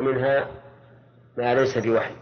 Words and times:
ومنها 0.00 0.48
ما 1.38 1.54
ليس 1.54 1.78
بوحي. 1.78 2.14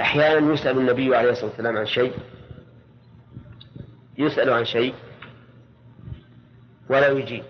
أحيانا 0.00 0.52
يسأل 0.52 0.78
النبي 0.78 1.16
عليه 1.16 1.30
الصلاة 1.30 1.50
والسلام 1.50 1.76
عن 1.76 1.86
شيء 1.86 2.12
يسأل 4.18 4.50
عن 4.50 4.64
شيء 4.64 4.94
ولا 6.90 7.08
يجيب. 7.08 7.44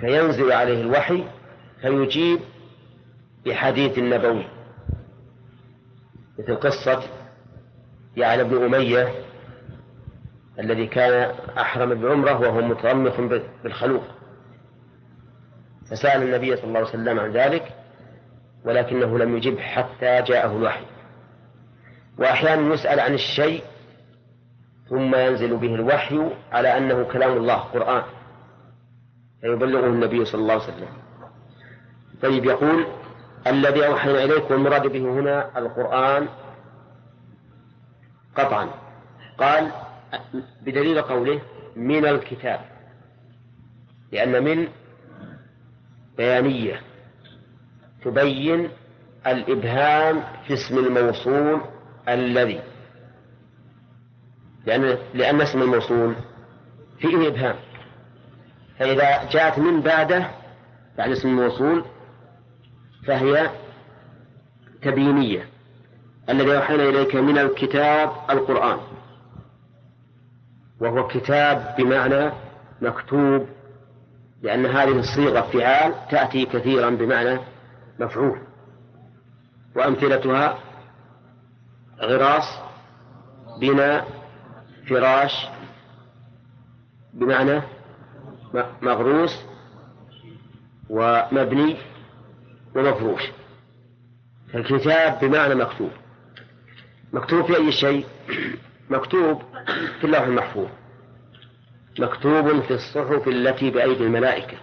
فينزل 0.00 0.52
عليه 0.52 0.80
الوحي 0.80 1.24
فيجيب 1.80 2.40
بحديث 3.46 3.98
نبوي 3.98 4.46
مثل 6.38 6.56
قصة 6.56 7.02
يعلى 8.16 8.44
بن 8.44 8.64
أمية 8.64 9.14
الذي 10.58 10.86
كان 10.86 11.34
أحرم 11.58 11.94
بعمرة 11.94 12.40
وهو 12.40 12.60
مترمخ 12.60 13.20
بالخلوق. 13.62 14.15
فسأل 15.90 16.22
النبي 16.22 16.56
صلى 16.56 16.64
الله 16.64 16.78
عليه 16.78 16.88
وسلم 16.88 17.20
عن 17.20 17.32
ذلك 17.32 17.74
ولكنه 18.64 19.18
لم 19.18 19.36
يجب 19.36 19.58
حتى 19.58 20.22
جاءه 20.22 20.56
الوحي. 20.56 20.84
وأحيانا 22.18 22.74
يسأل 22.74 23.00
عن 23.00 23.14
الشيء 23.14 23.64
ثم 24.88 25.14
ينزل 25.14 25.56
به 25.56 25.74
الوحي 25.74 26.30
على 26.52 26.78
أنه 26.78 27.02
كلام 27.02 27.36
الله 27.36 27.56
قرآن. 27.56 28.02
فيبلغه 29.40 29.86
النبي 29.86 30.24
صلى 30.24 30.40
الله 30.40 30.52
عليه 30.52 30.64
وسلم. 30.64 30.88
طيب 32.22 32.44
يقول 32.44 32.86
الذي 33.46 33.86
أوحينا 33.86 34.24
إليك 34.24 34.50
والمراد 34.50 34.86
به 34.86 35.00
هنا 35.00 35.58
القرآن 35.58 36.28
قطعا. 38.36 38.70
قال 39.38 39.70
بدليل 40.62 41.02
قوله 41.02 41.40
من 41.76 42.06
الكتاب. 42.06 42.60
لأن 44.12 44.44
من 44.44 44.68
بيانية 46.16 46.80
تبين 48.04 48.68
الإبهام 49.26 50.22
في 50.46 50.54
اسم 50.54 50.78
الموصول 50.78 51.60
الذي. 52.08 52.60
لأن 54.66 54.98
لأن 55.14 55.40
اسم 55.40 55.62
الموصول 55.62 56.14
فيه 56.98 57.28
إبهام. 57.28 57.56
فإذا 58.78 59.30
جاءت 59.30 59.58
من 59.58 59.80
بعده 59.80 60.30
بعد 60.98 61.10
اسم 61.10 61.28
الموصول 61.28 61.84
فهي 63.06 63.50
تبيينية. 64.82 65.48
الذي 66.28 66.56
أوحينا 66.56 66.82
إليك 66.82 67.16
من 67.16 67.38
الكتاب 67.38 68.10
القرآن. 68.30 68.78
وهو 70.80 71.06
كتاب 71.06 71.74
بمعنى 71.78 72.32
مكتوب 72.82 73.46
لأن 74.42 74.66
هذه 74.66 74.98
الصيغة 74.98 75.40
فعال 75.40 75.94
تأتي 76.10 76.46
كثيرا 76.46 76.90
بمعنى 76.90 77.38
مفعول 78.00 78.38
وأمثلتها 79.76 80.58
غراس 82.00 82.58
بناء 83.60 84.08
فراش 84.88 85.46
بمعنى 87.14 87.62
مغروس 88.82 89.44
ومبني 90.90 91.76
ومفروش. 92.76 93.22
فالكتاب 94.52 95.18
بمعنى 95.22 95.54
مكتوب. 95.54 95.90
مكتوب 97.12 97.44
في 97.46 97.56
أي 97.56 97.72
شيء؟ 97.72 98.06
مكتوب 98.90 99.42
في 100.00 100.04
اللوح 100.04 100.20
المحفوظ. 100.20 100.68
مكتوب 101.98 102.60
في 102.60 102.74
الصحف 102.74 103.28
التي 103.28 103.70
بأيدي 103.70 104.04
الملائكة. 104.04 104.56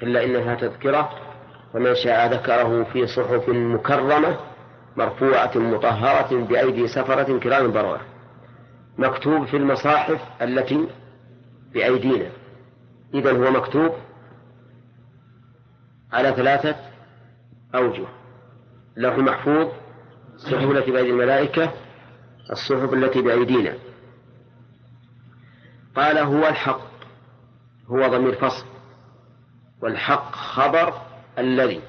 كلا 0.00 0.24
إنها 0.24 0.54
تذكرة 0.54 1.10
ومن 1.74 1.94
شاء 1.94 2.32
ذكره 2.32 2.84
في 2.84 3.06
صحف 3.06 3.48
مكرمة 3.48 4.36
مرفوعة 4.96 5.58
مطهرة 5.58 6.44
بأيدي 6.44 6.88
سفرة 6.88 7.38
كرام 7.38 7.72
بررة 7.72 8.00
مكتوب 8.98 9.44
في 9.46 9.56
المصاحف 9.56 10.20
التي 10.42 10.88
بأيدينا. 11.72 12.30
إذا 13.14 13.32
هو 13.32 13.50
مكتوب 13.50 13.92
على 16.12 16.32
ثلاثة 16.32 16.76
أوجه. 17.74 18.06
اللوح 18.96 19.14
المحفوظ 19.14 19.68
الصحف 20.34 20.70
التي 20.70 20.90
بأيدي 20.90 21.10
الملائكة 21.10 21.72
الصحف 22.52 22.92
التي 22.94 23.22
بأيدينا. 23.22 23.74
قال 25.96 26.18
هو 26.18 26.48
الحق 26.48 26.80
هو 27.86 28.06
ضمير 28.06 28.34
فصل 28.34 28.66
والحق 29.82 30.34
خبر 30.34 30.94
الذي 31.38 31.80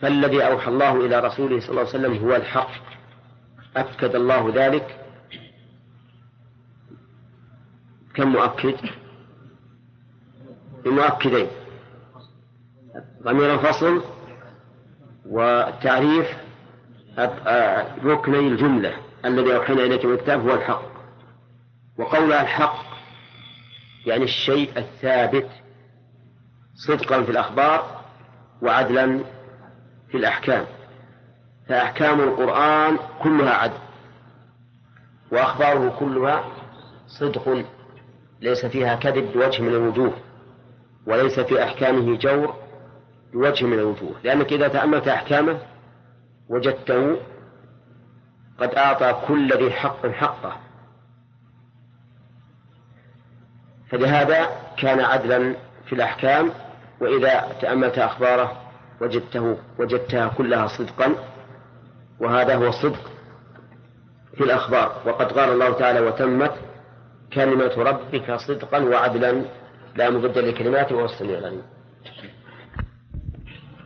فالذي 0.00 0.46
أوحى 0.46 0.68
الله 0.68 1.06
إلى 1.06 1.20
رسوله 1.20 1.60
صلى 1.60 1.70
الله 1.70 1.80
عليه 1.80 1.90
وسلم 1.90 2.14
هو 2.24 2.36
الحق 2.36 2.70
أكد 3.76 4.14
الله 4.14 4.52
ذلك. 4.54 4.98
كم 8.14 8.32
مؤكد؟ 8.32 8.76
بمؤكدين 10.84 11.46
ضمير 13.22 13.54
الفصل 13.54 14.02
وتعريف 15.26 16.26
ركني 18.04 18.38
الجملة 18.38 18.96
الذي 19.24 19.56
أوحينا 19.56 19.82
إليك 19.84 20.04
من 20.04 20.12
الكتاب 20.12 20.48
هو 20.48 20.54
الحق. 20.54 20.91
وقول 22.02 22.32
الحق 22.32 22.84
يعني 24.06 24.24
الشيء 24.24 24.78
الثابت 24.78 25.48
صدقا 26.74 27.22
في 27.22 27.30
الأخبار 27.30 28.00
وعدلا 28.62 29.20
في 30.08 30.16
الأحكام. 30.16 30.66
فأحكام 31.68 32.20
القرآن 32.20 32.98
كلها 33.22 33.54
عدل 33.54 33.78
وأخباره 35.32 35.96
كلها 35.98 36.44
صدق 37.06 37.64
ليس 38.40 38.66
فيها 38.66 38.94
كذب 38.94 39.32
بوجه 39.32 39.62
من 39.62 39.68
الوجوه 39.68 40.12
وليس 41.06 41.40
في 41.40 41.64
أحكامه 41.64 42.16
جور 42.16 42.54
بوجه 43.32 43.66
من 43.66 43.78
الوجوه. 43.78 44.14
لأنك 44.24 44.52
إذا 44.52 44.68
تأملت 44.68 45.08
أحكامه 45.08 45.58
وجدته 46.48 47.16
قد 48.58 48.74
أعطى 48.74 49.20
كل 49.28 49.52
ذي 49.52 49.72
حق 49.72 50.06
حقه. 50.06 50.71
فلهذا 53.92 54.48
كان 54.78 55.00
عدلا 55.00 55.54
في 55.86 55.92
الأحكام 55.94 56.50
وإذا 57.00 57.46
تأملت 57.60 57.98
أخباره 57.98 58.52
وجدته 59.00 59.56
وجدتها 59.78 60.28
كلها 60.28 60.66
صدقا 60.66 61.14
وهذا 62.20 62.54
هو 62.54 62.68
الصدق 62.68 63.10
في 64.36 64.44
الأخبار. 64.44 65.02
وقد 65.06 65.32
قال 65.32 65.52
الله 65.52 65.72
تعالى 65.72 66.00
وتمت 66.00 66.52
كلمة 67.32 67.72
ربك 67.76 68.34
صدقا 68.36 68.78
وعدلا 68.78 69.42
لا 69.96 70.10
مبدل 70.10 70.48
لكلماته 70.48 70.96
وهو 70.96 71.04
السميع 71.04 71.38
العليم. 71.38 71.62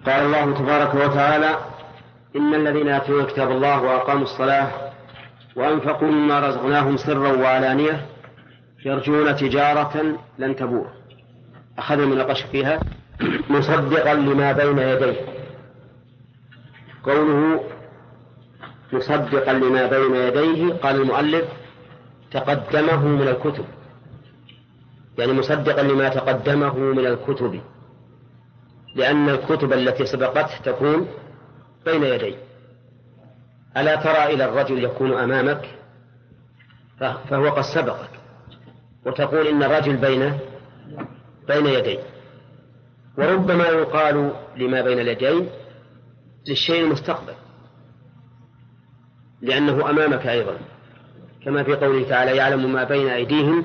قال 0.07 0.27
الله 0.27 0.59
تبارك 0.59 0.95
وتعالى 0.95 1.57
إن 2.37 2.55
الذين 2.55 2.89
يتلون 2.89 3.27
كتاب 3.27 3.51
الله 3.51 3.83
وأقاموا 3.83 4.23
الصلاة 4.23 4.69
وأنفقوا 5.57 6.09
مما 6.09 6.41
رزقناهم 6.41 6.97
سرا 6.97 7.33
وعلانية 7.33 8.07
يرجون 8.87 9.37
تجارة 9.37 10.19
لن 10.39 10.57
تبور. 10.57 10.87
أخذ 11.79 12.07
من 12.07 12.21
القش 12.21 12.43
فيها 12.43 12.81
مصدقا 13.51 14.15
لما 14.15 14.53
بين 14.53 14.79
يديه. 14.79 15.17
قوله 17.05 17.65
مصدقا 18.93 19.53
لما 19.53 19.87
بين 19.87 20.15
يديه 20.15 20.75
قال 20.75 21.01
المؤلف 21.01 21.45
تقدمه 22.31 23.07
من 23.07 23.29
الكتب. 23.29 23.65
يعني 25.19 25.33
مصدقا 25.33 25.83
لما 25.83 26.09
تقدمه 26.09 26.79
من 26.79 27.07
الكتب. 27.07 27.61
لأن 28.95 29.29
الكتب 29.29 29.73
التي 29.73 30.07
سبقته 30.07 30.59
تكون 30.65 31.09
بين 31.85 32.03
يديه 32.03 32.37
ألا 33.77 33.97
ترى 33.97 34.35
إلى 34.35 34.45
الرجل 34.45 34.85
يكون 34.85 35.13
أمامك؟ 35.13 35.69
فهو 37.01 37.49
قد 37.49 37.63
سبقك. 37.63 38.16
وتقول 39.07 39.47
إن 39.47 39.63
الرجل 39.63 39.97
بين 39.97 40.39
بين 41.49 41.67
يديه. 41.67 41.99
وربما 43.19 43.65
يقال 43.65 44.33
لما 44.57 44.83
بين 44.83 44.99
اليدين 44.99 45.49
للشيء 46.49 46.85
المستقبل 46.85 47.33
لأنه 49.43 49.91
أمامك 49.91 50.27
أيضا. 50.27 50.59
كما 51.45 51.63
في 51.63 51.75
قوله 51.75 52.09
تعالى 52.09 52.37
يعلم 52.37 52.73
ما 52.73 52.85
بين 52.85 53.09
أيديهم 53.09 53.65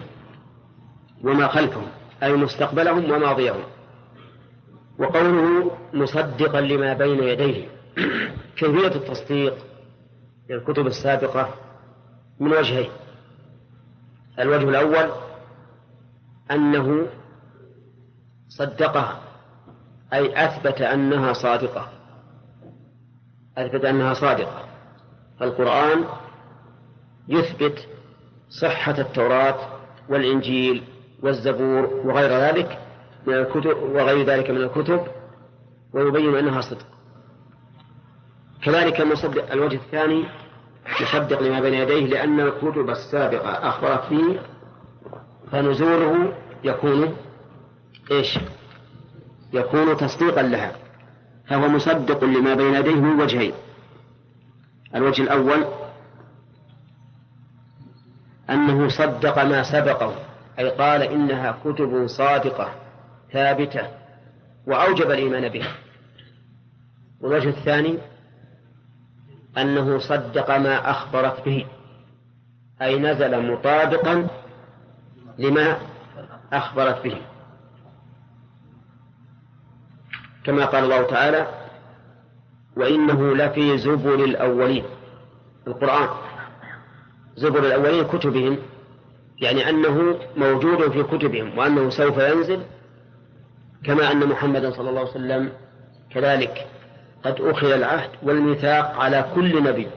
وما 1.23 1.47
خلفهم 1.47 1.88
أي 2.23 2.33
مستقبلهم 2.33 3.11
وماضيهم 3.11 3.63
وقوله 4.99 5.71
مصدقا 5.93 6.61
لما 6.61 6.93
بين 6.93 7.23
يديه. 7.23 7.67
كيفية 8.57 8.88
التصديق 8.88 9.57
للكتب 10.49 10.88
السابقة 10.88 11.49
من 12.39 12.51
وجهين. 12.51 12.89
الوجه 14.39 14.69
الأول 14.69 15.31
أنه 16.51 17.07
صدقها 18.50 19.21
أي 20.13 20.45
أثبت 20.45 20.81
أنها 20.81 21.33
صادقة. 21.33 21.88
أثبت 23.57 23.86
أنها 23.86 24.13
صادقة. 24.13 24.65
فالقرآن 25.39 26.06
يثبت 27.27 27.88
صحة 28.50 29.01
التوراة 29.01 29.57
والإنجيل 30.09 30.83
والزبور 31.24 31.86
وغير 32.06 32.30
ذلك 32.30 32.80
من 33.27 33.33
الكتب 33.33 33.77
وغير 33.77 34.25
ذلك 34.25 34.50
من 34.50 34.57
الكتب 34.57 35.01
ويبين 35.94 36.36
أنها 36.36 36.62
صدق. 36.62 36.86
كذلك 38.63 39.01
مصدق 39.01 39.51
الوجه 39.51 39.75
الثاني 39.75 40.25
يصدق 41.01 41.42
لما 41.42 41.59
بين 41.59 41.74
يديه 41.74 42.06
لأن 42.06 42.39
الكتب 42.39 42.89
السابقة 42.89 43.50
أخبرت 43.69 44.09
به 44.09 44.39
فنزوله 45.51 46.33
يكون 46.63 47.16
إيش؟ 48.12 48.40
يكون 49.54 49.98
تصديقا 49.98 50.42
لها. 50.42 50.72
فهو 51.48 51.68
مصدق 51.68 52.24
لما 52.24 52.54
بين 52.54 52.74
يديه 52.74 52.96
من 52.96 53.22
وجهين. 53.22 53.54
الوجه 54.96 55.22
الأول 55.22 55.66
أنه 58.50 58.88
صدق 58.88 59.44
ما 59.44 59.63
سبقه 59.63 60.16
أي 60.60 60.69
قال 60.69 61.02
إنها 61.02 61.58
كتب 61.66 62.08
صادقة 62.08 62.72
ثابتة 63.31 63.88
وأوجب 64.68 65.12
الإيمان 65.12 65.50
بها. 65.50 65.72
والوجه 67.22 67.50
الثاني 67.50 67.98
أنه 69.58 70.00
صدق 70.00 70.58
ما 70.58 70.92
أخبرت 70.92 71.46
به 71.46 71.66
أي 72.81 73.00
نزل 73.00 73.52
مطابقا 73.52 74.28
لما 75.40 75.78
أخبرت 76.53 77.03
به. 77.03 77.18
كما 80.44 80.65
قال 80.65 80.83
الله 80.83 81.01
تعالى 81.01 81.48
وإنه 82.77 83.36
لفي 83.36 83.77
زبر 83.77 84.15
الأولين. 84.15 84.86
القرآن. 85.68 86.09
زبر 87.36 87.59
الأولين 87.59 88.03
كتبهم 88.03 88.57
يعني 89.42 89.69
أنه 89.69 90.19
موجود 90.38 90.92
في 90.92 91.03
كتبهم 91.03 91.57
وأنه 91.57 91.89
سوف 91.89 92.18
ينزل 92.18 92.63
كما 93.83 94.12
أن 94.12 94.27
محمدا 94.30 94.71
صلى 94.71 94.89
الله 94.89 95.00
عليه 95.00 95.09
وسلم 95.12 95.51
كذلك 96.09 96.68
قد 97.24 97.42
أخذ 97.42 97.71
العهد 97.71 98.09
والميثاق 98.24 99.00
على 99.00 99.25
كل 99.36 99.63
نبي 99.63 99.88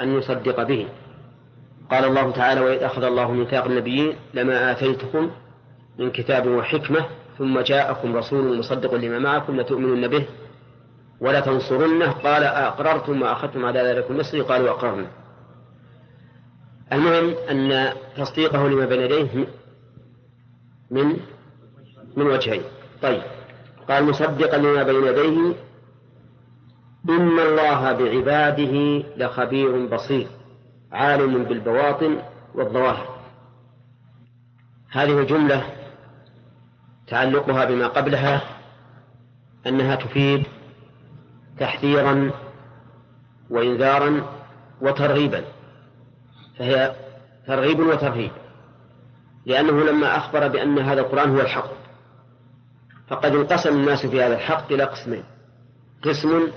أن 0.00 0.18
يصدق 0.18 0.62
به. 0.62 0.88
قال 1.90 2.04
الله 2.04 2.30
تعالى 2.30 2.60
وإذ 2.60 2.82
أخذ 2.82 3.02
الله 3.02 3.32
ميثاق 3.32 3.64
النبيين 3.64 4.16
لما 4.34 4.72
آتيتكم 4.72 5.30
من 5.98 6.10
كتاب 6.10 6.46
وحكمة 6.46 7.06
ثم 7.38 7.60
جاءكم 7.60 8.16
رسول 8.16 8.58
مصدق 8.58 8.94
لما 8.94 9.18
معكم 9.18 9.60
لتؤمنن 9.60 10.08
به 10.08 10.26
ولا 11.20 11.40
تنصرنه 11.40 12.10
قال 12.10 12.44
أقررتم 12.44 13.22
وأخذتم 13.22 13.64
على 13.64 13.80
ذلك 13.80 14.10
النصر. 14.10 14.42
قالوا 14.42 14.70
أقررنا. 14.70 15.06
المهم 16.92 17.34
أن 17.50 17.92
تصديقه 18.16 18.68
لما 18.68 18.86
بين 18.86 19.00
يديه 19.00 19.46
من 20.90 21.16
من 22.16 22.26
وجهين. 22.26 22.62
طيب. 23.02 23.22
قال 23.88 24.04
مصدقا 24.04 24.56
لما 24.58 24.82
بين 24.82 25.04
يديه 25.04 25.54
إن 27.08 27.38
الله 27.38 27.92
بعباده 27.92 29.04
لخبير 29.16 29.86
بصير. 29.86 30.26
عالم 30.94 31.44
بالبواطن 31.44 32.22
والظواهر. 32.54 33.14
هذه 34.90 35.18
الجملة 35.20 35.62
تعلقها 37.06 37.64
بما 37.64 37.86
قبلها 37.86 38.42
أنها 39.66 39.94
تفيد 39.94 40.46
تحذيرا 41.58 42.30
وإنذارا 43.50 44.22
وترغيبا. 44.80 45.44
فهي 46.58 46.94
ترغيب 47.46 47.80
وترهيب. 47.80 48.30
لأنه 49.46 49.84
لما 49.84 50.16
أخبر 50.16 50.48
بأن 50.48 50.78
هذا 50.78 51.00
القرآن 51.00 51.30
هو 51.30 51.40
الحق 51.40 51.70
فقد 53.08 53.34
انقسم 53.34 53.76
الناس 53.76 54.06
في 54.06 54.22
هذا 54.22 54.34
الحق 54.34 54.72
إلى 54.72 54.84
قسمين 54.84 55.24
قسم 56.02 56.48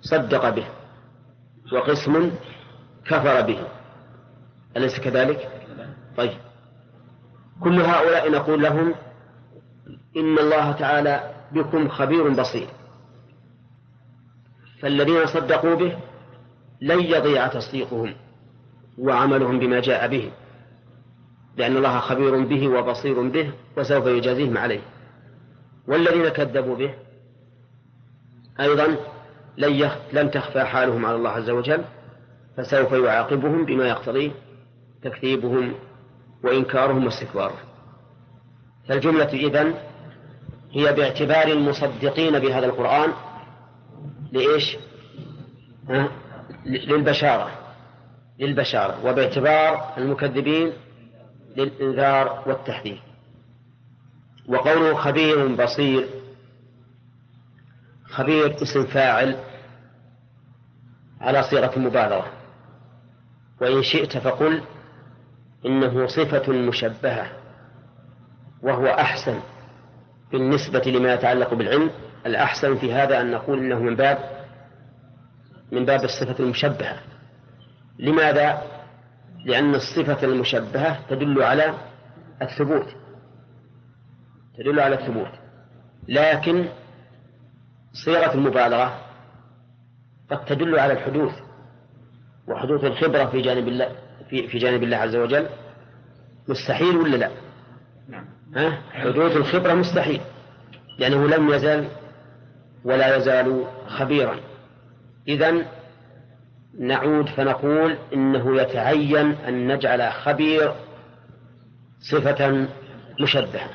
صدق 0.00 0.50
به 0.50 0.66
وقسم 1.72 2.30
كفر 3.08 3.40
به. 3.40 3.58
أليس 4.76 5.00
كذلك؟ 5.00 5.48
طيب. 6.16 6.38
كل 7.60 7.80
هؤلاء 7.80 8.30
نقول 8.30 8.62
لهم 8.62 8.94
إن 10.16 10.38
الله 10.38 10.72
تعالى 10.72 11.34
بكم 11.52 11.88
خبير 11.88 12.28
بصير. 12.28 12.66
فالذين 14.80 15.26
صدقوا 15.26 15.74
به 15.74 15.98
لن 16.80 17.00
يضيع 17.00 17.46
تصديقهم 17.46 18.14
وعملهم 18.98 19.58
بما 19.58 19.80
جاء 19.80 20.08
به 20.08 20.30
لأن 21.56 21.76
الله 21.76 21.98
خبير 21.98 22.44
به 22.44 22.68
وبصير 22.68 23.28
به 23.28 23.52
وسوف 23.76 24.06
يجازيهم 24.06 24.58
عليه. 24.58 24.80
والذين 25.88 26.28
كذبوا 26.28 26.76
به 26.76 26.94
أيضا 28.60 28.96
لن 30.12 30.30
تخفى 30.30 30.64
حالهم 30.64 31.06
على 31.06 31.16
الله 31.16 31.30
عز 31.30 31.50
وجل. 31.50 31.84
فسوف 32.58 32.92
يعاقبهم 32.92 33.64
بما 33.64 33.88
يقتضيه 33.88 34.30
تكذيبهم 35.02 35.74
وإنكارهم 36.44 37.04
واستكبارهم 37.04 37.68
فالجملة 38.88 39.32
إذن 39.32 39.74
هي 40.72 40.92
باعتبار 40.92 41.48
المصدقين 41.48 42.38
بهذا 42.38 42.66
القرآن 42.66 43.12
لإيش؟ 44.32 44.76
ها؟ 45.88 46.08
للبشارة 46.66 47.50
للبشارة 48.38 49.06
وباعتبار 49.06 49.92
المكذبين 49.98 50.72
للإنذار 51.56 52.42
والتحذير 52.46 53.02
وقوله 54.48 54.94
خبير 54.94 55.54
بصير 55.64 56.08
خبير 58.04 58.62
اسم 58.62 58.86
فاعل 58.86 59.36
على 61.20 61.42
صيغة 61.42 61.76
المبالغة 61.76 62.37
وإن 63.60 63.82
شئت 63.82 64.18
فقل 64.18 64.62
إنه 65.66 66.06
صفة 66.06 66.52
مشبهة 66.52 67.30
وهو 68.62 68.86
أحسن 68.86 69.40
بالنسبة 70.32 70.82
لما 70.86 71.14
يتعلق 71.14 71.54
بالعلم. 71.54 71.90
الأحسن 72.26 72.76
في 72.76 72.92
هذا 72.92 73.20
أن 73.20 73.30
نقول 73.30 73.58
إنه 73.58 73.78
من 73.78 73.96
باب 73.96 74.18
من 75.72 75.84
باب 75.84 76.04
الصفة 76.04 76.44
المشبهة. 76.44 77.00
لماذا؟ 77.98 78.62
لأن 79.44 79.74
الصفة 79.74 80.24
المشبهة 80.26 81.08
تدل 81.10 81.42
على 81.42 81.74
الثبوت 82.42 82.88
تدل 84.58 84.80
على 84.80 84.94
الثبوت. 84.94 85.32
لكن 86.08 86.68
صيغة 88.04 88.34
المبالغة 88.34 89.00
قد 90.30 90.44
تدل 90.44 90.78
على 90.78 90.92
الحدوث. 90.92 91.47
وحدوث 92.48 92.84
الخبرة 92.84 93.24
في 93.24 93.40
جانب 93.40 93.68
الله 93.68 93.88
في, 94.30 94.48
في 94.48 94.58
جانب 94.58 94.82
الله 94.82 94.96
عز 94.96 95.16
وجل 95.16 95.46
مستحيل 96.48 96.96
ولا 96.96 97.16
لا؟ 97.16 97.30
نعم. 98.08 98.24
ها؟ 98.56 98.78
حدوث 98.92 99.36
الخبرة 99.36 99.74
مستحيل 99.74 100.20
لأنه 100.98 101.26
لم 101.26 101.48
يزل 101.50 101.88
ولا 102.84 103.16
يزال 103.16 103.64
خبيرا 103.86 104.36
إذا 105.28 105.66
نعود 106.78 107.28
فنقول 107.28 107.98
إنه 108.14 108.60
يتعين 108.60 109.32
أن 109.32 109.72
نجعل 109.72 110.12
خبير 110.12 110.74
صفة 112.00 112.68
مشبهة 113.20 113.70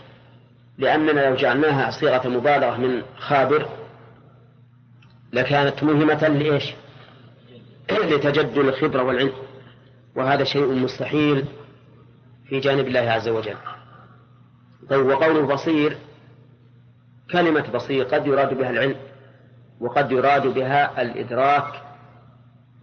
لأننا 0.78 1.30
لو 1.30 1.36
جعلناها 1.36 1.92
صيغة 1.92 2.28
مبالغة 2.28 2.78
من 2.78 3.02
خابر 3.18 3.70
لكانت 5.34 5.84
مهمة 5.84 6.28
لإيش؟ 6.28 6.74
لتجدد 8.00 8.58
الخبرة 8.58 9.04
والعلم 9.04 9.34
وهذا 10.16 10.44
شيء 10.44 10.74
مستحيل 10.74 11.46
في 12.46 12.60
جانب 12.60 12.88
الله 12.88 13.00
عز 13.00 13.30
وجل. 13.30 13.58
طيب 14.90 15.06
وقوله 15.06 15.48
بصير 15.48 15.98
كلمة 17.32 17.72
بصير 17.74 18.06
قد 18.06 18.28
يراد 18.28 18.58
بها 18.58 18.70
العلم 18.70 18.96
وقد 19.80 20.12
يراد 20.12 20.48
بها 20.48 21.02
الإدراك 21.02 21.82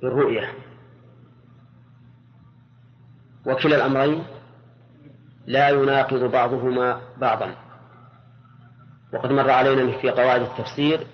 بالرؤية. 0.02 0.52
وكلا 3.46 3.76
الأمرين 3.76 4.24
لا 5.46 5.68
يناقض 5.68 6.30
بعضهما 6.30 7.00
بعضا. 7.16 7.54
وقد 9.12 9.30
مر 9.32 9.50
علينا 9.50 9.98
في 9.98 10.10
قواعد 10.10 10.40
التفسير 10.40 11.06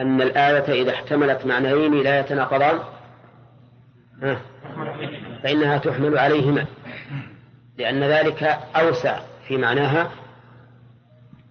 أن 0.00 0.22
الآية 0.22 0.82
إذا 0.82 0.94
احتملت 0.94 1.46
معنيين 1.46 1.94
لا 1.94 2.20
يتناقضان 2.20 2.78
فإنها 5.42 5.78
تحمل 5.78 6.18
عليهما. 6.18 6.66
لأن 7.78 8.02
ذلك 8.02 8.42
أوسع 8.76 9.20
في 9.48 9.56
معناها 9.56 10.10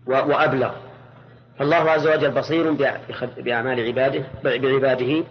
وأبلغ. 0.05 0.75
فالله 1.59 1.75
عز 1.75 2.07
وجل 2.07 2.31
بصير 2.31 2.71
بأعمال 3.37 3.87
عباده 3.87 4.25
بعباده 4.43 5.23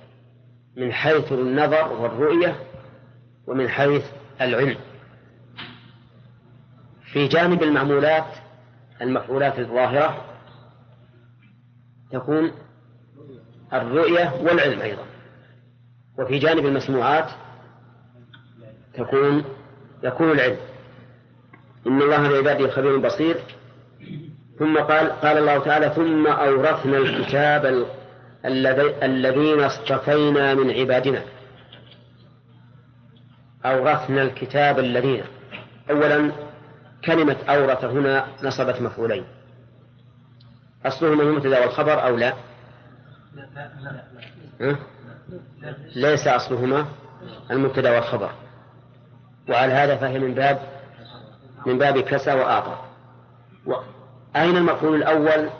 من 0.77 0.93
حيث 0.93 1.33
النظر 1.33 1.93
والرؤية 1.93 2.57
ومن 3.47 3.69
حيث 3.69 4.05
العلم. 4.41 4.77
في 7.13 7.29
جانب 7.29 7.63
المعمولات 7.63 8.27
المفعولات 9.03 9.59
الظاهرة 9.59 10.25
تكون 12.13 12.53
الرؤية 13.73 14.33
والعلم 14.43 14.81
أيضا. 14.81 15.08
وفي 16.19 16.39
جانب 16.39 16.67
المسموعات 16.67 17.31
تكون 18.95 19.45
يكون 20.03 20.31
العلم. 20.31 20.57
إن 21.87 22.03
الله 22.03 22.29
بعباده 22.29 22.71
خبير 22.71 22.99
بصير. 22.99 23.37
ثم 24.59 24.79
قال 24.79 25.11
قال 25.11 25.39
الله 25.39 25.59
تعالى 25.59 25.91
ثم 25.91 26.27
أورثنا 26.27 26.99
الكتاب 26.99 27.87
الذين 29.03 29.61
اصطفينا 29.61 30.55
من 30.55 30.71
عبادنا. 30.71 31.23
أورثنا 33.65 34.23
الكتاب 34.23 34.79
الذين. 34.79 35.25
أولا 35.91 36.33
كلمة 37.05 37.37
أورث 37.49 37.85
هنا 37.85 38.27
نصبت 38.43 38.81
مفعولين. 38.83 39.25
أصلهما 40.87 41.23
المبتدأ 41.23 41.61
والخبر 41.61 42.07
أو 42.07 42.17
لا؟ 42.17 42.35
ليس 45.97 46.27
أصلهما 46.27 46.87
المبتدأ 47.51 47.91
والخبر. 47.91 48.31
وعلى 49.49 49.73
هذا 49.73 49.97
فهي 49.97 50.19
من 50.19 50.35
باب 50.35 50.61
من 51.67 51.79
باب 51.79 51.99
كسى 51.99 52.33
وأعطى 52.33 52.77
أين 54.37 54.57
المفعول 54.57 54.97
الأول 54.97 55.51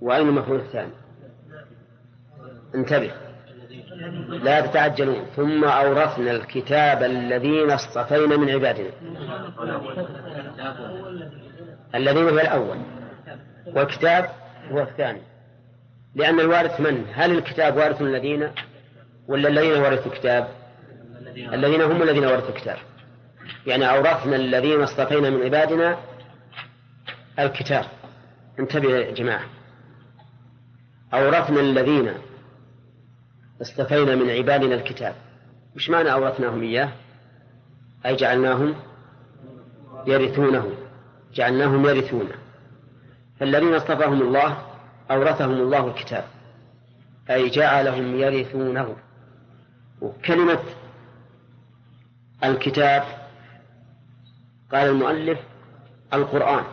وأين 0.00 0.28
المفعول 0.28 0.60
الثاني؟ 0.60 0.92
انتبه. 2.74 3.12
لا 4.28 4.60
تتعجلون. 4.60 5.26
ثم 5.36 5.64
أورثنا 5.64 6.30
الكتاب 6.30 7.02
الذين 7.02 7.70
اصطفينا 7.70 8.36
من 8.36 8.50
عبادنا. 8.50 8.90
الذين 11.94 12.22
هو 12.28 12.38
الأول. 12.38 12.78
والكتاب 13.66 14.30
هو 14.70 14.80
الثاني. 14.80 15.22
لأن 16.14 16.40
الوارث 16.40 16.80
من؟ 16.80 17.04
هل 17.14 17.30
الكتاب 17.30 17.76
وارث 17.76 18.02
الذين؟ 18.02 18.50
ولا 19.30 19.48
الذين 19.48 19.72
ورثوا 19.72 20.12
الكتاب؟ 20.12 20.48
الذين 21.36 21.82
هم 21.82 22.02
الذين 22.02 22.24
ورثوا 22.24 22.48
الكتاب. 22.48 22.76
يعني 23.66 23.90
أورثنا 23.90 24.36
الذين 24.36 24.80
اصطفينا 24.80 25.30
من 25.30 25.42
عبادنا 25.42 25.98
الكتاب. 27.38 27.84
انتبه 28.58 28.90
يا 28.90 29.10
جماعة. 29.10 29.44
أورثنا 31.14 31.60
الذين 31.60 32.14
اصطفينا 33.62 34.14
من 34.14 34.30
عبادنا 34.30 34.74
الكتاب. 34.74 35.14
مش 35.76 35.90
معنى 35.90 36.12
أورثناهم 36.12 36.62
إياه؟ 36.62 36.92
أي 38.06 38.16
جعلناهم 38.16 38.74
يرثونه 40.06 40.70
جعلناهم 41.34 41.86
يرثونه 41.86 42.34
فالذين 43.40 43.74
اصطفاهم 43.74 44.22
الله 44.22 44.66
أورثهم 45.10 45.52
الله 45.52 45.86
الكتاب. 45.86 46.24
أي 47.30 47.48
جعلهم 47.48 48.20
يرثونه. 48.20 48.96
وكلمة 50.00 50.58
الكتاب 52.44 53.02
قال 54.72 54.88
المؤلف 54.88 55.38
القرآن 56.14 56.64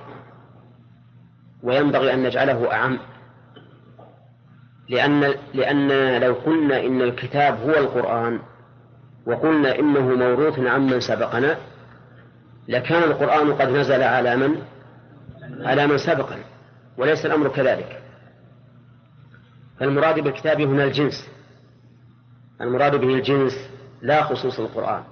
وينبغي 1.64 2.14
أن 2.14 2.24
نجعله 2.24 2.74
أعم 2.74 3.00
لأن 4.90 5.34
لأن 5.54 6.18
لو 6.22 6.34
قلنا 6.34 6.80
إن 6.80 7.02
الكتاب 7.02 7.60
هو 7.62 7.70
القرآن 7.70 8.40
وقلنا 9.26 9.80
إنه 9.80 10.02
موروث 10.02 10.60
عمن 10.60 11.00
سبقنا 11.00 11.58
لكان 12.68 13.04
القرآن 13.04 13.54
قد 13.54 13.70
نزل 13.70 14.04
على 14.04 14.36
من؟ 14.36 14.62
على 15.62 15.88
من 15.88 15.98
سبقنا 15.98 16.44
وليس 16.98 17.26
الأمر 17.26 17.48
كذلك 17.48 18.02
فالمراد 19.80 20.20
بالكتاب 20.20 20.62
هنا 20.62 20.84
الجنس 20.84 21.30
المراد 22.62 22.96
به 22.96 23.16
الجنس 23.16 23.70
لا 24.02 24.24
خصوص 24.24 24.60
القرآن. 24.60 25.04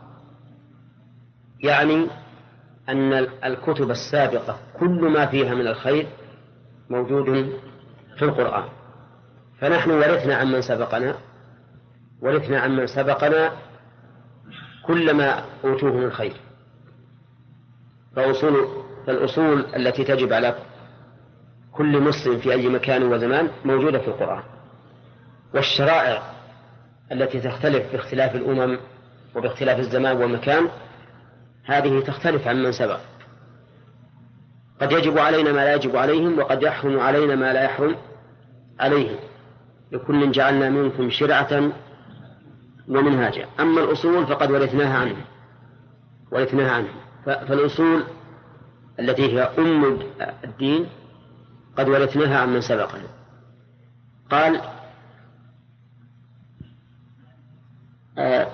يعني 1.64 2.08
أن 2.90 3.14
الكتب 3.44 3.92
السابقة 3.92 4.60
كل 4.80 5.10
ما 5.10 5.26
فيها 5.26 5.54
من 5.54 5.68
الخير 5.68 6.08
موجود 6.90 7.26
في 8.18 8.26
القرآن. 8.26 8.64
فنحن 9.60 9.92
ورثنا 9.92 10.36
عمن 10.36 10.62
سبقنا 10.62 11.16
ورثنا 12.22 12.60
عمن 12.60 12.88
سبقنا 12.88 13.52
كل 14.86 15.14
ما 15.14 15.46
أوتوه 15.64 15.94
من 15.94 16.12
خير. 16.12 16.34
فأصول 18.16 18.68
فالأصول 19.08 19.66
التي 19.76 20.04
تجب 20.04 20.34
على 20.34 20.56
كل 21.72 22.02
مسلم 22.02 22.40
في 22.40 22.52
أي 22.52 22.70
مكان 22.70 23.04
وزمان 23.04 23.50
موجودة 23.66 24.00
في 24.00 24.08
القرآن. 24.08 24.44
والشرائع 25.54 26.35
التي 27.12 27.40
تختلف 27.40 27.92
باختلاف 27.92 28.36
الأمم 28.36 28.78
وباختلاف 29.36 29.80
الزمان 29.80 30.18
والمكان 30.18 30.70
هذه 31.66 32.00
تختلف 32.00 32.48
عن 32.48 32.64
من 32.64 32.72
سبق. 32.72 33.00
قد 34.82 34.92
يجب 34.92 35.18
علينا 35.18 35.52
ما 35.52 35.60
لا 35.60 35.76
يجب 35.76 35.96
عليهم 35.96 36.40
وقد 36.40 36.64
يحرم 36.64 37.00
علينا 37.00 37.36
ما 37.36 37.54
لا 37.54 37.64
يحرم 37.64 37.96
عليهم. 38.80 39.16
لكل 39.92 40.32
جعلنا 40.32 40.70
منكم 40.70 41.10
شرعة 41.10 41.72
ومنهاجا. 42.88 43.48
أما 43.60 43.82
الأصول 43.82 44.28
فقد 44.28 44.52
ورثناها 44.52 44.98
عنهم. 44.98 45.26
ورثناها 46.32 46.72
عنهم. 46.72 46.96
فالأصول 47.26 48.04
التي 49.00 49.34
هي 49.34 49.42
أم 49.42 50.00
الدين 50.44 50.86
قد 51.78 51.90
ورثناها 51.90 52.40
عن 52.40 52.54
من 52.54 52.62
سبقنا. 52.62 53.08
قال 54.32 54.62
آه 58.18 58.52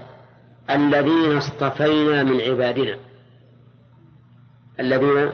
الذين 0.70 1.38
اصطفينا 1.38 2.24
من 2.24 2.41
عبادنا. 2.41 2.98
الذين 4.80 5.32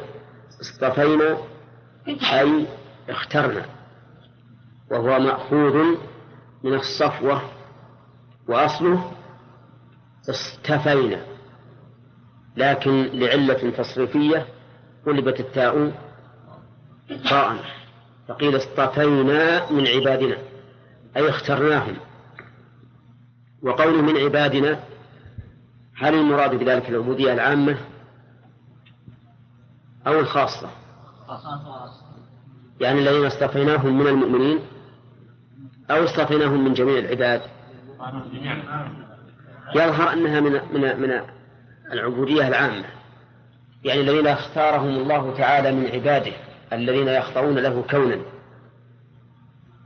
اصطفينا 0.62 1.38
أي 2.08 2.68
اخترنا. 3.10 3.66
وهو 4.92 5.20
مأخوذ 5.20 5.98
من 6.64 6.74
الصفوة 6.74 7.42
وأصله 8.48 9.12
اصطفينا. 10.30 11.22
لكن 12.58 13.02
لعلة 13.14 13.70
تصريفية 13.70 14.48
قلبت 15.06 15.40
التاء 15.40 15.92
طاء 17.30 17.58
فقيل 18.28 18.56
اصطفينا 18.58 19.72
من 19.72 19.88
عبادنا 19.88 20.38
أي 21.18 21.30
اخترناهم. 21.30 21.98
وقوله 23.62 24.02
من 24.02 24.18
عبادنا 24.18 24.80
هل 25.96 26.14
المراد 26.14 26.56
بذلك 26.56 26.90
العبودية 26.90 27.34
العامة 27.34 27.78
أو 30.08 30.20
الخاصة؟ 30.20 30.70
يعني 32.82 33.00
الذين 33.00 33.26
اصطفيناهم 33.26 34.00
من 34.00 34.08
المؤمنين 34.08 34.60
أو 35.92 36.04
اصطفيناهم 36.04 36.66
من 36.66 36.74
جميع 36.74 37.00
العباد. 37.00 37.42
يظهر 39.76 40.14
أنها 40.14 40.40
من 40.40 40.52
من 40.52 41.02
من 41.02 41.22
العبودية 41.92 42.48
العامة. 42.48 42.86
يعني 43.84 44.02
الذين 44.02 44.28
اختارهم 44.28 44.90
الله 44.90 45.38
تعالى 45.38 45.72
من 45.72 45.86
عباده 45.86 46.34
الذين 46.74 47.08
يخضعون 47.08 47.60
له 47.60 47.84
كونا. 47.90 48.20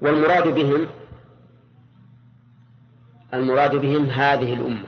والمراد 0.02 0.48
بهم 0.48 0.88
المراد 3.34 3.76
بهم 3.76 4.06
هذه 4.06 4.54
الأمة. 4.54 4.88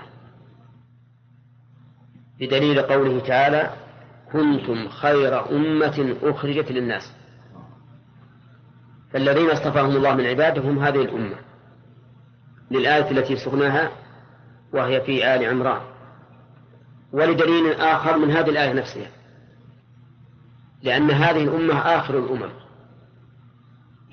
بدليل 2.39 2.81
قوله 2.81 3.19
تعالى 3.19 3.73
كنتم 4.31 4.89
خير 4.89 5.49
أمة 5.51 6.15
أخرجت 6.23 6.71
للناس 6.71 7.13
فالذين 9.13 9.49
اصطفاهم 9.49 9.95
الله 9.95 10.15
من 10.15 10.25
عباده 10.25 10.61
هم 10.61 10.79
هذه 10.79 11.01
الأمة. 11.01 11.35
للآية 12.71 13.11
التي 13.11 13.35
سقناها 13.35 13.91
وهي 14.73 15.01
في 15.01 15.35
آل 15.35 15.45
عمران. 15.45 15.81
ولدليل 17.11 17.73
آخر 17.73 18.17
من 18.17 18.31
هذه 18.31 18.49
الآية 18.49 18.73
نفسها. 18.73 19.11
لأن 20.83 21.11
هذه 21.11 21.43
الأمة 21.43 21.79
آخر 21.79 22.17
الأمم. 22.17 22.49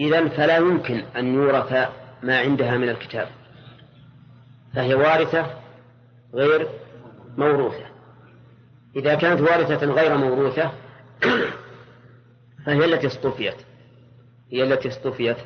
إذا 0.00 0.28
فلا 0.28 0.56
يمكن 0.56 1.04
أن 1.16 1.34
يورث 1.34 1.72
ما 2.22 2.38
عندها 2.38 2.76
من 2.76 2.88
الكتاب. 2.88 3.28
فهي 4.74 4.94
وارثة 4.94 5.46
غير 6.34 6.68
موروثة. 7.36 7.86
إذا 8.96 9.14
كانت 9.14 9.40
وارثة 9.40 9.86
غير 9.86 10.16
موروثة 10.16 10.70
فهي 12.66 12.84
التي 12.84 13.06
اصطفيت. 13.06 13.56
هي 14.52 14.62
التي 14.62 14.88
اصطفيت. 14.88 15.36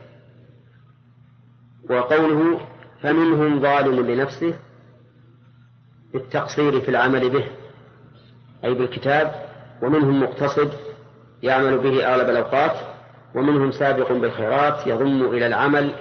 وقوله 1.90 2.60
فمنهم 3.02 3.60
ظالم 3.60 4.10
لنفسه 4.10 4.54
بالتقصير 6.12 6.80
في 6.80 6.88
العمل 6.88 7.30
به 7.30 7.44
أي 8.64 8.74
بالكتاب. 8.74 9.44
ومنهم 9.82 10.22
مقتصد 10.22 10.72
يعمل 11.42 11.78
به 11.78 12.06
أغلب 12.06 12.28
الأوقات. 12.28 12.76
ومنهم 13.34 13.70
سابق 13.70 14.12
بالخيرات 14.12 14.86
يضم 14.86 15.22
إلى 15.22 15.46
العمل 15.46 15.94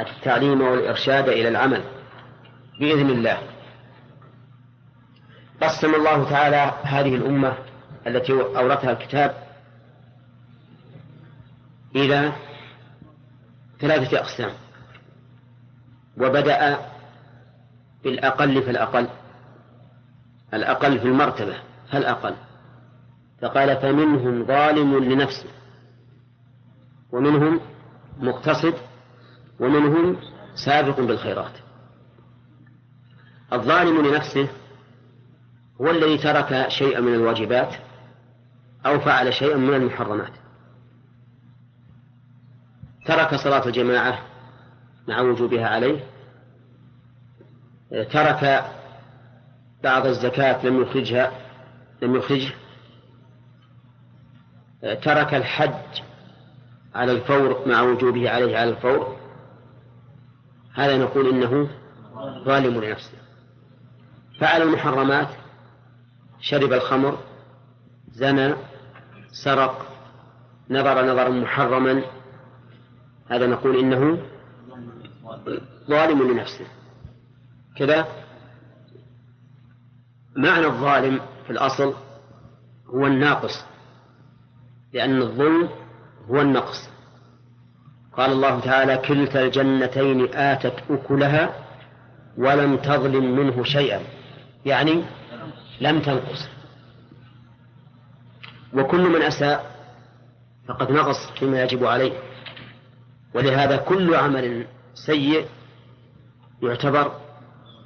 التعليم 0.00 0.60
والإرشاد 0.60 1.28
إلى 1.28 1.48
العمل. 1.48 1.82
بإذن 2.80 3.10
الله. 3.10 3.38
قسم 5.62 5.94
الله 5.94 6.30
تعالى 6.30 6.72
هذه 6.82 7.14
الأمة 7.14 7.56
التي 8.06 8.32
أورثها 8.32 8.90
الكتاب 8.90 9.34
إلى 11.96 12.32
ثلاثة 13.80 14.18
أقسام. 14.18 14.52
وبدأ 16.16 16.78
بالأقل 18.04 18.62
فالأقل 18.62 19.08
الأقل 20.54 20.98
في 20.98 21.04
المرتبة 21.04 21.56
فالأقل. 21.90 22.34
فقال 23.42 23.76
فمنهم 23.76 24.46
ظالم 24.46 25.04
لنفسه 25.04 25.48
ومنهم 27.12 27.60
مقتصد 28.18 28.74
ومنهم 29.60 30.16
سابق 30.54 31.00
بالخيرات. 31.00 31.52
الظالم 33.52 34.06
لنفسه 34.06 34.48
هو 35.80 35.90
الذي 35.90 36.18
ترك 36.18 36.68
شيئا 36.68 37.00
من 37.00 37.14
الواجبات 37.14 37.74
أو 38.86 39.00
فعل 39.00 39.34
شيئا 39.34 39.56
من 39.56 39.74
المحرمات. 39.74 40.32
ترك 43.06 43.34
صلاة 43.34 43.66
الجماعة 43.66 44.18
مع 45.08 45.20
وجوبها 45.20 45.68
عليه. 45.68 46.04
ترك 47.90 48.64
بعض 49.84 50.06
الزكاة 50.06 50.66
لم 50.66 50.82
يخرجها 50.82 51.32
لم 52.02 52.16
يخرجه 52.16 52.52
ترك 54.82 55.34
الحج 55.34 56.02
على 56.94 57.12
الفور 57.12 57.68
مع 57.68 57.82
وجوبه 57.82 58.30
عليه 58.30 58.58
على 58.58 58.70
الفور. 58.70 59.16
هذا 60.74 60.98
نقول 60.98 61.28
إنه 61.28 61.68
ظالم 62.44 62.84
لنفسه. 62.84 63.18
فعل 64.38 64.62
المحرمات 64.62 65.28
شرب 66.40 66.72
الخمر 66.72 67.18
زنى 68.12 68.54
سرق 69.44 69.86
نظر 70.70 71.06
نظرا 71.06 71.28
محرما 71.28 72.02
هذا 73.30 73.46
نقول 73.46 73.78
إنه 73.78 74.18
ظالم 75.90 76.32
لنفسه. 76.32 76.66
كذا 77.76 78.08
معنى 80.36 80.66
الظالم 80.66 81.20
في 81.46 81.50
الأصل 81.50 81.94
هو 82.86 83.06
الناقص 83.06 83.64
لأن 84.92 85.22
الظلم 85.22 85.68
هو 86.30 86.40
النقص. 86.40 86.88
قال 88.12 88.32
الله 88.32 88.60
تعالى 88.60 88.96
كلتا 88.96 89.44
الجنتين 89.44 90.34
آتت 90.34 90.82
أكلها 90.90 91.54
ولم 92.38 92.76
تظلم 92.76 93.36
منه 93.36 93.64
شيئا. 93.64 94.17
يعني 94.68 95.04
لم 95.80 96.00
تنقص. 96.00 96.48
وكل 98.74 99.08
من 99.08 99.22
أساء 99.22 99.78
فقد 100.68 100.90
نقص 100.90 101.30
فيما 101.38 101.62
يجب 101.62 101.84
عليه. 101.84 102.12
ولهذا 103.34 103.76
كل 103.76 104.14
عمل 104.14 104.66
سيء 104.94 105.46
يعتبر 106.62 107.12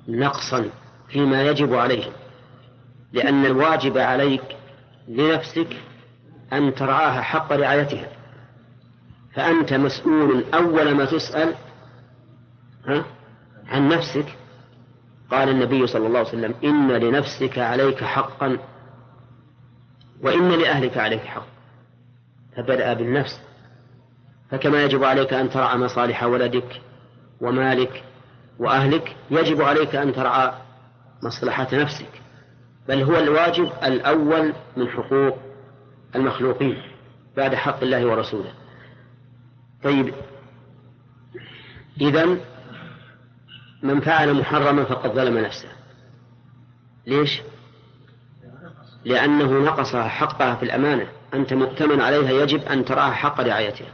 نقصا 0.08 0.70
فيما 1.08 1.42
يجب 1.42 1.74
عليه. 1.74 2.12
لأن 3.12 3.46
الواجب 3.46 3.98
عليك 3.98 4.56
لنفسك 5.08 5.76
أن 6.52 6.74
ترعاها 6.74 7.22
حق 7.22 7.52
رعايتها. 7.52 8.08
فأنت 9.34 9.72
مسؤول 9.72 10.44
أول 10.54 10.94
ما 10.94 11.04
تسأل 11.04 11.54
عن 13.66 13.88
نفسك 13.88 14.26
قال 15.32 15.48
النبي 15.48 15.86
صلى 15.86 16.06
الله 16.06 16.18
عليه 16.18 16.28
وسلم 16.28 16.54
إن 16.64 16.92
لنفسك 16.92 17.58
عليك 17.58 18.04
حقا 18.04 18.58
وإن 20.22 20.48
لأهلك 20.48 20.98
عليك 20.98 21.20
حق. 21.22 21.46
فبدأ 22.56 22.92
بالنفس. 22.92 23.40
فكما 24.50 24.84
يجب 24.84 25.04
عليك 25.04 25.32
أن 25.32 25.50
ترعى 25.50 25.78
مصالح 25.78 26.22
ولدك 26.24 26.80
ومالك 27.40 28.04
وأهلك 28.58 29.16
يجب 29.30 29.62
عليك 29.62 29.94
أن 29.94 30.12
ترعى 30.12 30.52
مصلحة 31.22 31.68
نفسك. 31.72 32.22
بل 32.88 33.02
هو 33.02 33.18
الواجب 33.18 33.70
الأول 33.84 34.52
من 34.76 34.88
حقوق 34.88 35.38
المخلوقين 36.16 36.82
بعد 37.36 37.54
حق 37.54 37.82
الله 37.82 38.06
ورسوله. 38.06 38.52
طيب 39.82 40.14
إذا 42.00 42.36
من 43.82 44.00
فعل 44.00 44.34
محرما 44.34 44.84
فقد 44.84 45.10
ظلم 45.10 45.38
نفسه. 45.38 45.68
ليش؟ 47.06 47.42
لأنه 49.04 49.64
نقصها 49.64 50.08
حقها 50.08 50.54
في 50.54 50.62
الأمانة. 50.62 51.08
أنت 51.34 51.52
مؤتمن 51.52 52.00
عليها 52.00 52.30
يجب 52.30 52.62
أن 52.62 52.84
تراها 52.84 53.12
حق 53.12 53.40
رعايتها. 53.40 53.92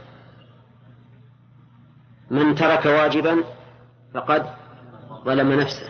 من 2.31 2.55
ترك 2.55 2.85
واجبا 2.85 3.43
فقد 4.13 4.45
ظلم 5.25 5.51
نفسه. 5.51 5.89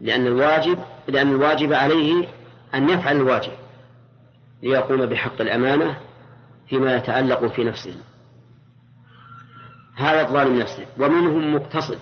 لأن 0.00 0.26
الواجب 0.26 0.78
لأن 1.08 1.28
الواجب 1.28 1.72
عليه 1.72 2.28
أن 2.74 2.88
يفعل 2.88 3.16
الواجب 3.16 3.52
ليقوم 4.62 5.06
بحق 5.06 5.40
الأمانة 5.40 5.98
فيما 6.68 6.96
يتعلق 6.96 7.46
في 7.46 7.64
نفسه. 7.64 7.96
هذا 9.94 10.20
الظالم 10.28 10.58
نفسه. 10.58 10.86
ومنهم 10.98 11.54
مقتصد. 11.54 11.98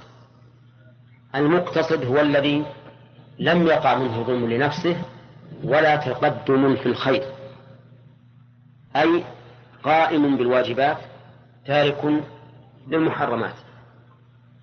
المقتصد 1.34 2.04
هو 2.04 2.20
الذي 2.20 2.64
لم 3.38 3.66
يقع 3.66 3.98
منه 3.98 4.22
ظلم 4.22 4.50
لنفسه 4.50 4.96
ولا 5.64 5.96
تقدم 5.96 6.76
في 6.76 6.86
الخير. 6.86 7.22
أي 8.96 9.24
قائم 9.82 10.36
بالواجبات 10.36 10.98
تارك 11.66 12.22
للمحرمات 12.88 13.54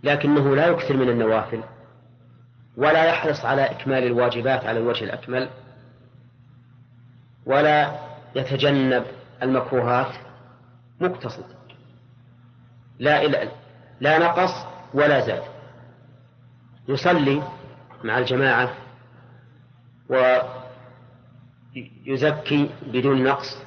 لكنه 0.04 0.56
لا 0.56 0.68
يكثر 0.68 0.98
من 0.98 1.10
النوافل 1.10 1.64
ولا 2.78 3.06
يحرص 3.06 3.46
على 3.46 3.72
إكمال 3.72 4.04
الواجبات 4.04 4.66
على 4.66 4.80
الوجه 4.80 5.04
الأكمل 5.04 5.50
ولا 7.46 8.00
يتجنب 8.36 9.06
المكروهات 9.44 10.16
مقتصد. 11.02 11.46
لا 13.00 13.28
لا 14.02 14.20
نقص 14.20 14.66
ولا 14.94 15.20
زاد. 15.20 15.44
يصلي 16.92 17.42
مع 18.04 18.18
الجماعة 18.18 18.70
ويزكي 22.08 22.70
بدون 22.88 23.24
نقص 23.24 23.58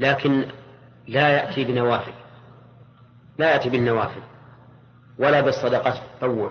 لكن 0.00 0.44
لا 1.08 1.28
يأتي 1.28 1.64
بنوافل 1.64 2.12
لا 3.38 3.52
يأتي 3.52 3.70
بالنوافل 3.70 4.20
ولا 5.18 5.40
بالصدقة 5.40 5.94
التطوع 6.04 6.50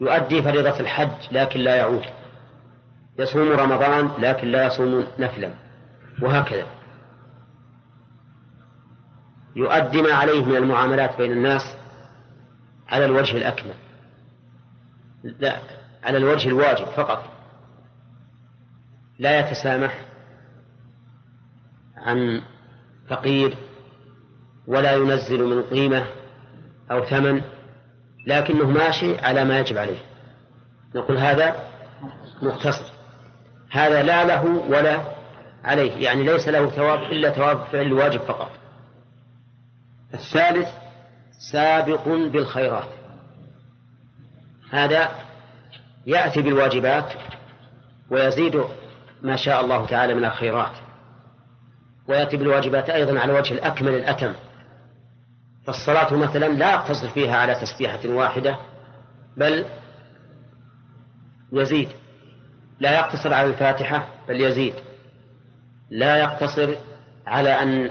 يؤدي 0.00 0.42
فريضة 0.42 0.80
الحج 0.80 1.32
لكن 1.32 1.60
لا 1.60 1.76
يعود 1.76 2.04
يصوم 3.18 3.52
رمضان 3.52 4.10
لكن 4.18 4.48
لا 4.48 4.66
يصوم 4.66 5.06
نفلا 5.18 5.54
وهكذا. 6.22 6.66
يؤدي 9.56 10.02
ما 10.02 10.12
عليه 10.12 10.44
من 10.44 10.56
المعاملات 10.56 11.18
بين 11.18 11.32
الناس 11.32 11.76
على 12.88 13.04
الوجه 13.04 13.36
الأكمل. 13.36 13.74
لا 15.24 15.58
على 16.02 16.18
الوجه 16.18 16.48
الواجب 16.48 16.84
فقط. 16.84 17.24
لا 19.18 19.38
يتسامح 19.38 20.00
عن 21.96 22.42
فقير 23.08 23.56
ولا 24.66 24.92
ينزل 24.92 25.44
من 25.44 25.62
قيمة 25.62 26.06
أو 26.90 27.04
ثمن 27.04 27.42
لكنه 28.26 28.70
ماشي 28.70 29.18
على 29.18 29.44
ما 29.44 29.58
يجب 29.58 29.78
عليه. 29.78 29.98
نقول 30.94 31.18
هذا 31.18 31.68
مقتصد 32.42 32.92
هذا 33.70 34.02
لا 34.02 34.24
له 34.24 34.44
ولا 34.44 35.02
عليه 35.64 35.92
يعني 35.92 36.22
ليس 36.22 36.48
له 36.48 36.70
ثواب 36.70 37.02
إلا 37.02 37.30
ثواب 37.30 37.64
فعل 37.64 37.86
الواجب 37.86 38.20
فقط. 38.20 38.50
الثالث 40.14 40.68
سابق 41.52 42.08
بالخيرات. 42.08 42.88
هذا 44.72 45.10
يأتي 46.06 46.42
بالواجبات 46.42 47.12
ويزيد 48.10 48.64
ما 49.22 49.36
شاء 49.36 49.60
الله 49.60 49.86
تعالى 49.86 50.14
من 50.14 50.24
الخيرات. 50.24 50.72
ويأتي 52.08 52.36
بالواجبات 52.36 52.90
أيضا 52.90 53.20
على 53.20 53.32
وجه 53.32 53.54
الأكمل 53.54 53.94
الأتم. 53.94 54.34
فالصلاة 55.66 56.14
مثلا 56.14 56.46
لا 56.46 56.72
يقتصر 56.72 57.08
فيها 57.08 57.36
على 57.36 57.54
تسبيحة 57.54 58.00
واحدة 58.04 58.56
بل 59.36 59.64
يزيد. 61.52 61.88
لا 62.80 62.98
يقتصر 62.98 63.34
على 63.34 63.48
الفاتحة 63.48 64.08
بل 64.28 64.40
يزيد. 64.40 64.74
لا 65.90 66.16
يقتصر 66.16 66.74
على 67.26 67.50
أن 67.50 67.90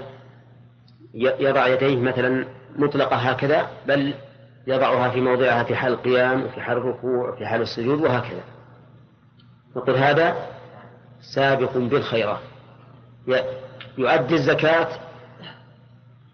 يضع 1.14 1.66
يديه 1.66 1.96
مثلا 1.96 2.46
مطلقة 2.76 3.16
هكذا 3.16 3.70
بل 3.86 4.14
يضعها 4.66 5.10
في 5.10 5.20
موضعها 5.20 5.64
في 5.64 5.76
حال 5.76 5.92
القيام 5.92 6.44
وفي 6.44 6.60
حال 6.60 6.76
الركوع 6.76 7.30
وفي 7.30 7.46
حال 7.46 7.60
السجود 7.62 8.00
وهكذا. 8.00 8.42
نقول 9.76 9.96
هذا 9.96 10.46
سابق 11.34 11.76
بالخيرات. 11.76 12.40
يؤدي 13.98 14.34
الزكاة 14.34 14.88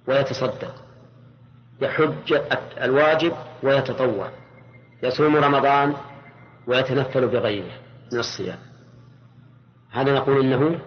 ويتصدق. 0.07 0.75
يحج 1.81 2.41
الواجب 2.83 3.33
ويتطوع. 3.63 4.31
يصوم 5.03 5.37
رمضان 5.37 5.95
ويتنفل 6.67 7.29
بغيره 7.29 7.73
من 8.13 8.19
الصيام. 8.19 8.59
هذا 9.91 10.15
نقول 10.15 10.41
إنه 10.41 10.79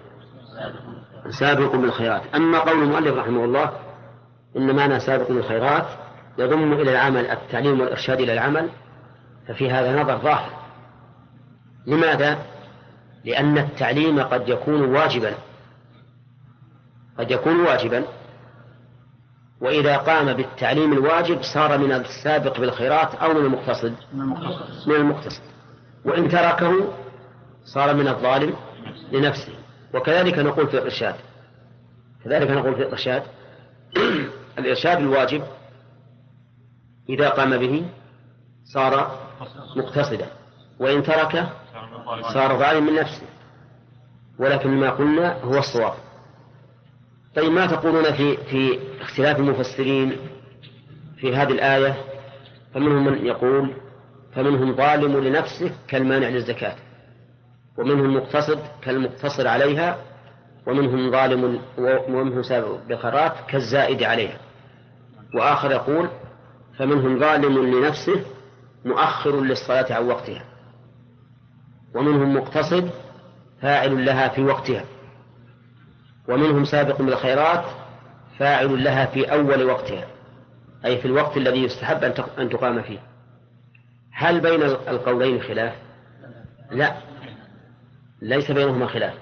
سابق 1.40 1.76
بالخيرات. 1.76 2.22
أما 2.36 2.60
قول 2.60 2.84
المؤلف 2.84 3.16
رحمه 3.16 3.46
الله 3.46 3.72
ان 4.58 4.76
معنى 4.76 5.00
سابق 5.00 5.28
بالخيرات 5.28 5.88
يضم 6.38 6.74
إلى 6.74 6.92
العمل 6.92 7.26
التعليم 7.26 7.80
والإرشاد 7.80 8.22
إلى 8.22 8.34
العمل 8.34 8.70
ففي 9.48 9.72
هذا 9.72 10.02
نظر 10.02 10.18
ظاهر. 10.18 10.52
لماذا؟ 11.88 12.38
لأن 13.26 13.58
التعليم 13.58 14.20
قد 14.22 14.50
يكون 14.50 14.82
واجبا. 14.82 15.34
قد 17.20 17.32
يكون 17.32 17.60
واجبا. 17.60 18.04
وإذا 19.62 19.98
قام 19.98 20.34
بالتعليم 20.34 20.94
الواجب 20.94 21.42
صار 21.42 21.78
من 21.78 21.92
السابق 21.92 22.60
بالخيرات 22.60 23.16
أو 23.16 23.34
من 23.34 23.46
المقتصد. 23.46 23.96
من 24.88 24.96
المقتصد. 24.96 25.42
وإن 26.06 26.30
تركه 26.30 26.94
صار 27.66 27.96
من 27.96 28.08
الظالم 28.08 28.56
لنفسه. 29.12 29.54
وكذلك 29.94 30.40
نقول 30.40 30.68
في 30.68 30.78
الإرشاد. 30.78 31.16
كذلك 32.26 32.52
نقول 32.52 32.76
في 32.76 32.82
الإرشاد. 32.82 33.24
الإرشاد 34.60 34.98
الواجب 34.98 35.44
إذا 37.12 37.30
قام 37.30 37.58
به 37.58 37.86
صار 38.74 39.20
مقتصدا. 39.76 40.28
وإن 40.80 41.04
تركه 41.04 41.50
صار 42.34 42.60
ظالم 42.60 42.86
من 42.86 42.96
نفسه 42.96 43.28
ولكن 44.40 44.70
ما 44.70 44.90
قلنا 44.90 45.44
هو 45.44 45.58
الصواب. 45.58 45.94
طيب 47.36 47.52
ما 47.52 47.66
تقولون 47.66 48.14
في 48.14 48.38
في 48.38 48.80
اختلاف 49.02 49.40
المفسرين 49.40 50.18
في 51.18 51.36
هذه 51.36 51.52
الآية؟ 51.52 51.96
فمنهم 52.74 53.06
من 53.06 53.26
يقول 53.26 53.74
فمنهم 54.36 54.76
ظالم 54.76 55.18
لنفسه 55.18 55.72
كالمانع 55.88 56.28
للزكاة. 56.28 56.76
ومنهم 57.78 58.16
مقتصد 58.16 58.60
كالمقتصر 58.82 59.48
عليها 59.48 59.98
ومنهم 60.68 61.12
ظالم 61.12 61.62
ومنهم 61.78 62.44
سابق 62.44 62.78
بالخيرات 62.88 63.34
كالزائد 63.48 64.04
عليها. 64.04 64.38
وآخر 65.36 65.72
يقول 65.72 66.10
فمنهم 66.82 67.20
ظالم 67.20 67.76
لنفسه 67.76 68.26
مؤخر 68.86 69.42
للصلاة 69.42 69.94
عن 69.94 70.08
وقتها. 70.08 70.44
ومنهم 71.96 72.36
مقتصد 72.36 72.90
فاعل 73.62 74.06
لها 74.06 74.28
في 74.28 74.42
وقتها. 74.44 74.86
ومنهم 76.30 76.66
سابق 76.66 77.02
بالخيرات 77.02 77.66
فاعل 78.40 78.84
لها 78.84 79.06
في 79.06 79.32
أول 79.34 79.64
وقتها. 79.64 80.08
أي 80.86 80.98
في 80.98 81.06
الوقت 81.06 81.38
الذي 81.38 81.64
يستحب 81.64 82.04
أن 82.40 82.50
تقام 82.50 82.82
فيه. 82.82 83.00
هل 84.14 84.40
بين 84.40 84.64
القولين 84.64 85.42
خلاف؟ 85.42 85.74
لا. 86.72 86.96
ليس 88.22 88.52
بينهما 88.52 88.88
خلاف. 88.88 89.14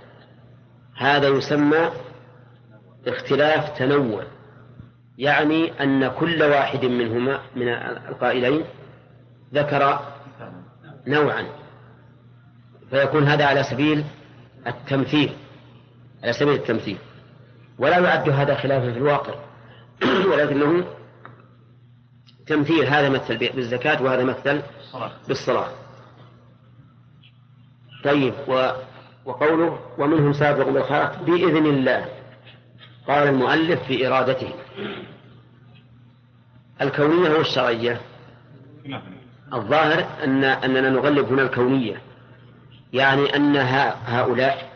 هذا 0.98 1.28
يسمى 1.28 1.89
اختلاف 3.08 3.78
تنوع. 3.78 4.24
يعني 5.19 5.84
أن 5.84 6.08
كل 6.08 6.43
واحد 6.43 6.86
منهما 6.86 7.39
من 7.55 7.67
القائلين 8.10 8.63
ذكر 9.53 9.99
نوعا. 11.08 11.45
فيكون 12.89 13.23
هذا 13.23 13.45
على 13.45 13.63
سبيل 13.63 14.03
التمثيل 14.67 15.34
على 16.23 16.34
سبيل 16.34 16.53
التمثيل. 16.53 16.97
ولا 17.77 17.97
يعد 17.97 18.29
هذا 18.29 18.55
خلافا 18.55 18.91
في 18.91 18.97
الواقع. 18.97 19.34
ولكنه 20.32 20.86
تمثيل. 22.47 22.86
هذا 22.86 23.10
مثل 23.10 23.38
بالزكاة 23.38 24.03
وهذا 24.03 24.23
مثل 24.23 24.62
بالصلاة. 25.27 25.69
طيب 28.03 28.34
و 28.47 28.71
وقوله 29.25 29.79
ومنهم 29.97 30.34
سابق 30.34 30.69
بالخيرات 30.69 31.17
بإذن 31.19 31.65
الله. 31.65 32.18
قال 33.07 33.27
المؤلف 33.27 33.83
في 33.83 34.07
إرادته. 34.07 34.53
الكونية 36.81 37.29
والشرعية 37.29 38.01
الظاهر 39.53 40.05
أن 40.23 40.43
أننا 40.43 40.89
نغلب 40.89 41.25
هنا 41.33 41.41
الكونية. 41.41 42.01
يعني 42.93 43.35
أن 43.35 43.55
هؤلاء 44.05 44.69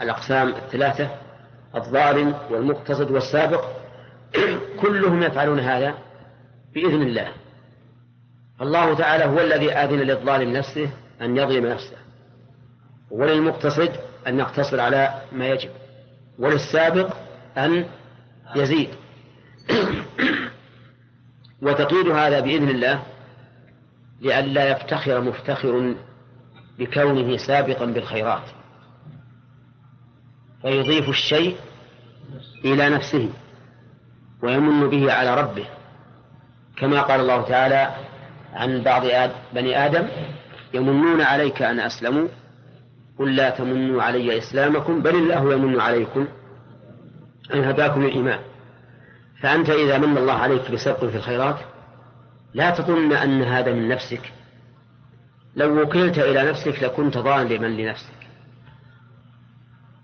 الأقسام 0.00 0.48
الثلاثة 0.48 1.10
الظالم 1.74 2.34
والمقتصد 2.50 3.10
والسابق 3.10 3.64
كلهم 4.82 5.22
يفعلون 5.22 5.60
هذا 5.60 5.94
بإذن 6.74 7.02
الله. 7.02 7.32
الله 8.60 8.94
تعالى 8.94 9.24
هو 9.24 9.40
الذي 9.40 9.72
آذن 9.72 9.98
للظالم 9.98 10.52
نفسه 10.52 10.90
أن 11.20 11.36
يظلم 11.36 11.66
نفسه. 11.66 11.96
وللمقتصد 13.10 13.92
أن 14.26 14.38
يقتصر 14.38 14.80
على 14.80 15.22
ما 15.32 15.48
يجب. 15.48 15.70
وللسابق 16.38 17.27
أن 17.58 17.86
يزيد. 18.56 18.88
وتقييد 21.62 22.08
هذا 22.08 22.40
بإذن 22.40 22.68
الله 22.68 23.02
لئلا 24.20 24.70
يفتخر 24.70 25.20
مفتخر 25.20 25.94
بكونه 26.78 27.36
سابقا 27.36 27.84
بالخيرات. 27.84 28.42
فيضيف 30.62 31.08
الشيء 31.08 31.56
إلى 32.64 32.88
نفسه 32.88 33.30
ويمن 34.42 34.90
به 34.90 35.12
على 35.12 35.40
ربه 35.40 35.66
كما 36.76 37.00
قال 37.02 37.20
الله 37.20 37.42
تعالى 37.42 37.94
عن 38.54 38.82
بعض 38.82 39.02
بني 39.54 39.86
آدم 39.86 40.08
يمنون 40.74 41.20
عليك 41.20 41.62
أن 41.62 41.80
أسلموا 41.80 42.28
قل 43.18 43.36
لا 43.36 43.50
تمنوا 43.50 44.02
علي 44.02 44.38
إسلامكم 44.38 45.02
بل 45.02 45.14
الله 45.16 45.52
يمن 45.52 45.80
عليكم. 45.80 46.26
أن 47.54 47.64
هداكم 47.64 48.02
الإيمان 48.04 48.40
فأنت 49.40 49.70
إذا 49.70 49.98
من 49.98 50.18
الله 50.18 50.32
عليك 50.32 50.70
بسبق 50.70 51.04
في 51.04 51.16
الخيرات 51.16 51.56
لا 52.54 52.70
تظن 52.70 53.12
أن 53.12 53.42
هذا 53.42 53.72
من 53.72 53.88
نفسك. 53.88 54.32
لو 55.56 55.82
وكلت 55.82 56.18
إلى 56.18 56.50
نفسك 56.50 56.82
لكنت 56.82 57.18
ظالما 57.18 57.66
لنفسك. 57.66 58.18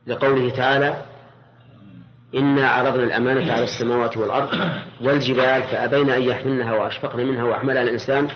لقوله 0.07 0.51
تعالى 0.51 1.03
إنا 2.35 2.69
عرضنا 2.69 3.05
الأمانة 3.05 3.53
على 3.53 3.65
السماوات 3.65 4.17
والأرض 4.17 4.49
والجبال 5.01 5.63
فأبين 5.63 6.11
أن 6.11 6.23
يحملنها 6.23 6.73
وأشفقن 6.73 7.27
منها 7.27 7.45
وأحملها 7.45 7.83
الإنسان 7.83 8.29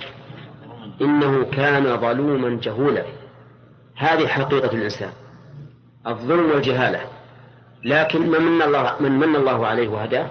إنه 1.01 1.44
كان 1.44 1.97
ظلوما 1.97 2.61
جهولا. 2.62 3.05
هذه 3.97 4.27
حقيقة 4.27 4.77
الإنسان. 4.77 5.12
الظلم 6.07 6.51
والجهالة. 6.51 7.01
لكن 7.85 8.31
من 8.31 8.43
من 8.43 8.62
الله 8.62 8.97
من 9.01 9.12
من 9.12 9.37
الله 9.37 9.67
عليه 9.67 9.88
وهداه 9.88 10.31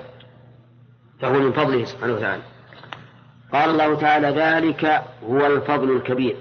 فهو 1.21 1.33
من 1.33 1.51
فضله 1.51 1.85
سبحانه 1.85 2.13
وتعالى. 2.13 2.43
قال 3.53 3.69
الله 3.69 3.95
تعالى 3.95 4.27
ذلك 4.27 5.03
هو 5.23 5.47
الفضل 5.47 5.95
الكبير. 5.95 6.35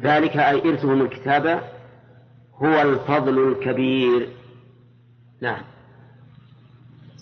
ذلك 0.00 0.36
أي 0.36 0.70
إرثهم 0.70 1.02
الكتاب 1.02 1.62
هو 2.54 2.82
الفضل 2.82 3.48
الكبير. 3.48 4.28
نعم. 5.40 5.62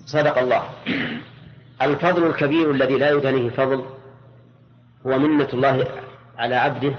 صدق 0.07 0.39
الله. 0.39 0.63
الفضل 1.83 2.27
الكبير 2.27 2.71
الذي 2.71 2.99
لا 2.99 3.11
يدانيه 3.11 3.51
فضل 3.51 3.85
هو 5.07 5.19
منة 5.19 5.49
الله 5.53 5.87
على 6.39 6.55
عبده 6.55 6.95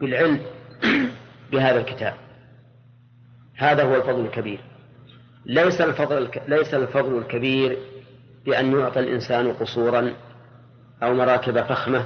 بالعلم 0.00 0.40
بهذا 1.52 1.80
الكتاب. 1.80 2.14
هذا 3.62 3.82
هو 3.82 3.96
الفضل 3.96 4.20
الكبير. 4.20 4.60
ليس 5.46 5.80
الفضل 5.80 6.28
ليس 6.48 6.74
الفضل 6.74 7.18
الكبير 7.18 7.78
بأن 8.44 8.78
يعطى 8.78 9.00
الإنسان 9.00 9.52
قصورا 9.52 10.14
أو 11.02 11.14
مراكب 11.14 11.60
فخمة 11.62 12.04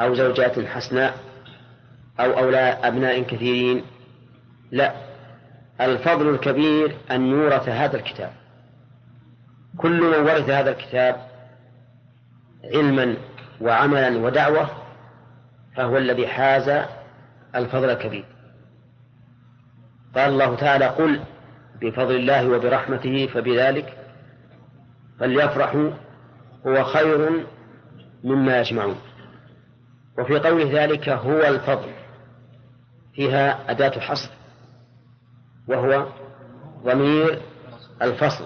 أو 0.00 0.14
زوجات 0.14 0.60
حسناء 0.60 1.14
أو 2.20 2.38
أولاد 2.38 2.84
أبناء 2.84 3.22
كثيرين. 3.22 3.84
لا 4.70 4.92
الفضل 5.80 6.28
الكبير 6.28 6.96
أن 7.10 7.26
يورث 7.26 7.68
هذا 7.68 7.96
الكتاب. 7.96 8.32
كل 9.78 10.00
من 10.00 10.26
ورث 10.26 10.50
هذا 10.50 10.70
الكتاب 10.70 11.16
علما 12.74 13.16
وعملا 13.60 14.18
ودعوة 14.18 14.70
فهو 15.76 15.98
الذي 15.98 16.26
حاز 16.26 16.84
الفضل 17.54 17.90
الكبير. 17.90 18.33
قال 20.14 20.32
الله 20.32 20.54
تعالى 20.56 20.86
قل 20.86 21.20
بفضل 21.80 22.16
الله 22.16 22.48
وبرحمته 22.48 23.26
فبذلك 23.26 23.98
فليفرحوا 25.20 25.90
هو 26.66 26.84
خير 26.84 27.46
مما 28.24 28.60
يجمعون. 28.60 28.96
وفي 30.18 30.38
قوله 30.38 30.84
ذلك 30.84 31.08
هو 31.08 31.40
الفضل 31.40 31.90
فيها 33.14 33.70
أداة 33.70 34.00
حصر 34.00 34.30
وهو 35.68 36.06
ضمير 36.84 37.42
الفصل 38.02 38.44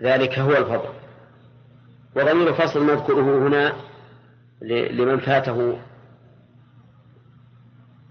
ذلك 0.00 0.38
هو 0.38 0.50
الفضل. 0.50 0.92
وضمير 2.16 2.48
الفصل 2.48 2.86
نذكره 2.86 3.48
هنا 3.48 3.72
لمن 4.90 5.18
فاته 5.18 5.78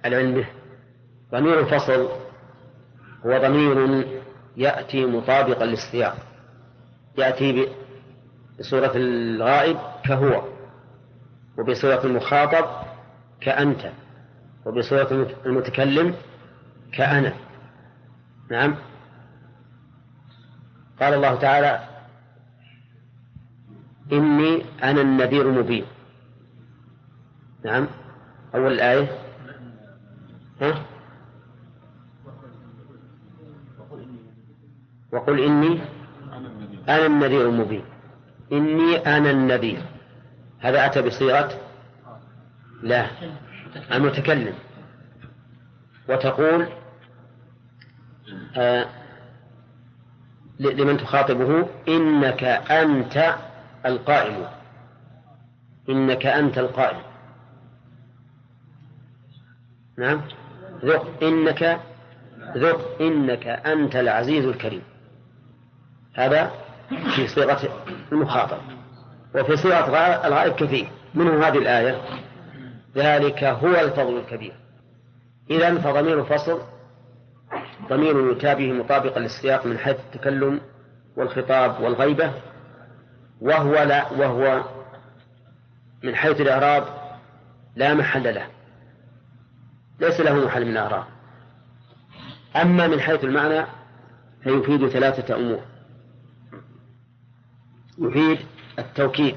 العلم 0.05 0.35
به. 0.35 0.47
ضمير 1.31 1.59
الفصل 1.59 2.20
هو 3.25 3.37
ضمير 3.37 4.05
يأتي 4.57 5.05
مطابقا 5.05 5.65
للسياق 5.65 6.17
يأتي 7.17 7.67
بصورة 8.59 8.91
الغائب 8.95 9.77
كهو 10.05 10.43
وبصورة 11.57 12.05
المخاطب 12.05 12.65
كأنت 13.41 13.91
وبصورة 14.65 15.27
المتكلم 15.45 16.15
كأنا. 16.93 17.33
نعم. 18.51 18.75
قال 20.99 21.13
الله 21.13 21.35
تعالى 21.35 21.87
إني 24.11 24.65
أنا 24.83 25.01
النذير 25.01 25.49
المبين. 25.49 25.85
نعم. 27.65 27.87
أول 28.55 28.73
الآية. 28.73 29.07
ها؟ 30.61 30.85
وقل 35.11 35.43
إني 35.43 35.81
أنا 36.89 37.05
النذير 37.05 37.49
المبين. 37.49 37.83
إني 38.51 38.97
أنا 38.97 39.31
النذير. 39.31 39.81
هذا 40.59 40.85
أتى 40.85 41.01
بصيغة 41.01 41.51
لا 42.83 43.07
المتكلم. 43.91 44.53
وتقول 46.09 46.67
آه 48.57 48.85
لمن 50.59 50.97
تخاطبه 50.97 51.67
إنك 51.87 52.43
أنت 52.71 53.35
القائل. 53.85 54.47
إنك 55.89 56.25
أنت 56.25 56.57
القائل. 56.57 57.01
نعم؟ 59.97 60.21
ذق 60.85 61.23
إنك 61.23 61.79
ذق 62.57 63.01
إنك 63.01 63.47
أنت 63.47 63.95
العزيز 63.95 64.45
الكريم. 64.45 64.81
هذا 66.13 66.51
في 67.15 67.27
صيغة 67.27 67.59
المخاطب 68.11 68.57
وفي 69.35 69.55
صيغة 69.55 69.87
الغائب 70.27 70.53
كثير. 70.53 70.87
منه 71.13 71.47
هذه 71.47 71.57
الآية 71.57 72.01
ذلك 72.95 73.43
هو 73.43 73.69
الفضل 73.69 74.17
الكبير. 74.17 74.53
إذا 75.49 75.77
فضمير 75.77 76.19
الفصل 76.19 76.61
ضمير 77.89 78.31
يتابه 78.31 78.71
مطابقا 78.71 79.19
للسياق 79.19 79.65
من 79.65 79.77
حيث 79.77 79.95
التكلم 79.99 80.61
والخطاب 81.15 81.81
والغيبة 81.81 82.31
وهو 83.41 83.83
لا 83.83 84.11
وهو 84.11 84.63
من 86.03 86.15
حيث 86.15 86.41
الإعراب 86.41 86.83
لا 87.75 87.93
محل 87.93 88.35
له. 88.35 88.47
ليس 89.99 90.19
له 90.19 90.45
محل 90.45 90.65
من 90.65 90.71
الإعراب. 90.71 91.03
أما 92.55 92.87
من 92.87 92.99
حيث 92.99 93.23
المعنى 93.23 93.65
فيفيد 94.43 94.87
ثلاثة 94.87 95.35
أمور. 95.35 95.70
يفيد 98.01 98.39
التوكيد 98.79 99.35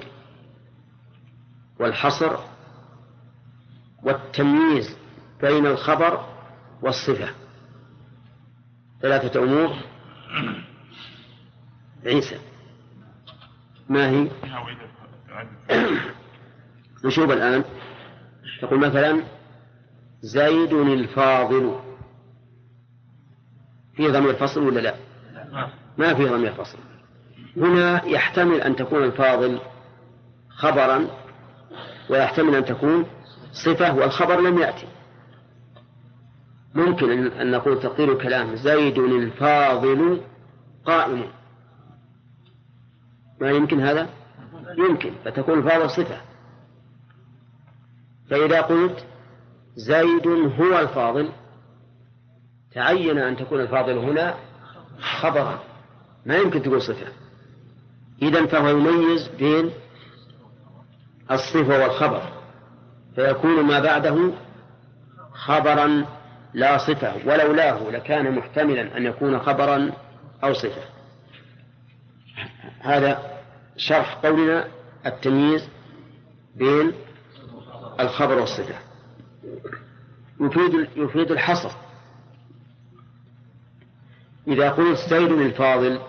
والحصر 1.81 2.37
والتمييز 4.03 4.97
بين 5.41 5.67
الخبر 5.67 6.27
والصفة. 6.83 7.29
ثلاثة 9.03 9.43
أمور. 9.43 9.77
عيسى 12.07 12.39
ما 13.89 14.11
هي؟ 14.11 14.31
نشوف 17.05 17.31
الآن. 17.31 17.65
تقول 18.63 18.79
مثلا 18.81 19.23
زيد 20.21 20.73
الفاضل. 20.73 21.81
في 23.97 24.09
ضمير 24.09 24.35
فصل 24.35 24.61
ولا 24.67 24.81
لا؟ 24.81 24.95
ما 25.99 26.15
في 26.15 26.25
ضمير 26.25 26.53
فصل 26.53 26.79
هنا 27.57 28.05
يحتمل 28.05 28.61
أن 28.61 28.77
تكون 28.77 29.05
الفاضل 29.05 29.61
خبرا 30.49 31.07
ويحتمل 32.11 32.55
أن 32.55 32.65
تكون 32.65 33.07
صفة 33.53 33.95
والخبر 33.95 34.41
لم 34.41 34.59
يأتي. 34.59 34.87
ممكن 36.75 37.27
أن 37.33 37.51
نقول 37.51 37.81
تقدير 37.81 38.13
الكلام 38.13 38.57
زيد 38.57 38.99
الفاضل 38.99 40.21
قائم. 40.85 41.31
ما 43.41 43.51
يمكن 43.51 43.81
هذا؟ 43.81 44.09
يمكن 44.79 45.13
فتكون 45.25 45.59
الفاضل 45.59 45.91
صفة. 45.91 46.21
فإذا 48.31 48.61
قلت 48.61 49.07
زيد 49.77 50.27
هو 50.61 50.79
الفاضل 50.79 51.29
تعين 52.73 53.19
أن 53.19 53.37
تكون 53.37 53.61
الفاضل 53.61 53.99
هنا 53.99 54.35
خبرا. 55.01 55.59
ما 56.27 56.37
يمكن 56.37 56.63
تقول 56.63 56.83
صفة. 56.83 57.24
إذا 58.23 58.47
فهو 58.47 58.69
يميز 58.69 59.29
بين 59.29 59.71
الصفة 61.31 61.79
والخبر 61.83 62.23
فيكون 63.15 63.65
ما 63.65 63.81
بعده 63.81 64.33
خبرا 65.33 66.07
لا 66.55 66.79
صفة 66.79 67.15
ولولاه 67.17 67.91
لكان 67.91 68.35
محتملا 68.35 68.97
أن 68.97 69.07
يكون 69.07 69.39
خبرا 69.39 69.93
أو 70.45 70.53
صفة. 70.53 70.83
هذا 72.81 73.41
شرح 73.77 74.15
قولنا 74.15 74.69
التمييز 75.07 75.69
بين 76.57 76.93
الخبر 78.01 78.39
والصفة. 78.39 78.75
يفيد 80.41 80.89
يفيد 80.97 81.31
الحصر. 81.31 81.71
إذا 84.49 84.71
قلت 84.71 84.99
زيد 84.99 85.33
الفاضل 85.33 86.01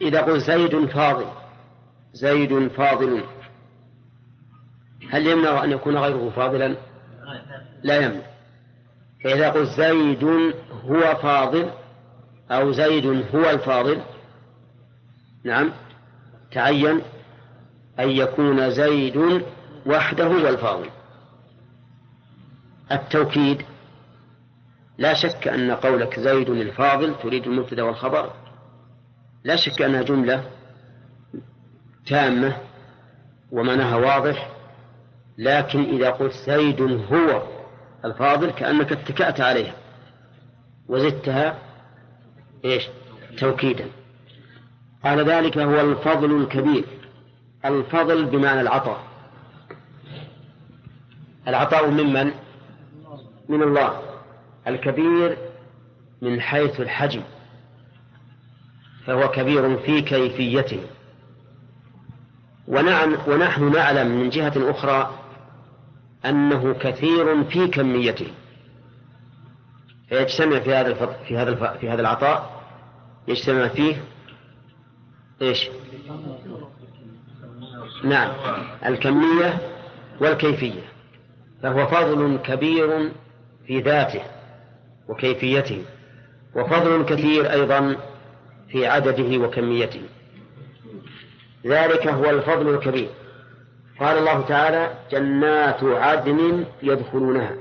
إذا 0.00 0.20
قلت 0.20 0.44
زيد 0.44 0.86
فاضل 0.86 1.26
زيد 2.12 2.68
فاضل. 2.68 3.24
هل 5.10 5.26
يمنع 5.26 5.64
أن 5.64 5.70
يكون 5.72 5.96
غيره 5.96 6.30
فاضلا؟ 6.36 6.76
لا 7.82 7.96
يمنع. 7.96 8.22
فإذا 9.24 9.50
قلت 9.50 9.68
زيد 9.68 10.24
هو 10.84 11.16
فاضل 11.22 11.70
أو 12.50 12.72
زيد 12.72 13.06
هو 13.06 13.50
الفاضل 13.50 14.02
نعم 15.44 15.72
تعين 16.52 17.02
أن 18.00 18.10
يكون 18.10 18.70
زيد 18.70 19.44
وحده 19.86 20.24
هو 20.24 20.48
الفاضل. 20.48 20.90
التوكيد 22.92 23.62
لا 24.98 25.14
شك 25.14 25.48
أن 25.48 25.70
قولك 25.70 26.20
زيد 26.20 26.50
الفاضل 26.50 27.14
تريد 27.22 27.46
المبتدأ 27.46 27.82
والخبر. 27.82 28.32
لا 29.44 29.56
شك 29.56 29.82
أنها 29.82 30.02
جملة 30.02 30.44
تامة 32.06 32.56
ومعناها 33.52 33.96
واضح 33.96 34.50
لكن 35.38 35.82
إذا 35.82 36.10
قلت 36.10 36.32
زيد 36.32 36.80
هو 36.82 37.42
الفاضل 38.04 38.50
كأنك 38.50 38.92
اتكأت 38.92 39.40
عليها 39.40 39.74
وزدتها 40.88 41.58
إيش؟ 42.64 42.88
توكيدا. 43.38 43.86
قال 45.04 45.30
ذلك 45.30 45.58
هو 45.58 45.80
الفضل 45.80 46.42
الكبير. 46.42 46.84
الفضل 47.64 48.24
بمعنى 48.24 48.60
العطاء. 48.60 49.04
العطاء 51.48 51.90
ممن 51.90 52.30
من 53.48 53.62
الله. 53.62 54.02
الكبير 54.66 55.38
من 56.22 56.40
حيث 56.40 56.80
الحجم. 56.80 57.22
فهو 59.08 59.30
كبير 59.30 59.78
في 59.78 60.02
كيفيته. 60.02 60.80
ونعم 62.66 63.16
ونحن 63.26 63.72
نعلم 63.72 64.20
من 64.20 64.30
جهة 64.30 64.70
أخرى 64.70 65.10
أنه 66.24 66.74
كثير 66.74 67.44
في 67.44 67.66
كميته. 67.66 68.26
فيجتمع 70.08 70.58
في 70.58 70.74
هذا 70.74 70.94
في 71.28 71.38
هذا 71.38 71.76
في 71.80 71.90
هذا 71.90 72.00
العطاء 72.00 72.62
يجتمع 73.28 73.68
فيه 73.68 74.04
إيش؟ 75.42 75.68
نعم 78.04 78.32
الكمية 78.86 79.58
والكيفية. 80.20 80.82
فهو 81.62 81.86
فضل 81.86 82.38
كبير 82.44 83.12
في 83.66 83.80
ذاته 83.80 84.22
وكيفيته. 85.08 85.84
وفضل 86.54 87.04
كثير 87.04 87.52
أيضا 87.52 87.96
في 88.68 88.86
عدده 88.86 89.38
وكميته. 89.46 90.02
ذلك 91.66 92.06
هو 92.06 92.30
الفضل 92.30 92.74
الكبير. 92.74 93.08
قال 94.00 94.18
الله 94.18 94.40
تعالى 94.40 94.94
جنات 95.10 95.84
عدن 95.84 96.64
يدخلونها. 96.82 97.56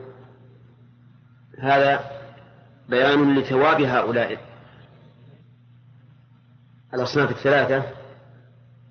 هذا 1.60 2.12
بيان 2.90 3.40
لثواب 3.40 3.82
هؤلاء. 3.82 4.38
الأصناف 6.94 7.32
الثلاثة 7.32 7.84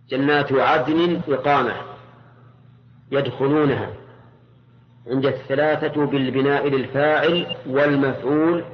جنات 0.09 0.52
عدن 0.52 1.20
إقامة 1.29 1.76
يدخلونها. 3.12 3.92
عند 5.07 5.26
الثلاثة 5.26 6.07
بالبناء 6.07 6.68
للفاعل 6.68 7.57
والمفعول 7.66 8.64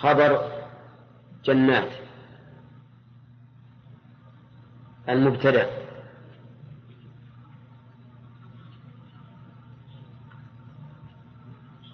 خبر 0.00 0.50
جنات. 1.44 2.05
المبتدأ 5.08 5.70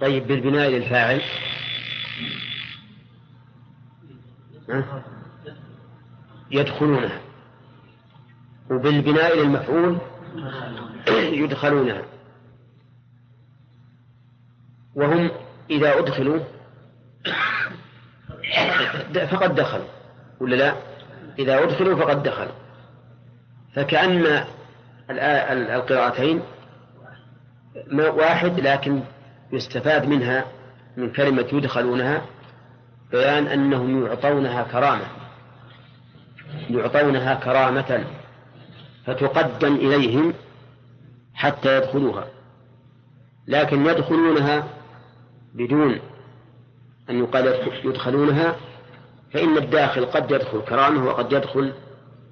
طيب 0.00 0.26
بالبناء 0.26 0.70
للفاعل. 0.70 1.22
يدخلونها. 6.50 7.20
وبالبناء 8.70 9.38
للمفعول 9.38 9.98
يدخلونها. 11.42 12.02
وهم 14.94 15.30
إذا 15.70 15.98
أدخلوا 15.98 16.38
فقد 19.32 19.54
دخلوا 19.54 19.88
ولا 20.40 20.56
لا؟ 20.56 20.76
إذا 21.38 21.62
أدخلوا 21.62 21.96
فقد 21.96 22.22
دخلوا. 22.22 22.52
فكأن 23.74 24.44
القراءتين 25.10 26.42
واحد 27.98 28.60
لكن 28.60 29.02
يستفاد 29.52 30.06
منها 30.06 30.44
من 30.96 31.12
كلمة 31.12 31.46
يدخلونها 31.52 32.22
بيان 33.10 33.46
أنهم 33.46 34.06
يعطونها 34.06 34.62
كرامة. 34.62 35.06
يعطونها 36.70 37.34
كرامة 37.34 38.04
فتقدم 39.06 39.74
إليهم 39.74 40.34
حتى 41.34 41.76
يدخلوها. 41.76 42.26
لكن 43.46 43.86
يدخلونها 43.86 44.68
بدون 45.54 46.00
أن 47.10 47.18
يقال 47.18 47.54
يدخلونها 47.84 48.56
فإن 49.32 49.56
الداخل 49.56 50.04
قد 50.04 50.30
يدخل 50.30 50.60
كرامة 50.60 51.06
وقد 51.06 51.32
يدخل 51.32 51.72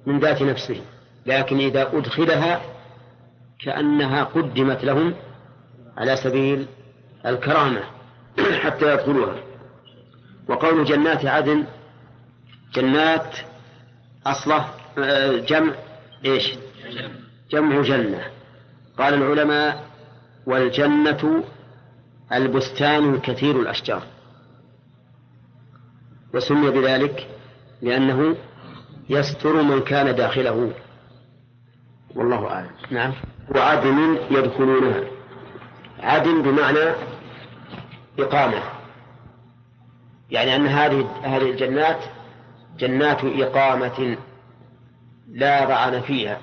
من 0.05 0.19
ذات 0.19 0.41
نفسه. 0.41 0.81
لكن 1.25 1.57
إذا 1.57 1.97
أدخلها 1.97 2.61
كأنها 3.59 4.23
قدمت 4.23 4.83
لهم 4.83 5.13
على 5.97 6.15
سبيل 6.15 6.67
الكرامة 7.25 7.81
حتى 8.63 8.93
يدخلوها. 8.93 9.35
وقول 10.47 10.85
جنات 10.85 11.25
عدن 11.25 11.65
جنات 12.73 13.37
أصلة 14.25 14.65
آه، 14.97 15.37
جمع 15.37 15.73
إيش؟ 16.25 16.53
جمع 17.51 17.81
جنة. 17.81 18.23
قال 18.97 19.13
العلماء 19.13 19.85
والجنة 20.45 21.43
البستان 22.33 23.13
الكثير 23.13 23.59
الأشجار. 23.59 24.03
وسمي 26.33 26.69
بذلك 26.69 27.27
لأنه 27.81 28.35
يستر 29.09 29.61
من 29.61 29.81
كان 29.81 30.15
داخله. 30.15 30.73
والله 32.15 32.47
أعلم. 32.47 32.69
نعم. 32.91 33.13
وعدن 33.55 34.17
يدخلونها. 34.31 35.03
عدن 35.99 36.41
بمعنى 36.41 36.93
إقامة. 38.19 38.61
يعني 40.31 40.55
أن 40.55 40.67
هذه 40.67 41.07
هذه 41.23 41.51
الجنات 41.51 41.99
جنات 42.79 43.19
إقامة 43.23 44.17
لا 45.27 45.65
طعن 45.65 46.01
فيها 46.01 46.37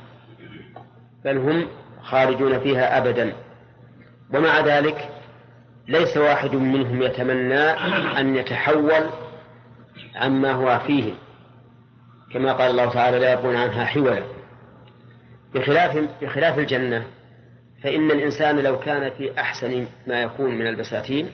بل 1.24 1.36
هم 1.36 1.66
خارجون 2.02 2.60
فيها 2.60 2.98
أبدا. 2.98 3.32
ومع 4.34 4.60
ذلك 4.60 5.08
ليس 5.88 6.16
واحد 6.16 6.54
منهم 6.54 7.02
يتمنى 7.02 7.60
أن 8.20 8.36
يتحول 8.36 9.10
عما 10.16 10.52
هو 10.52 10.80
فيه 10.86 11.12
كما 12.32 12.52
قال 12.52 12.70
الله 12.70 12.90
تعالى 12.90 13.18
لا 13.18 13.32
يبغون 13.32 13.56
عنها 13.56 13.84
حولا 13.84 14.37
بخلاف 15.54 16.08
بخلاف 16.22 16.58
الجنة 16.58 17.06
فإن 17.82 18.10
الإنسان 18.10 18.58
لو 18.60 18.78
كان 18.78 19.10
في 19.10 19.40
أحسن 19.40 19.86
ما 20.06 20.22
يكون 20.22 20.58
من 20.58 20.66
البساتين 20.66 21.30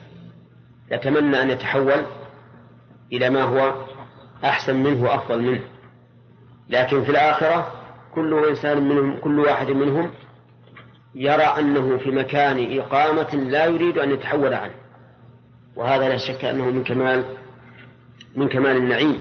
يتمنى 0.91 1.41
أن 1.41 1.49
يتحول 1.49 2.05
إلى 3.13 3.29
ما 3.29 3.43
هو 3.43 3.85
أحسن 4.43 4.83
منه 4.83 5.03
وأفضل 5.03 5.41
منه. 5.41 5.61
لكن 6.69 7.03
في 7.03 7.09
الآخرة 7.11 7.71
كل 8.15 8.45
إنسان 8.49 8.89
منهم 8.89 9.17
كل 9.17 9.39
واحد 9.39 9.67
منهم 9.67 10.11
يرى 11.15 11.43
أنه 11.43 11.97
في 11.97 12.11
مكان 12.11 12.79
إقامة 12.79 13.35
لا 13.35 13.65
يريد 13.65 13.97
أن 13.97 14.11
يتحول 14.11 14.53
عنه. 14.53 14.73
وهذا 15.75 16.09
لا 16.09 16.17
شك 16.17 16.45
أنه 16.45 16.65
من 16.65 16.83
كمال 16.83 17.23
من 18.35 18.49
كمال 18.49 18.77
النعيم 18.77 19.19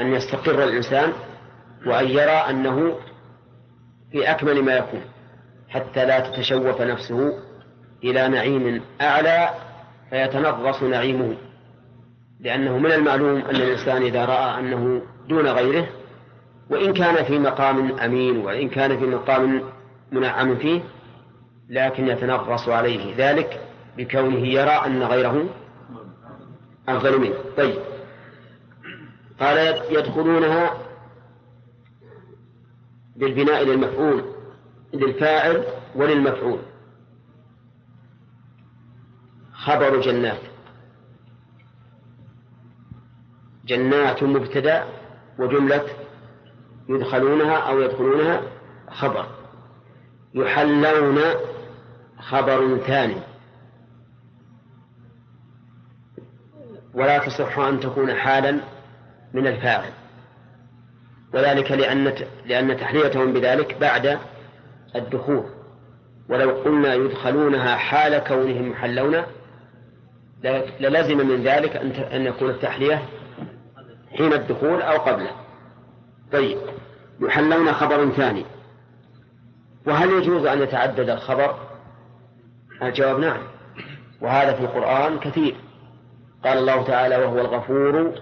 أن 0.00 0.14
يستقر 0.14 0.64
الإنسان 0.64 1.12
وأن 1.86 2.08
يرى 2.08 2.30
أنه 2.50 2.98
في 4.14 4.30
أكمل 4.30 4.62
ما 4.62 4.76
يكون 4.76 5.00
حتى 5.68 6.04
لا 6.04 6.20
تتشوف 6.20 6.80
نفسه 6.80 7.38
إلى 8.04 8.28
نعيم 8.28 8.82
أعلى 9.00 9.50
فيتنغص 10.10 10.82
نعيمه 10.82 11.34
لأنه 12.40 12.78
من 12.78 12.92
المعلوم 12.92 13.36
أن 13.36 13.56
الإنسان 13.56 14.02
إذا 14.02 14.24
رأى 14.24 14.60
أنه 14.60 15.02
دون 15.28 15.46
غيره 15.46 15.86
وإن 16.70 16.92
كان 16.92 17.24
في 17.24 17.38
مقام 17.38 17.98
أمين 17.98 18.36
وإن 18.36 18.68
كان 18.68 18.98
في 18.98 19.04
مقام 19.06 19.62
منعم 20.12 20.56
فيه 20.56 20.82
لكن 21.68 22.08
يتنغص 22.08 22.68
عليه. 22.68 23.14
ذلك 23.16 23.60
بكونه 23.96 24.46
يرى 24.46 24.82
أن 24.86 25.02
غيره 25.02 25.46
أفضل 26.88 27.20
منه. 27.20 27.34
طيب. 27.56 27.78
قال 29.40 29.80
يدخلونها 29.90 30.83
بالبناء 33.16 33.64
للمفعول 33.64 34.24
للفاعل 34.94 35.64
وللمفعول. 35.94 36.58
خبر 39.52 40.00
جنات. 40.00 40.40
جنات 43.64 44.22
مبتدأ 44.22 44.84
وجملة 45.38 45.86
يدخلونها 46.88 47.56
أو 47.56 47.80
يدخلونها 47.80 48.42
خبر. 48.90 49.26
يحلون 50.34 51.20
خبر 52.18 52.78
ثاني. 52.78 53.20
ولا 56.94 57.18
تصح 57.18 57.58
أن 57.58 57.80
تكون 57.80 58.14
حالا 58.14 58.60
من 59.34 59.46
الفاعل. 59.46 59.92
وذلك 61.34 61.72
لأن 61.72 62.14
لأن 62.46 62.76
تحليتهم 62.76 63.32
بذلك 63.32 63.76
بعد 63.80 64.18
الدخول. 64.96 65.44
ولو 66.28 66.50
قلنا 66.50 66.94
يدخلونها 66.94 67.76
حال 67.76 68.18
كونهم 68.18 68.70
يحلون 68.70 69.22
للزم 70.80 71.28
من 71.28 71.42
ذلك 71.42 71.76
أن 72.12 72.26
يكون 72.26 72.50
التحلية 72.50 73.02
حين 74.18 74.32
الدخول 74.32 74.82
أو 74.82 74.98
قبله. 74.98 75.30
طيب 76.32 76.58
يحلون 77.20 77.72
خبر 77.72 78.10
ثاني. 78.10 78.44
وهل 79.86 80.10
يجوز 80.10 80.46
أن 80.46 80.62
يتعدد 80.62 81.10
الخبر؟ 81.10 81.54
الجواب 82.82 83.18
نعم. 83.18 83.42
وهذا 84.20 84.52
في 84.52 84.60
القرآن 84.60 85.18
كثير. 85.18 85.54
قال 86.44 86.58
الله 86.58 86.82
تعالى 86.82 87.16
وهو 87.16 87.38
الغفور 87.38 88.12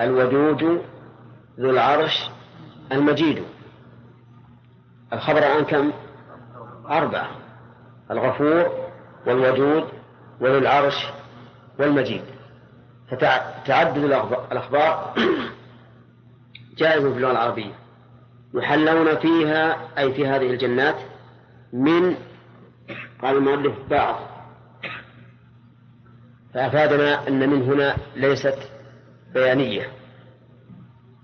الودود 0.00 0.82
ذو 1.60 1.70
العرش 1.70 2.30
المجيد. 2.92 3.42
الخبر 5.12 5.38
الآن 5.38 5.64
كم؟ 5.64 5.92
أربعة. 6.90 7.30
الغفور 8.10 8.90
والودود 9.26 9.88
وذو 10.40 10.58
العرش 10.58 11.06
والمجيد. 11.78 12.22
فتعدد 13.10 13.96
الأخبار 14.52 15.14
جائز 16.78 17.02
في 17.02 17.16
اللغة 17.16 17.32
العربية. 17.32 17.72
يحلون 18.54 19.16
فيها 19.16 19.88
أي 19.98 20.12
في 20.12 20.26
هذه 20.26 20.50
الجنات 20.50 20.96
من 21.72 22.16
قال 23.22 23.36
المؤلف 23.36 23.74
بعض. 23.90 24.16
فأفادنا 26.54 27.28
أن 27.28 27.50
من 27.50 27.62
هنا 27.62 27.96
ليست 28.16 28.58
بيانية. 29.34 29.99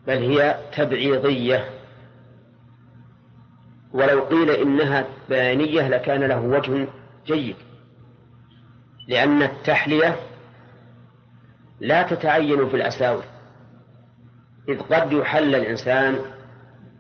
بل 0.07 0.17
هي 0.17 0.57
تبعيضية. 0.77 1.65
ولو 3.93 4.25
قيل 4.25 4.51
إنها 4.51 5.05
بيانية 5.29 5.89
لكان 5.89 6.25
له 6.25 6.41
وجه 6.41 6.89
جيد 7.27 7.57
لأن 9.09 9.43
التحلية 9.43 10.17
لا 11.81 12.03
تتعين 12.03 12.69
في 12.69 12.77
الأساور 12.77 13.25
إذ 14.69 14.81
قد 14.81 15.13
يحل 15.13 15.55
الإنسان 15.55 16.19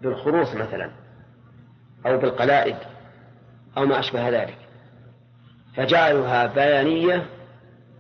بالخروص 0.02 0.54
مثلا 0.54 0.90
أو 2.06 2.18
بالقلائد 2.18 2.76
أو 3.76 3.86
ما 3.86 3.98
أشبه 3.98 4.28
ذلك. 4.28 4.58
فجعلها 5.76 6.46
بيانية 6.46 7.26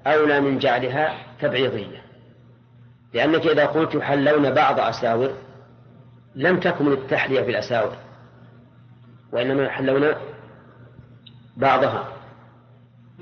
أولى 0.06 0.40
من 0.40 0.58
جعلها 0.58 1.14
تبعيضية. 1.40 2.05
لأنك 3.16 3.46
إذا 3.46 3.66
قلت 3.66 3.94
يحلون 3.94 4.54
بعض 4.54 4.80
أساور 4.80 5.30
لم 6.34 6.60
تكمل 6.60 6.92
التحلية 6.92 7.40
بالأساور 7.40 7.96
وإنما 9.32 9.62
يحلون 9.62 10.14
بعضها. 11.56 12.08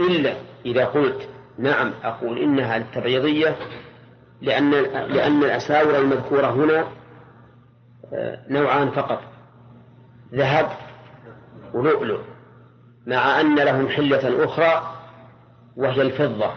إلا 0.00 0.34
إذا 0.66 0.84
قلت 0.84 1.28
نعم 1.58 1.92
أقول 2.04 2.38
إنها 2.38 2.76
التبعيضية 2.76 3.56
لأن 4.42 4.70
لأن 5.08 5.44
الأساور 5.44 5.98
المذكورة 5.98 6.46
هنا 6.46 6.86
آه، 8.12 8.38
نوعان 8.48 8.90
فقط 8.90 9.22
ذهب 10.32 10.68
ولؤلؤ 11.74 12.20
مع 13.06 13.40
أن 13.40 13.54
لهم 13.54 13.88
حلة 13.88 14.44
أخرى 14.44 14.94
وهي 15.76 16.02
الفضة 16.02 16.50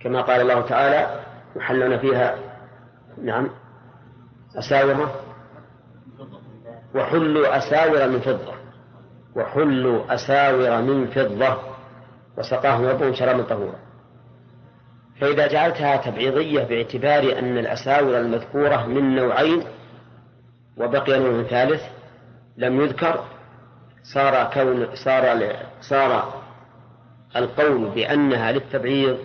كما 0.00 0.20
قال 0.20 0.40
الله 0.40 0.60
تعالى 0.60 1.27
يحلون 1.56 1.98
فيها. 1.98 2.38
نعم. 3.22 3.50
أساور. 4.56 5.08
وحلوا 6.94 7.58
أساور 7.58 8.08
من 8.08 8.20
فضة. 8.20 8.54
وحلوا 9.36 10.14
أساور 10.14 10.82
من 10.82 11.06
فضة. 11.06 11.58
وسقاهم 12.38 12.84
ربهم 12.84 13.14
شرابا 13.14 13.42
طهورا. 13.42 13.78
فإذا 15.20 15.46
جعلتها 15.46 15.96
تبعيضية 15.96 16.62
باعتبار 16.64 17.38
أن 17.38 17.58
الأساور 17.58 18.18
المذكورة 18.18 18.86
من 18.86 19.16
نوعين 19.16 19.64
وبقي 20.76 21.18
نوع 21.18 21.42
ثالث 21.42 21.82
لم 22.56 22.80
يذكر 22.80 23.24
صار 24.02 24.50
كون 24.54 24.86
صار 24.94 25.52
صار 25.80 26.42
القول 27.36 27.88
بأنها 27.88 28.52
للتبعيض 28.52 29.18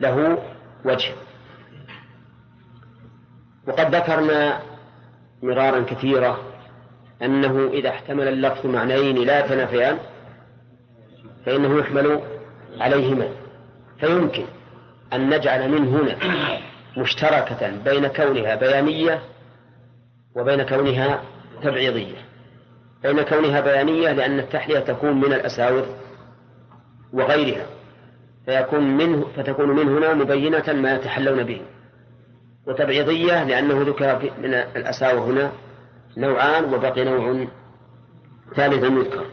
له 0.00 0.38
وجه. 0.84 1.12
وقد 3.68 3.94
ذكرنا 3.94 4.60
مرارا 5.42 5.84
كثيرا 5.84 6.38
أنه 7.22 7.70
إذا 7.72 7.88
احتمل 7.88 8.28
اللفظ 8.28 8.66
معنيين 8.66 9.16
لا 9.16 9.40
تنافيان 9.40 9.98
فإنه 11.46 11.78
يحمل 11.78 12.20
عليهما. 12.80 13.28
فيمكن 14.00 14.44
أن 15.12 15.30
نجعل 15.30 15.68
من 15.68 15.88
هنا 15.88 16.16
مشتركة 16.96 17.72
بين 17.84 18.06
كونها 18.06 18.54
بيانية 18.54 19.20
وبين 20.36 20.62
كونها 20.62 21.22
تبعيضية. 21.62 22.16
بين 23.02 23.22
كونها 23.22 23.60
بيانية 23.60 24.12
لأن 24.12 24.38
التحلية 24.38 24.78
تكون 24.78 25.20
من 25.20 25.32
الأساور 25.32 25.86
وغيرها 27.12 27.66
فيكون 28.46 28.96
منه 28.96 29.26
فتكون 29.36 29.68
من 29.68 29.96
هنا 29.96 30.14
مبينة 30.14 30.72
ما 30.72 30.94
يتحلون 30.94 31.42
به. 31.44 31.60
وتبعيضية 32.66 33.44
لأنه 33.44 33.82
ذكر 33.82 34.32
من 34.38 34.54
الأساور 34.54 35.32
هنا 35.32 35.52
نوعان 36.16 36.74
وبقي 36.74 37.04
نوع 37.04 37.46
ثالث 38.56 38.84
يذكر. 38.84 39.26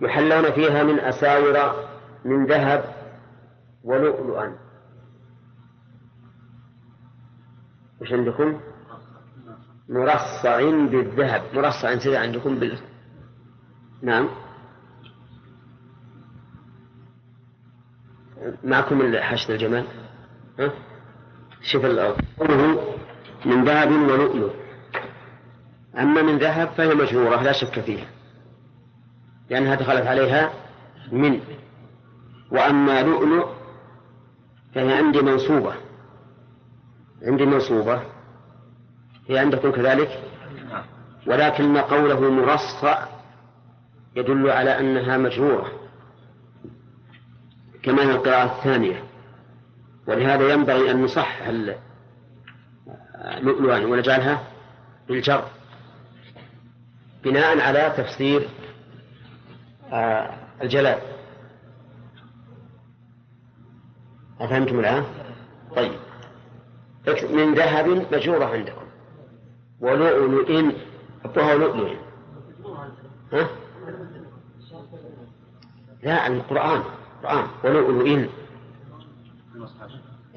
يحلون 0.00 0.52
فيها 0.52 0.82
من 0.82 0.98
أساور 0.98 1.86
من 2.24 2.46
ذهب 2.46 2.84
ولؤلؤا. 3.84 4.56
وش 8.00 8.12
عندكم؟ 8.12 8.60
مرصع 9.88 10.60
بالذهب. 10.70 11.42
مرصع 11.54 11.98
سيدي 11.98 12.16
عندكم 12.16 12.58
بال 12.58 12.78
نعم. 14.02 14.28
معكم 18.64 19.16
حشد 19.16 19.50
الجمال؟ 19.50 19.86
ها؟ 20.58 20.72
شوف 21.62 21.84
قوله 22.38 22.94
من 23.44 23.64
ذهب 23.64 23.90
ولؤلؤ 23.90 24.62
أما 25.98 26.22
من 26.22 26.38
ذهب 26.38 26.68
فهي 26.68 26.94
مجرورة 26.94 27.42
لا 27.42 27.52
شك 27.52 27.80
فيها. 27.80 28.06
لأنها 29.50 29.74
دخلت 29.74 30.06
عليها 30.06 30.52
من. 31.12 31.40
وأما 32.50 33.02
لؤلؤ 33.02 33.48
فهي 34.74 34.92
عندي 34.92 35.22
منصوبة. 35.22 35.74
عندي 37.22 37.46
منصوبة. 37.46 38.02
هي 39.28 39.38
عندكم 39.38 39.72
كذلك؟ 39.72 40.22
ولكن 41.26 41.78
قوله 41.78 42.30
مرصع 42.30 43.06
يدل 44.16 44.50
على 44.50 44.80
أنها 44.80 45.16
مجرورة. 45.16 45.72
كما 47.82 48.02
هي 48.02 48.10
القراءة 48.10 48.58
الثانية. 48.58 49.04
ولهذا 50.06 50.52
ينبغي 50.52 50.90
أن 50.90 51.02
نصحح 51.02 51.48
لؤلؤا 53.40 53.86
ونجعلها 53.86 54.42
بالجر 55.08 55.44
بناء 57.24 57.60
على 57.60 57.94
تفسير 57.96 58.48
آه، 59.92 60.34
الجلال. 60.62 60.98
أفهمتم 64.40 64.80
الآن؟ 64.80 65.04
طيب. 65.76 65.92
من 67.30 67.54
ذهب 67.54 68.14
مجورة 68.14 68.44
عندكم. 68.44 68.82
ولؤلؤ 69.80 70.72
حطوها 71.24 71.54
لؤلؤ 71.54 71.96
ها؟ 73.32 73.48
لا 76.02 76.26
القرآن 76.26 76.82
القرآن. 77.16 77.46
ولؤلؤ 77.64 78.28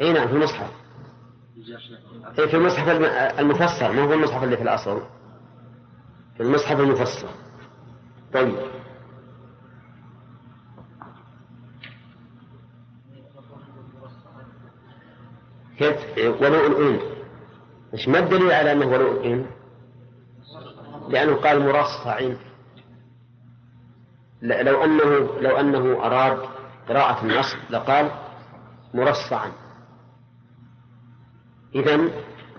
إي 0.02 0.14
نعم 0.14 0.28
في 0.28 0.34
المصحف. 0.34 0.72
إيه 2.40 2.46
في 2.46 2.58
المصحف 2.58 2.90
المفسر. 3.40 3.92
ما 3.92 4.04
هو 4.04 4.14
المصحف 4.14 4.44
اللي 4.44 4.58
في 4.58 4.64
الأصل؟ 4.64 5.02
في 6.38 6.44
المصحف 6.44 6.80
المفسر. 6.80 7.30
طيب. 8.34 8.56
كيف؟ 15.78 16.18
ولؤلؤين 16.42 17.00
إيش 17.94 18.08
ما 18.08 18.20
الدليل 18.20 18.52
على 18.52 18.72
أنه 18.72 18.86
ولؤلؤين؟ 18.86 19.48
لأنه 21.10 21.36
قال 21.36 21.60
مرصع. 21.60 22.20
لو 24.42 24.84
أنه 24.84 25.40
لو 25.42 25.58
أنه 25.58 26.06
أراد 26.06 26.40
قراءة 26.90 27.26
النص 27.26 27.56
لقال 27.70 28.12
مرصعا. 28.96 29.52
إذا 31.76 32.10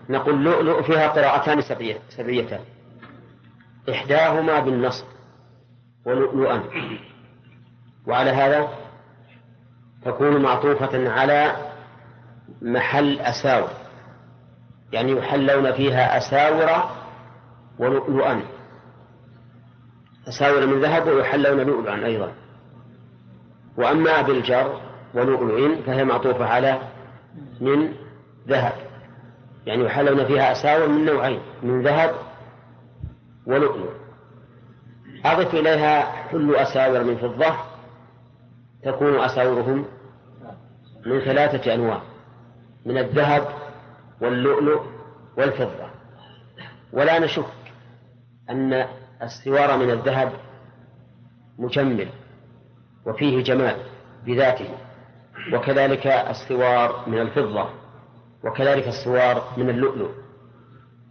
نقول 0.09 0.45
لؤلؤ 0.45 0.82
فيها 0.82 1.09
قراءتان 1.09 1.61
سبعيتان. 2.09 2.61
إحداهما 3.91 4.61
بالنصب 4.61 5.07
ولؤلؤا. 6.07 6.62
وعلى 8.07 8.30
هذا 8.30 8.68
تكون 10.05 10.43
معطوفة 10.43 11.11
على 11.11 11.57
محل 12.62 13.20
أساور. 13.20 13.70
يعني 14.93 15.12
يحلون 15.12 15.72
فيها 15.72 16.18
أساور 16.18 16.91
ولؤلؤا. 17.78 18.43
أساور 20.28 20.66
من 20.66 20.80
ذهب 20.80 21.09
ويحلون 21.09 21.61
لؤلؤا 21.61 22.07
أيضا. 22.07 22.32
وأما 23.76 24.22
بالجر 24.22 24.86
ولؤلؤ 25.16 25.82
فهي 25.82 26.04
معطوفة 26.04 26.44
على 26.44 26.78
من 27.60 27.92
ذهب. 28.48 28.72
يعني 29.66 29.84
يحلون 29.84 30.26
فيها 30.26 30.52
أساور 30.52 30.88
من 30.88 31.04
نوعين 31.04 31.40
من 31.62 31.82
ذهب 31.82 32.14
ولؤلؤ 33.46 33.90
أضف 35.24 35.54
إليها 35.54 36.02
حل 36.02 36.56
أساور 36.56 37.04
من 37.04 37.16
فضة 37.16 37.54
تكون 38.82 39.20
أساورهم 39.20 39.84
من 41.06 41.20
ثلاثة 41.20 41.74
أنواع 41.74 42.00
من 42.86 42.98
الذهب 42.98 43.48
واللؤلؤ 44.20 44.82
والفضة. 45.38 45.86
ولا 46.92 47.18
نشك 47.18 47.44
أن 48.50 48.86
السوار 49.22 49.78
من 49.78 49.90
الذهب 49.90 50.32
مجمل 51.58 52.08
وفيه 53.06 53.42
جمال 53.42 53.76
بذاته. 54.26 54.68
وكذلك 55.53 56.07
السوار 56.07 57.05
من 57.07 57.18
الفضة 57.18 57.68
وكذلك 58.45 58.89
السوار 58.89 59.53
من 59.57 59.70
اللؤلؤ. 59.70 60.11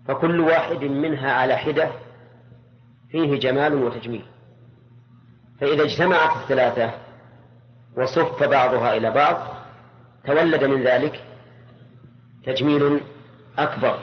فكل 0.07 0.39
واحد 0.39 0.83
منها 0.83 1.31
على 1.31 1.55
حدة 1.55 1.89
فيه 3.11 3.39
جمال 3.39 3.75
وتجميل. 3.75 4.25
فإذا 5.61 5.83
اجتمعت 5.83 6.35
الثلاثة 6.43 6.91
وصف 7.97 8.43
بعضها 8.43 8.97
إلى 8.97 9.11
بعض 9.11 9.37
تولد 10.25 10.63
من 10.63 10.83
ذلك 10.83 11.23
تجميل 12.45 13.01
أكبر. 13.57 13.99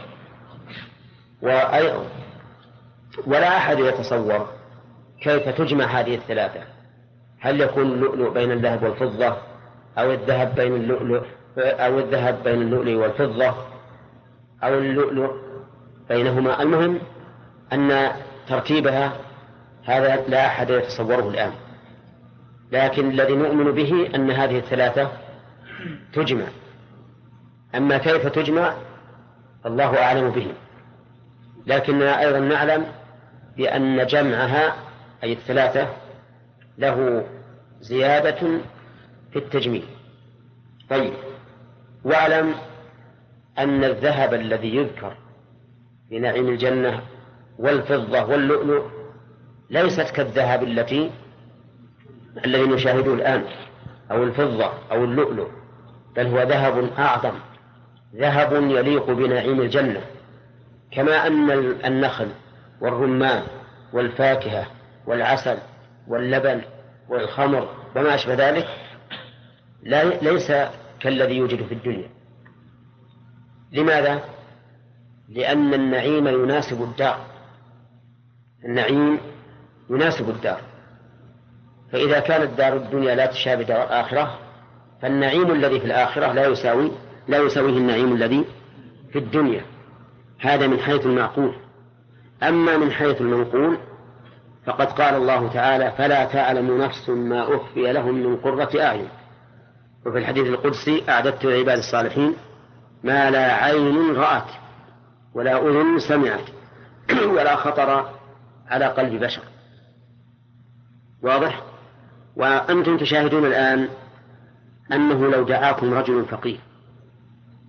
ولا 3.27 3.57
أحد 3.57 3.79
يتصور 3.79 4.49
كيف 5.21 5.49
تجمع 5.49 5.85
هذه 5.85 6.15
الثلاثة. 6.15 6.61
هل 7.41 7.61
يكون 7.61 7.83
اللؤلؤ 7.83 8.33
بين 8.33 8.53
الذهب 8.53 8.83
والفضة؟ 8.83 9.37
أو 9.99 10.13
الذهب 10.13 10.55
بين 10.55 10.75
اللؤلؤ 10.75 11.23
أو 11.59 11.99
الذهب 11.99 12.43
بين 12.45 12.63
اللؤلؤ 12.63 13.03
والفضة 13.03 13.55
أو 14.63 14.79
اللؤلؤ 14.79 15.33
بينهما. 16.09 16.63
المهم 16.63 16.99
أن 17.73 18.13
ترتيبها 18.49 19.13
هذا 19.85 20.25
لا 20.29 20.47
أحد 20.47 20.71
يتصوره 20.71 21.29
الآن. 21.29 21.53
لكن 22.73 23.11
الذي 23.11 23.37
نؤمن 23.37 23.73
به 23.73 24.11
أن 24.15 24.31
هذه 24.31 24.59
الثلاثة 24.59 25.11
تجمع. 26.13 26.47
أما 27.75 27.99
كيف 27.99 28.27
تجمع؟ 28.27 28.75
الله 29.67 30.03
أعلم 30.03 30.31
به. 30.31 30.47
لكننا 31.67 32.21
أيضا 32.21 32.39
نعلم 32.39 32.87
بأن 33.57 34.07
جمعها 34.07 34.75
أي 35.25 35.33
الثلاثة 35.33 35.89
له 36.79 37.25
زيادة 37.81 38.61
في 39.33 39.39
التجميل. 39.39 39.85
طيب. 40.91 41.13
واعلم 42.05 42.55
أن 43.59 43.85
الذهب 43.85 44.35
الذي 44.35 44.77
يذكر 44.77 45.17
في 46.09 46.19
نعيم 46.19 46.49
الجنة 46.49 47.01
والفضة 47.59 48.25
واللؤلؤ 48.25 48.87
ليست 49.71 50.11
كالذهب 50.11 50.63
التي 50.63 51.11
الذي 52.45 52.63
نشاهده 52.63 53.15
الآن 53.15 53.45
أو 54.11 54.23
الفضة 54.23 54.73
أو 54.93 55.05
اللؤلؤ 55.05 55.49
بل 56.17 56.27
هو 56.27 56.43
ذهب 56.43 56.91
أعظم 56.99 57.35
ذهب 58.15 58.53
يليق 58.53 59.11
بنعيم 59.11 59.61
الجنة. 59.61 60.01
كما 60.91 61.27
أن 61.27 61.51
النخل 61.85 62.29
والرمان 62.81 63.43
والفاكهة 63.93 64.67
والعسل 65.07 65.59
واللبن 66.09 66.61
والخمر 67.09 67.69
وما 67.97 68.15
أشبه 68.15 68.35
ذلك 68.35 68.69
لا 69.83 70.05
ليس 70.05 70.53
كالذي 71.01 71.35
يوجد 71.35 71.67
في 71.67 71.75
الدنيا. 71.75 72.09
لماذا؟ 73.73 74.25
لأن 75.29 75.75
النعيم 75.75 76.29
يناسب 76.29 76.83
الدار. 76.83 77.27
النعيم 78.65 79.21
يناسب 79.91 80.31
الدار. 80.31 80.61
فإذا 81.93 82.21
كانت 82.21 82.59
دار 82.59 82.77
الدنيا 82.77 83.15
لا 83.15 83.27
تشابه 83.27 83.63
دار 83.63 83.83
الآخرة 83.83 84.39
فالنعيم 85.03 85.51
الذي 85.51 85.81
في 85.81 85.87
الآخرة 85.87 86.33
لا 86.33 86.47
يساوي 86.47 86.91
لا 87.29 87.39
يساويه 87.39 87.79
النعيم 87.79 88.13
الذي 88.13 88.45
في 89.13 89.19
الدنيا. 89.19 89.65
هذا 90.41 90.67
من 90.67 90.79
حيث 90.79 91.07
المعقول. 91.07 91.55
أما 92.43 92.77
من 92.77 92.93
حيث 92.93 93.21
المنقول 93.21 93.79
فقد 94.67 94.87
قال 94.87 95.15
الله 95.15 95.49
تعالى 95.49 95.93
فلا 95.99 96.25
تعلم 96.25 96.83
نفس 96.83 97.09
ما 97.09 97.57
أخفي 97.57 97.93
لهم 97.93 98.15
من 98.15 98.37
قرة 98.37 98.83
أعين. 98.83 99.09
وفي 100.07 100.19
الحديث 100.19 100.47
القدسي 100.47 101.05
أعددت 101.09 101.45
لعباد 101.45 101.79
الصالحين 101.79 102.35
ما 103.05 103.31
لا 103.31 103.55
عين 103.55 104.17
رأت 104.17 104.51
ولا 105.35 105.69
أذن 105.69 105.99
سمعت 105.99 106.45
ولا 107.35 107.57
خطر 107.57 108.11
على 108.69 108.87
قلب 108.87 109.25
بشر. 109.25 109.43
واضح؟ 111.23 111.63
وأنتم 112.37 112.97
تشاهدون 112.97 113.47
الآن 113.47 113.89
أنه 114.93 115.31
لو 115.31 115.45
دعاكم 115.45 115.95
رجل 115.95 116.25
فقير 116.25 116.61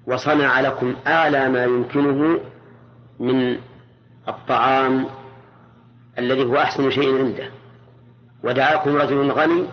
وصنع 0.07 0.59
لكم 0.59 0.95
أعلى 1.07 1.49
ما 1.49 1.63
يمكنه 1.63 2.39
من 3.19 3.57
الطعام 4.27 5.05
الذي 6.17 6.43
هو 6.43 6.57
أحسن 6.57 6.89
شيء 6.89 7.17
عنده 7.17 7.49
ودعاكم 8.43 8.95
رجل 8.95 9.31
غني 9.31 9.65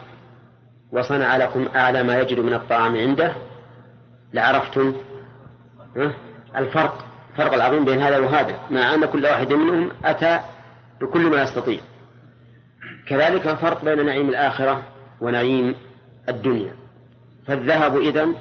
وصنع 0.92 1.36
لكم 1.36 1.68
أعلى 1.76 2.02
ما 2.02 2.18
يجد 2.20 2.40
من 2.40 2.54
الطعام 2.54 2.96
عنده. 2.96 3.34
لعرفتم 4.32 4.94
الفرق 6.56 7.04
الفرق 7.32 7.54
العظيم 7.54 7.84
بين 7.84 8.02
هذا 8.02 8.18
وهذا 8.18 8.58
مع 8.70 8.94
أن 8.94 9.04
كل 9.04 9.24
واحد 9.24 9.52
منهم 9.52 9.90
أتى 10.04 10.40
بكل 11.00 11.30
ما 11.30 11.42
يستطيع. 11.42 11.80
كذلك 13.08 13.46
الفرق 13.46 13.84
بين 13.84 14.06
نعيم 14.06 14.28
الآخرة 14.28 14.82
ونعيم 15.20 15.74
الدنيا. 16.28 16.74
فالذهب 17.46 17.96
إذن 17.96 18.34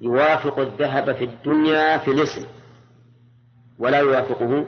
يوافق 0.00 0.58
الذهب 0.58 1.12
في 1.12 1.24
الدنيا 1.24 1.98
في 1.98 2.10
الاسم 2.10 2.46
ولا 3.78 3.98
يوافقه 3.98 4.66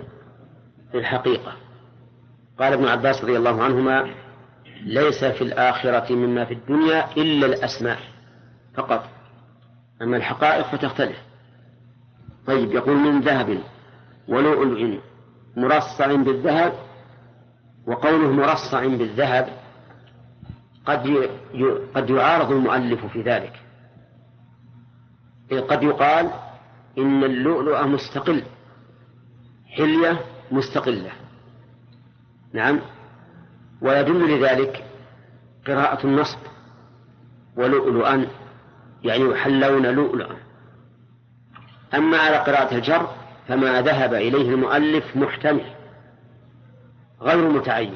في 0.92 0.98
الحقيقة. 0.98 1.52
قال 2.58 2.72
ابن 2.72 2.88
عباس 2.88 3.24
رضي 3.24 3.36
الله 3.36 3.62
عنهما 3.62 4.10
ليس 4.82 5.24
في 5.24 5.42
الآخرة 5.42 6.12
مما 6.14 6.44
في 6.44 6.54
الدنيا 6.54 7.12
إلا 7.16 7.46
الأسماء 7.46 7.98
فقط. 8.74 9.08
أما 10.02 10.16
الحقائق 10.16 10.66
فتختلف. 10.66 11.18
طيب 12.46 12.72
يقول 12.72 12.96
من 12.96 13.20
ذهب 13.20 13.58
ولؤلؤ 14.28 15.00
مرصع 15.56 16.14
بالذهب 16.14 16.72
وقوله 17.86 18.32
مرصع 18.32 18.86
بالذهب 18.86 19.48
قد 20.86 21.30
قد 21.94 22.10
يعارض 22.10 22.50
المؤلف 22.50 23.06
في 23.06 23.22
ذلك. 23.22 23.52
قد 25.70 25.82
يقال 25.82 26.30
إن 26.98 27.24
اللؤلؤ 27.24 27.86
مستقل 27.86 28.42
حلية 29.66 30.20
مستقلة. 30.50 31.10
نعم؟ 32.52 32.80
ويدل 33.82 34.38
لذلك 34.38 34.84
قراءة 35.66 36.06
النصب 36.06 36.38
ولؤلؤا 37.56 38.26
يعني 39.04 39.24
يحلون 39.24 39.86
لؤلؤا. 39.86 40.36
أما 41.94 42.18
على 42.18 42.36
قراءة 42.36 42.74
الجر 42.74 43.08
فما 43.48 43.82
ذهب 43.82 44.14
إليه 44.14 44.50
المؤلف 44.50 45.16
محتمل 45.16 45.74
غير 47.20 47.48
متعين 47.48 47.94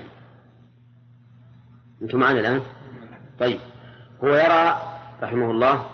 أنتم 2.03 2.19
معنا 2.19 2.41
الآن؟ 2.41 2.63
طيب. 3.39 3.61
هو 4.25 4.29
يرى 4.29 4.83
رحمه 5.23 5.51
الله 5.51 5.87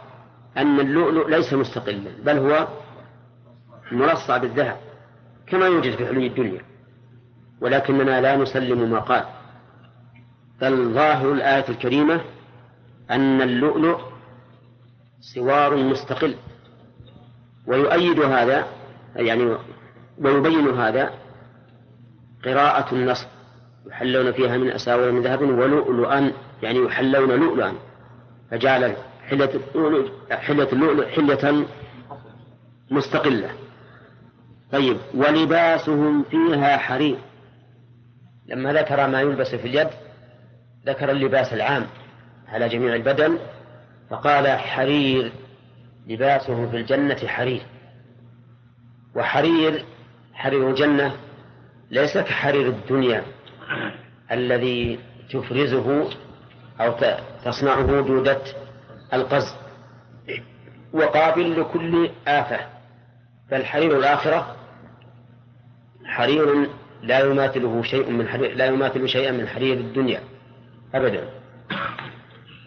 أن 0.57 0.81
اللؤلؤ 0.81 1.29
ليس 1.29 1.53
مستقلا 1.53 2.11
بل 2.25 2.39
هو 2.39 2.69
مرصع 3.93 4.37
بالذهب 4.37 4.77
كما 5.47 5.67
يوجد 5.67 5.97
في 5.97 6.07
حلي 6.07 6.27
الدنيا 6.27 6.63
ولكننا 7.61 8.21
لا 8.21 8.37
نسلم 8.37 8.91
ما 8.91 8.99
قال. 8.99 9.25
بل 10.61 10.95
ظاهر 10.95 11.33
الآية 11.33 11.69
الكريمة 11.69 12.21
أن 13.11 13.43
اللؤلؤ 13.43 14.01
سوار 15.35 15.77
مستقل. 15.77 16.35
ويؤيد 17.67 18.21
هذا 18.21 18.67
يعني 19.17 19.57
ويبين 20.19 20.69
هذا 20.69 21.11
قراءة 22.45 22.95
النص 22.95 23.27
يحلون 23.87 24.33
فيها 24.33 24.57
من 24.57 24.71
أساور 24.71 25.13
من 25.13 25.23
ذهب 25.23 25.43
ولؤلؤا 25.43 26.33
يعني 26.63 26.79
يحلون 26.79 27.31
لؤلؤا. 27.31 27.73
فجعل 28.51 28.97
حلة 29.29 29.61
اللؤلؤ 29.75 30.09
حلة 30.31 30.69
اللؤلؤ 30.73 31.07
حلة 31.09 31.67
مستقلة. 32.91 33.51
طيب 34.73 34.97
ولباسهم 35.15 36.23
فيها 36.23 36.77
حرير. 36.77 37.19
لما 38.47 38.73
ذكر 38.73 39.07
ما 39.09 39.21
يلبس 39.21 39.55
في 39.55 39.69
اليد 39.69 39.89
ذكر 40.87 41.11
اللباس 41.11 41.53
العام 41.53 41.87
على 42.49 42.69
جميع 42.69 42.95
البدن 42.95 43.39
فقال 44.11 44.49
حرير 44.59 45.33
لباسهم 46.07 46.71
في 46.71 46.77
الجنة 46.77 47.27
حرير. 47.27 47.63
وحرير 49.17 49.85
حرير 50.35 50.71
الجنة 50.71 51.17
ليس 51.91 52.19
كحرير 52.19 52.69
الدنيا 52.69 53.25
الذي 54.33 54.99
تفرزه 55.31 56.11
أو 56.81 56.95
تصنعه 57.45 58.01
دودة 58.01 58.43
القز 59.13 59.55
وقابل 60.93 61.61
لكل 61.61 62.11
آفة. 62.29 62.61
بل 63.51 63.65
حرير 63.65 63.99
الآخرة 63.99 64.57
حرير 66.05 66.69
لا 67.03 67.19
يماثله 67.19 67.83
شيء 67.83 68.11
من 68.11 68.29
حرير 68.29 68.57
لا 68.57 68.67
يماثل 68.67 69.09
شيئا 69.09 69.33
من 69.33 69.49
حرير 69.49 69.77
الدنيا. 69.77 70.21
أبدا. 70.95 71.29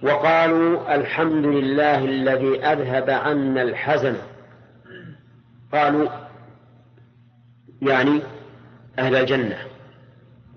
وقالوا 0.04 0.96
الحمد 0.96 1.46
لله 1.46 2.06
الذي 2.06 2.66
أذهب 2.66 3.10
عنا 3.10 3.62
الحزن. 3.62 4.16
قالوا 5.74 6.10
يعني 7.82 8.22
أهل 9.00 9.16
الجنة. 9.16 9.58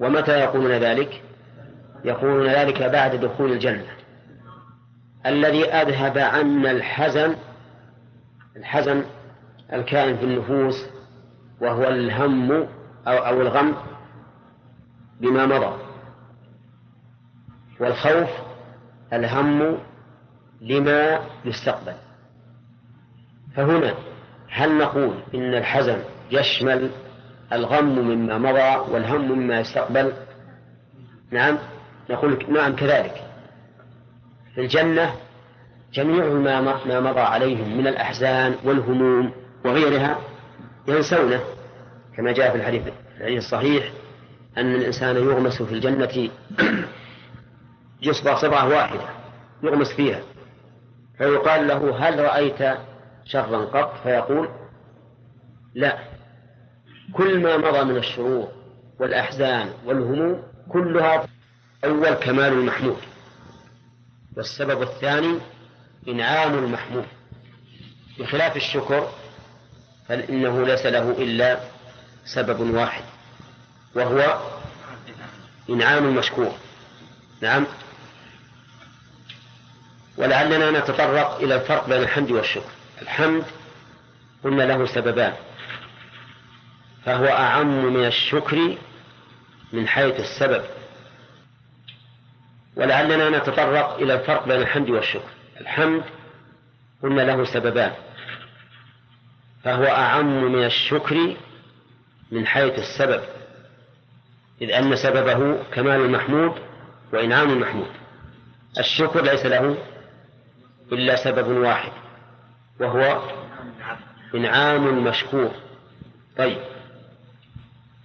ومتى 0.00 0.40
يقولون 0.40 0.72
ذلك؟ 0.72 1.22
يقولون 2.04 2.46
ذلك 2.46 2.82
بعد 2.82 3.16
دخول 3.16 3.52
الجنة. 3.52 3.86
الذي 5.26 5.64
أذهب 5.64 6.18
عنا 6.18 6.70
الحزن 6.70 7.34
الحزن 8.56 9.04
الكائن 9.72 10.16
في 10.16 10.24
النفوس 10.24 10.86
وهو 11.60 11.88
الهم 11.88 12.52
أو, 13.06 13.40
الغم 13.40 13.74
بما 15.20 15.46
مضى. 15.46 15.83
والخوف 17.80 18.28
الهم 19.12 19.78
لما 20.60 21.20
يستقبل. 21.44 21.94
فهنا 23.56 23.94
هل 24.48 24.78
نقول 24.78 25.14
إن 25.34 25.54
الحزن 25.54 25.98
يشمل 26.30 26.90
الغم 27.52 27.98
مما 27.98 28.38
مضى 28.38 28.92
والهم 28.92 29.32
مما 29.32 29.60
يستقبل؟ 29.60 30.12
نعم 31.30 31.58
نقول 32.10 32.46
نعم 32.52 32.76
كذلك. 32.76 33.22
في 34.54 34.60
الجنة 34.60 35.14
جميع 35.92 36.24
ما 36.24 36.60
ما 36.60 37.00
مضى 37.00 37.20
عليهم 37.20 37.78
من 37.78 37.86
الأحزان 37.86 38.54
والهموم 38.64 39.32
وغيرها 39.64 40.18
ينسونه 40.88 41.40
كما 42.16 42.32
جاء 42.32 42.50
في 42.50 42.56
الحديث 42.56 42.82
الحديث 43.20 43.38
الصحيح 43.38 43.90
أن 44.58 44.74
الإنسان 44.74 45.16
يغمس 45.16 45.62
في 45.62 45.72
الجنة 45.72 46.30
يصبع 48.06 48.40
صبعة 48.40 48.68
واحدة 48.68 49.08
يغمس 49.62 49.92
فيها. 49.92 50.22
فيقال 51.18 51.68
له 51.68 52.08
هل 52.08 52.18
رأيت 52.24 52.78
شرا 53.24 53.64
قط؟ 53.64 54.02
فيقول 54.02 54.48
لا. 55.74 55.98
كل 57.12 57.40
ما 57.42 57.56
مضى 57.56 57.84
من 57.84 57.96
الشرور 57.96 58.48
والأحزان 59.00 59.72
والهموم 59.84 60.42
كلها 60.72 61.26
أول 61.84 62.14
كمال 62.14 62.52
المحمود. 62.52 62.96
والسبب 64.36 64.82
الثاني 64.82 65.38
إنعام 66.08 66.54
المحمود. 66.58 67.06
بخلاف 68.18 68.56
الشكر 68.56 69.08
فإنه 70.08 70.66
ليس 70.66 70.86
له 70.86 71.10
إلا 71.10 71.60
سبب 72.24 72.60
واحد 72.74 73.04
وهو 73.94 74.40
إنعام 75.70 76.04
المشكور. 76.04 76.52
نعم. 77.40 77.66
ولعلنا 80.16 80.70
نتطرق 80.70 81.36
إلى 81.36 81.54
الفرق 81.54 81.88
بين 81.88 82.02
الحمد 82.02 82.30
والشكر. 82.30 82.70
الحمد 83.02 83.44
قلنا 84.44 84.62
له 84.62 84.86
سببان. 84.86 85.32
فهو 87.04 87.26
أعم 87.26 87.94
من 87.94 88.06
الشكر 88.06 88.76
من 89.72 89.88
حيث 89.88 90.20
السبب. 90.20 90.64
ولعلنا 92.76 93.38
نتطرق 93.38 93.96
إلى 93.96 94.14
الفرق 94.14 94.48
بين 94.48 94.60
الحمد 94.60 94.90
والشكر. 94.90 95.30
الحمد 95.60 96.02
قلنا 97.02 97.22
له 97.22 97.44
سببان. 97.44 97.92
فهو 99.64 99.84
أعم 99.84 100.52
من 100.52 100.64
الشكر 100.64 101.36
من 102.30 102.46
حيث 102.46 102.78
السبب. 102.78 103.22
إذ 104.62 104.70
أن 104.70 104.96
سببه 104.96 105.62
كمال 105.72 106.00
المحمود 106.00 106.54
وإنعام 107.12 107.50
المحمود. 107.50 107.90
الشكر 108.78 109.22
ليس 109.22 109.46
له 109.46 109.76
إلا 110.92 111.16
سبب 111.16 111.48
واحد 111.48 111.92
وهو 112.80 113.30
إنعام 114.34 114.88
المشكور 114.88 115.50
طيب 116.36 116.58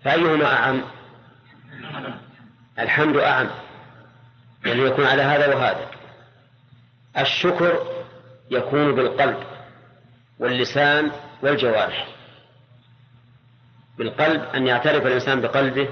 فأيهما 0.03 0.45
أعم؟ 0.45 0.81
الحمد 2.79 3.17
أعم 3.17 3.49
يعني 4.65 4.81
يكون 4.81 5.05
على 5.05 5.21
هذا 5.21 5.55
وهذا. 5.55 5.89
الشكر 7.17 7.87
يكون 8.51 8.95
بالقلب 8.95 9.43
واللسان 10.39 11.11
والجوارح. 11.41 12.07
بالقلب 13.97 14.41
أن 14.41 14.67
يعترف 14.67 15.05
الإنسان 15.05 15.41
بقلبه 15.41 15.89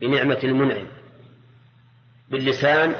بنعمة 0.00 0.38
المنعم. 0.44 0.86
باللسان 2.30 2.94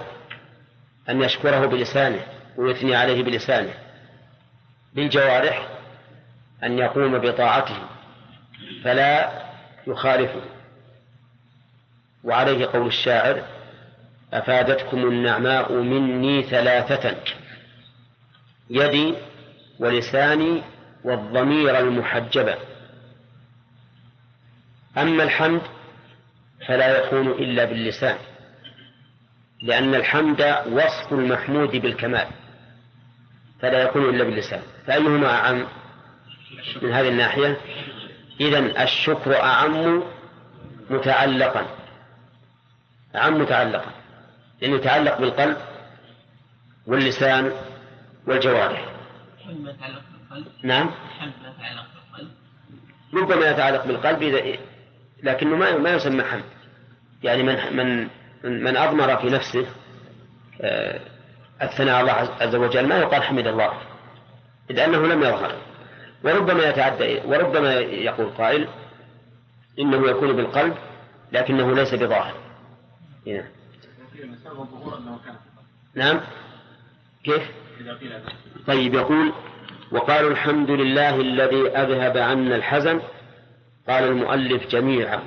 أن 1.09 1.23
يشكره 1.23 1.67
بلسانه. 1.67 2.27
ويثني 2.61 2.95
عليه 2.97 3.23
بلسانه 3.23 3.75
بالجوارح 4.95 5.69
أن 6.63 6.79
يقوم 6.79 7.19
بطاعته 7.19 7.77
فلا 8.85 9.43
يخالفه. 9.87 10.41
وعليه 12.25 12.67
قول 12.67 12.87
الشاعر 12.87 13.43
أفادتكم 14.33 14.99
النعماء 15.09 15.73
مني 15.73 16.43
ثلاثة 16.43 17.17
يدي 18.71 19.15
ولساني 19.79 20.63
والضمير 21.05 21.79
المحجبة 21.79 22.57
أما 24.99 25.23
الحمد 25.23 25.63
فلا 26.67 26.99
يكون 26.99 27.29
إلا 27.29 27.65
باللسان 27.65 28.19
لأن 29.63 29.95
الحمد 29.95 30.41
وصف 30.73 31.13
المحمود 31.13 31.71
بالكمال. 31.71 32.27
فلا 33.63 33.83
يكون 33.83 34.15
إلا 34.15 34.25
باللسان. 34.25 34.63
فأيهما 34.87 35.35
أعم؟ 35.35 35.67
من 36.83 36.93
هذه 36.93 37.09
الناحية. 37.09 37.57
إذا 38.41 38.83
الشكر 38.83 39.43
أعم 39.43 40.03
متعلقا. 40.91 41.67
أعم 43.17 43.41
متعلقا. 43.41 43.91
لأنه 44.61 44.77
يتعلق 44.77 45.19
بالقلب 45.19 45.57
واللسان 46.87 47.53
والجوارح. 48.27 48.89
يتعلق 49.49 50.03
بالقلب 50.13 50.47
نعم. 50.63 50.91
يتعلق 51.21 51.87
بالقلب 51.95 52.31
ربما 53.15 53.51
يتعلق 53.51 53.87
بالقلب 53.87 54.23
إذا 54.23 54.59
لكنه 55.23 55.57
ما 55.57 55.79
ما 55.79 55.91
يسمى 55.91 56.23
حمد. 56.25 56.45
يعني 57.23 57.43
من 57.43 57.77
من 57.77 58.09
من 58.45 58.77
أضمر 58.77 59.17
في 59.17 59.27
نفسه 59.27 59.67
آه، 60.61 61.01
الثناء 61.63 62.01
الله 62.01 62.13
عز 62.13 62.55
وجل 62.55 62.89
ما 62.89 62.99
يقال 62.99 63.23
حمد 63.23 63.47
الله 63.47 63.73
إذ 64.71 64.79
أنه 64.79 65.07
لم 65.07 65.23
يظهر. 65.23 65.57
وربما 66.25 66.69
يتعدى 66.69 67.21
وربما 67.25 67.75
يقول 67.81 68.31
قائل 68.31 68.69
إنه 69.79 70.11
يكون 70.11 70.37
بالقلب 70.37 70.75
لكنه 71.33 71.75
ليس 71.75 71.95
بظاهر. 71.95 72.35
هنا. 73.27 73.45
نعم. 75.95 76.21
كيف؟ 77.25 77.43
طيب 78.67 78.95
يقول 78.95 79.33
وقالوا 79.93 80.31
الحمد 80.31 80.71
لله 80.71 81.21
الذي 81.21 81.69
أذهب 81.69 82.17
عنا 82.17 82.57
الحزن. 82.57 83.01
قال 83.89 84.05
المؤلف 84.05 84.67
جميعا 84.67 85.23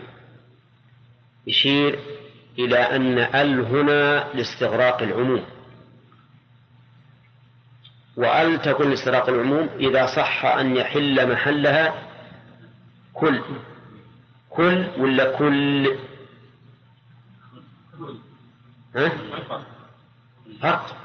يشير 1.47 1.99
إلى 2.59 2.77
أن 2.77 3.17
أل 3.17 3.59
هنا 3.59 4.27
لاستغراق 4.33 5.01
العموم. 5.01 5.45
وأل 8.17 8.61
تكون 8.61 8.89
لاستغراق 8.89 9.29
العموم 9.29 9.69
إذا 9.79 10.05
صح 10.05 10.45
أن 10.45 10.75
يحل 10.75 11.31
محلها 11.31 11.93
كل. 13.13 13.41
كل 14.49 14.87
ولا 14.97 15.37
كل؟ 15.37 15.97
ها؟ 18.95 19.11
فرق. 20.61 20.97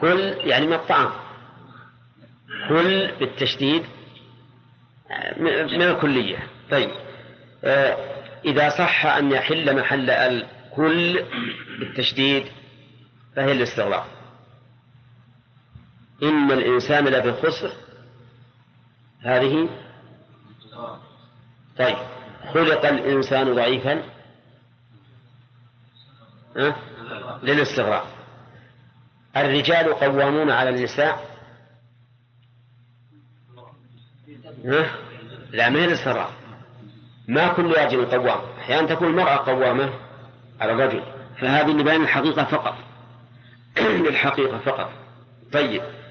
كل 0.00 0.18
يعني 0.20 0.66
من 0.66 0.72
الطعام 0.72 1.10
كل 2.68 3.12
بالتشديد 3.20 3.82
من 5.38 5.82
الكلية. 5.82 6.38
طيب. 6.70 6.90
آه، 7.64 7.96
إذا 8.44 8.68
صح 8.68 9.06
أن 9.06 9.32
يحل 9.32 9.76
محل 9.76 10.10
الكل 10.10 11.24
بالتشديد 11.78 12.44
فهي 13.36 13.52
الاستغراق. 13.52 14.21
إن 16.22 16.52
الإنسان 16.52 17.04
لفي 17.04 17.32
خسر. 17.32 17.72
هذه 19.20 19.68
طيب 21.78 21.96
خلق 22.54 22.86
الإنسان 22.86 23.54
ضعيفا. 23.54 24.02
أه؟ 26.56 26.76
للاستغراق. 27.42 28.06
الرجال 29.36 29.94
قوامون 29.94 30.50
على 30.50 30.70
النساء. 30.70 31.30
أه؟ 34.64 34.90
لا 35.50 35.68
من 35.68 35.84
الاستغراق. 35.84 36.32
ما 37.28 37.52
كل 37.52 37.72
راجل 37.72 38.06
قوام. 38.06 38.40
أحيانا 38.58 38.94
تكون 38.94 39.08
المرأة 39.08 39.36
قوامة 39.36 39.92
على 40.60 40.72
الرجل. 40.72 41.02
فهذه 41.40 41.70
لبيان 41.70 42.02
الحقيقة 42.02 42.44
فقط. 42.44 42.74
للحقيقة 43.78 44.58
فقط. 44.58 44.92
طيب. 45.52 46.01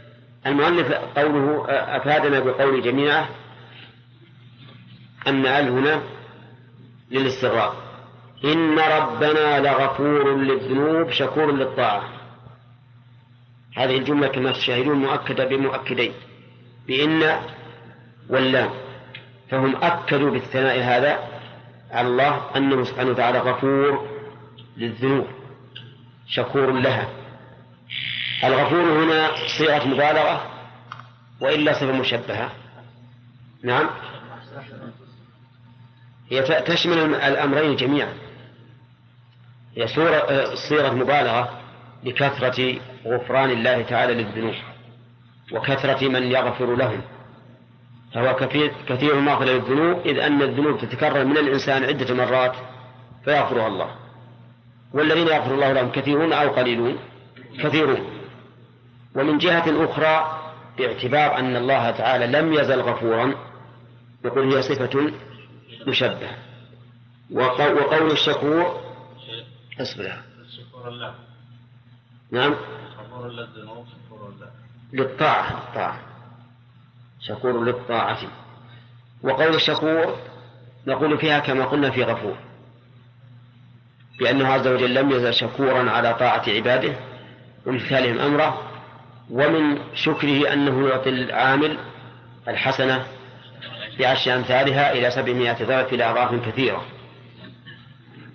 المؤلف 0.46 0.92
قوله 0.92 1.66
أفادنا 1.70 2.40
بقول 2.40 2.82
جميعه 2.82 3.30
أن 5.28 5.46
ال 5.46 5.70
هنا 5.70 6.02
للاستغراق. 7.12 7.76
إن 8.46 8.80
ربنا 8.80 9.60
لغفور 9.60 10.36
للذنوب 10.38 11.12
شكور 11.12 11.52
للطاعة. 11.52 12.04
هذه 13.78 13.98
الجملة 13.98 14.28
كما 14.28 14.52
تشاهدون 14.52 14.98
مؤكدة 14.98 15.46
بمؤكدين. 15.46 16.14
بإن 16.88 17.40
واللام. 18.30 18.70
فهم 19.50 19.76
أكدوا 19.76 20.32
بالثناء 20.32 20.80
هذا 20.80 21.20
على 21.92 22.08
الله 22.08 22.42
أنه 22.56 22.84
سبحانه 22.84 23.12
وتعالى 23.12 23.40
غفور 23.40 24.08
للذنوب 24.78 25.28
شكور 26.28 26.72
لها. 26.72 27.21
الغفور 28.44 29.04
هنا 29.04 29.32
صيغة 29.58 29.88
مبالغة 29.88 30.52
وإلا 31.42 31.74
صفة 31.74 31.92
مشبهة. 31.92 32.52
نعم. 33.64 33.90
هي 36.32 36.42
تشمل 36.42 37.16
الأمرين 37.16 37.76
جميعا. 37.76 38.14
هي 39.78 39.88
صورة 39.88 40.46
صيغة 40.56 40.94
مبالغة 40.94 41.60
لكثرة 42.04 42.76
غفران 43.06 43.50
الله 43.50 43.82
تعالى 43.82 44.14
للذنوب 44.14 44.56
وكثرة 45.52 46.08
من 46.08 46.24
يغفر 46.24 46.76
لهم. 46.76 47.02
فهو 48.14 48.36
كثير 48.36 48.74
كثير 48.90 49.18
المغفرة 49.18 49.46
للذنوب 49.46 50.08
إذ 50.08 50.20
أن 50.20 50.42
الذنوب 50.42 50.78
تتكرر 50.78 51.26
من 51.26 51.38
الإنسان 51.38 51.84
عدة 51.84 52.14
مرات 52.14 52.56
فيغفرها 53.26 53.68
الله. 53.68 53.96
والذين 54.94 55.28
يغفر 55.28 55.54
الله 55.54 55.74
لهم 55.74 55.92
كثيرون 55.92 56.34
أو 56.34 56.50
قليلون؟ 56.50 56.98
كثيرون. 57.64 58.21
ومن 59.16 59.38
جهة 59.38 59.86
أخرى 59.86 60.42
باعتبار 60.78 61.38
أن 61.40 61.56
الله 61.56 61.92
تعالى 61.92 62.28
لم 62.28 62.54
يزل 62.54 62.82
غفورا 62.82 63.36
يقول 64.26 64.56
هي 64.56 64.62
صفة 64.62 65.12
مشبهة. 65.88 66.38
وقول 67.32 68.12
الشكور 68.12 68.82
اصبر 69.82 70.14
نعم. 72.32 72.56
للطاعة 74.94 75.58
الطاعة. 75.58 76.00
شكور 77.20 77.64
للطاعة. 77.64 78.18
وقول 79.24 79.56
الشكور 79.56 80.18
نقول 80.88 81.18
فيها 81.18 81.40
كما 81.40 81.66
قلنا 81.66 81.92
في 81.92 82.04
غفور. 82.04 82.36
لأنه 84.20 84.48
عز 84.48 84.68
وجل 84.68 84.94
لم 84.94 85.12
يزل 85.12 85.34
شكورا 85.34 85.92
على 85.92 86.14
طاعة 86.14 86.44
عباده 86.48 86.96
وامتثالهم 87.66 88.20
أمره. 88.20 88.71
ومن 89.32 89.80
شكره 89.96 90.54
أنه 90.54 90.90
يعطي 90.90 91.10
العامل 91.10 91.78
الحسنة 92.48 93.08
بعشر 94.00 94.36
أمثالها 94.36 94.94
إلى 94.94 95.12
سبعمائة 95.12 95.66
ضعف 95.66 95.94
إلى 95.94 96.12
أضعاف 96.12 96.48
كثيرة. 96.48 96.86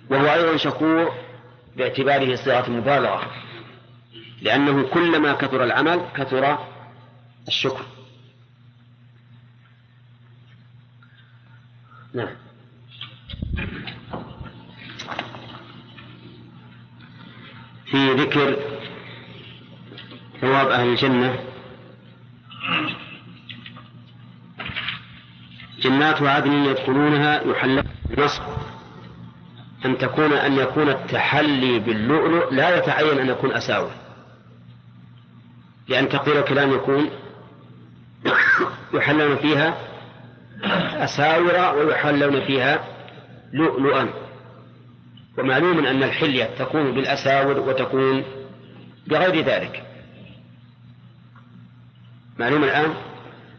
وهو 0.09 0.33
أيضا 0.33 0.57
شكور 0.57 1.13
باعتباره 1.75 2.35
صيغة 2.35 2.69
مبالغة 2.69 3.31
لأنه 4.41 4.87
كلما 4.87 5.33
كثر 5.33 5.63
العمل 5.63 6.01
كثر 6.15 6.57
الشكر. 7.47 7.85
نعم. 12.13 12.35
في 17.85 18.13
ذكر 18.13 18.76
ثواب 20.41 20.67
أهل 20.67 20.89
الجنة. 20.89 21.39
جنات 25.79 26.21
عدن 26.21 26.51
يدخلونها 26.51 27.41
يحل 27.41 27.83
نصب 28.17 28.43
أن 29.85 29.97
تكون 29.97 30.33
أن 30.33 30.57
يكون 30.57 30.89
التحلي 30.89 31.79
باللؤلؤ 31.79 32.53
لا 32.53 32.77
يتعين 32.77 33.19
أن 33.19 33.29
يكون 33.29 33.51
أساور 33.51 33.91
لأن 35.87 36.09
تقدير 36.09 36.39
الكلام 36.39 36.73
يكون 36.73 37.09
يحلون 38.93 39.37
فيها 39.37 39.77
أساور 41.03 41.77
ويحلون 41.77 42.45
فيها 42.45 42.85
لؤلؤا. 43.53 44.09
ومعلوم 45.37 45.85
أن 45.85 46.03
الحلية 46.03 46.43
تكون 46.43 46.91
بالأساور 46.91 47.59
وتكون 47.59 48.23
بغير 49.07 49.45
ذلك. 49.45 49.86
معلوم 52.39 52.63
الآن؟ 52.63 52.93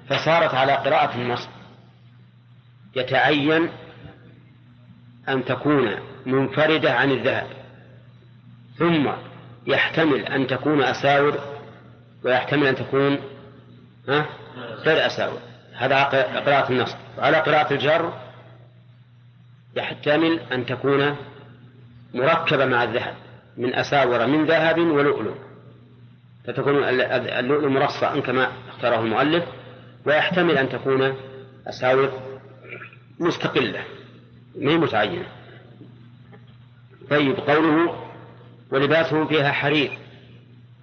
فصارت 0.08 0.54
على 0.54 0.72
قراءة 0.72 1.14
النص. 1.14 1.48
يتعين 2.96 3.68
أن 5.28 5.44
تكون 5.44 5.96
منفردة 6.26 6.92
عن 6.92 7.10
الذهب 7.10 7.46
ثم 8.76 9.10
يحتمل 9.66 10.26
أن 10.26 10.46
تكون 10.46 10.82
أساور 10.82 11.38
ويحتمل 12.24 12.66
أن 12.66 12.74
تكون 12.74 13.18
ها؟ 14.08 14.26
غير 14.84 15.06
أساور. 15.06 15.38
هذا 15.74 16.02
قراءة 16.40 16.72
النص. 16.72 16.96
وعلى 17.18 17.36
قراءة 17.36 17.72
الجر 17.72 18.12
يحتمل 19.76 20.40
أن 20.40 20.66
تكون 20.66 21.16
مركبة 22.14 22.64
مع 22.64 22.82
الذهب 22.82 23.14
من 23.56 23.74
أساور 23.74 24.26
من 24.26 24.46
ذهب 24.46 24.78
ولؤلؤ. 24.78 25.47
فتكون 26.48 26.84
اللؤلؤ 26.84 27.68
مرصعا 27.68 28.20
كما 28.20 28.48
اختاره 28.68 29.00
المؤلف 29.00 29.44
ويحتمل 30.06 30.58
أن 30.58 30.68
تكون 30.68 31.14
أساور 31.66 32.12
مستقلة 33.20 33.84
ما 34.58 34.76
متعينة. 34.76 35.26
طيب 37.10 37.36
قوله 37.36 38.08
ولباسهم 38.70 39.26
فيها 39.26 39.52
حرير 39.52 39.90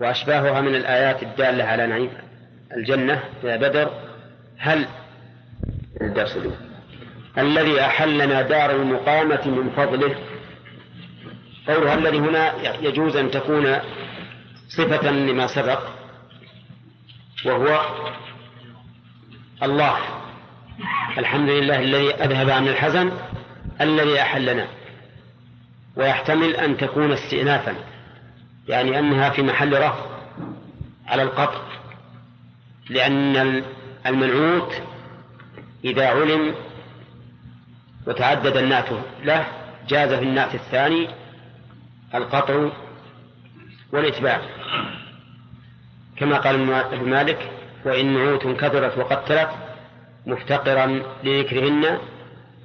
وأشباهها 0.01 0.61
من 0.61 0.75
الآيات 0.75 1.23
الدالة 1.23 1.63
على 1.63 1.87
نعيم 1.87 2.09
الجنة 2.77 3.23
يا 3.43 3.57
بدر 3.57 3.91
هل 4.57 4.85
الدرس 6.01 6.37
الذي 7.37 7.81
أحلنا 7.81 8.41
دار 8.41 8.71
المقامة 8.71 9.47
من 9.47 9.69
فضله؟ 9.69 10.15
قولها 11.67 11.93
الذي 11.93 12.17
هنا 12.17 12.53
يجوز 12.81 13.15
أن 13.15 13.31
تكون 13.31 13.77
صفة 14.77 15.11
لما 15.11 15.47
سبق 15.47 15.79
وهو 17.45 17.81
الله. 19.63 19.97
الحمد 21.17 21.49
لله 21.49 21.79
الذي 21.79 22.13
أذهب 22.13 22.49
عن 22.49 22.67
الحزن 22.67 23.11
الذي 23.81 24.21
أحلنا 24.21 24.67
ويحتمل 25.95 26.55
أن 26.55 26.77
تكون 26.77 27.11
استئنافا 27.11 27.75
يعني 28.67 28.99
أنها 28.99 29.29
في 29.29 29.41
محل 29.41 29.73
رفع 29.73 30.05
على 31.07 31.23
القطع 31.23 31.61
لأن 32.89 33.63
المنعوت 34.05 34.73
إذا 35.85 36.07
علم 36.07 36.55
وتعدد 38.07 38.57
النعت 38.57 38.89
له 39.23 39.47
جاز 39.87 40.13
في 40.13 40.23
النعت 40.23 40.55
الثاني 40.55 41.07
القطع 42.15 42.69
والإتباع. 43.91 44.41
كما 46.17 46.37
قال 46.37 46.73
ابن 46.73 47.09
مالك 47.09 47.51
وإن 47.85 48.13
نعوت 48.13 48.47
كثرت 48.47 48.97
وقتلت 48.97 49.49
مفتقرا 50.25 51.03
لذكرهن 51.23 51.99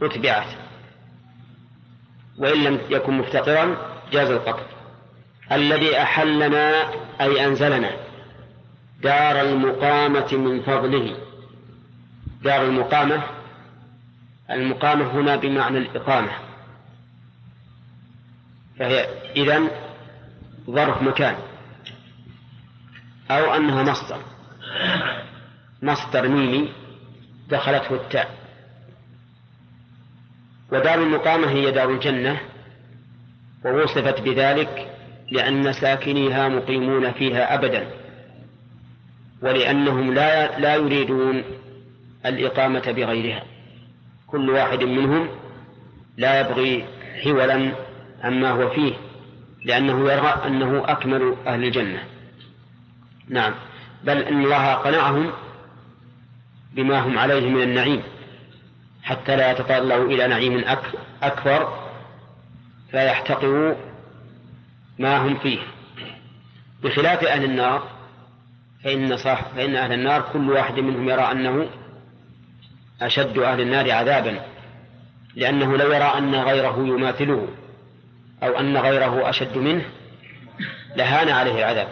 أتبعت. 0.03 0.47
وإن 2.39 2.65
لم 2.65 2.81
يكن 2.91 3.19
مفتقرا 3.19 3.77
جاز 4.13 4.31
القطع 4.31 4.63
الذي 5.53 6.03
أحلنا 6.03 6.91
أي 7.21 7.47
أنزلنا 7.47 7.91
دار 9.03 9.41
المقامة 9.41 10.29
من 10.33 10.63
فضله. 10.63 11.17
دار 12.43 12.63
المقامة 12.63 13.23
المقامة 14.51 15.05
هنا 15.05 15.37
بمعنى 15.37 15.79
الإقامة. 15.79 16.31
فهي 18.79 19.07
إذن 19.37 19.71
ظرف 20.71 21.03
مكان. 21.03 21.37
أو 23.31 23.55
أنها 23.55 23.83
مصدر. 23.83 24.23
مصدر 25.83 26.29
ميمي 26.29 26.73
دخلته 27.49 27.95
التاء. 27.95 28.31
ودار 30.73 31.03
المقامة 31.03 31.51
هي 31.51 31.71
دار 31.71 31.91
الجنة 31.91 32.41
ووصفت 33.65 34.21
بذلك 34.21 34.91
لأن 35.31 35.73
ساكنيها 35.73 36.49
مقيمون 36.49 37.13
فيها 37.13 37.55
أبدا 37.55 37.87
ولأنهم 39.43 40.15
لا 40.15 40.59
لا 40.59 40.75
يريدون 40.75 41.43
الإقامة 42.27 42.93
بغيرها. 42.93 43.43
كل 44.27 44.51
واحد 44.51 44.85
منهم 44.85 45.29
لا 46.17 46.41
يبغي 46.41 46.85
حولا 47.25 47.73
عما 48.23 48.51
هو 48.51 48.71
فيه 48.71 48.95
لأنه 49.65 50.13
يرى 50.13 50.43
أنه 50.47 50.83
أكمل 50.87 51.37
أهل 51.47 51.65
الجنة. 51.65 52.03
نعم. 53.31 53.55
بل 54.05 54.19
إن 54.19 54.45
الله 54.45 54.75
قنعهم 54.75 55.33
بما 56.73 57.01
هم 57.01 57.19
عليه 57.19 57.51
من 57.51 57.63
النعيم. 57.63 58.03
حتى 59.03 59.37
لا 59.37 59.51
يتطلعوا 59.51 60.05
إلى 60.05 60.29
نعيم 60.29 60.65
أكبر 61.23 61.89
فيحتقروا 62.91 63.75
ما 64.99 65.19
هم 65.19 65.39
فيه. 65.39 65.59
بخلاف 66.83 67.25
أهل 67.25 67.45
النار 67.45 67.83
فإن 68.85 69.17
صح 69.17 69.43
فإن 69.57 69.77
أهل 69.77 69.93
النار 69.93 70.23
كل 70.33 70.51
واحد 70.51 70.75
منهم 70.75 71.09
يرى 71.09 71.33
أنه 71.33 71.67
أشد 73.03 73.39
أهل 73.39 73.61
النار 73.61 73.91
عذابا 73.91 74.41
لأنه 75.37 75.77
لو 75.77 75.93
يرى 75.93 76.05
أن 76.19 76.35
غيره 76.35 76.79
يماثله 76.79 77.49
أو 78.43 78.59
أن 78.59 78.77
غيره 78.77 79.31
أشد 79.31 79.59
منه 79.59 79.85
لهان 80.97 81.29
عليه 81.29 81.59
العذاب. 81.59 81.89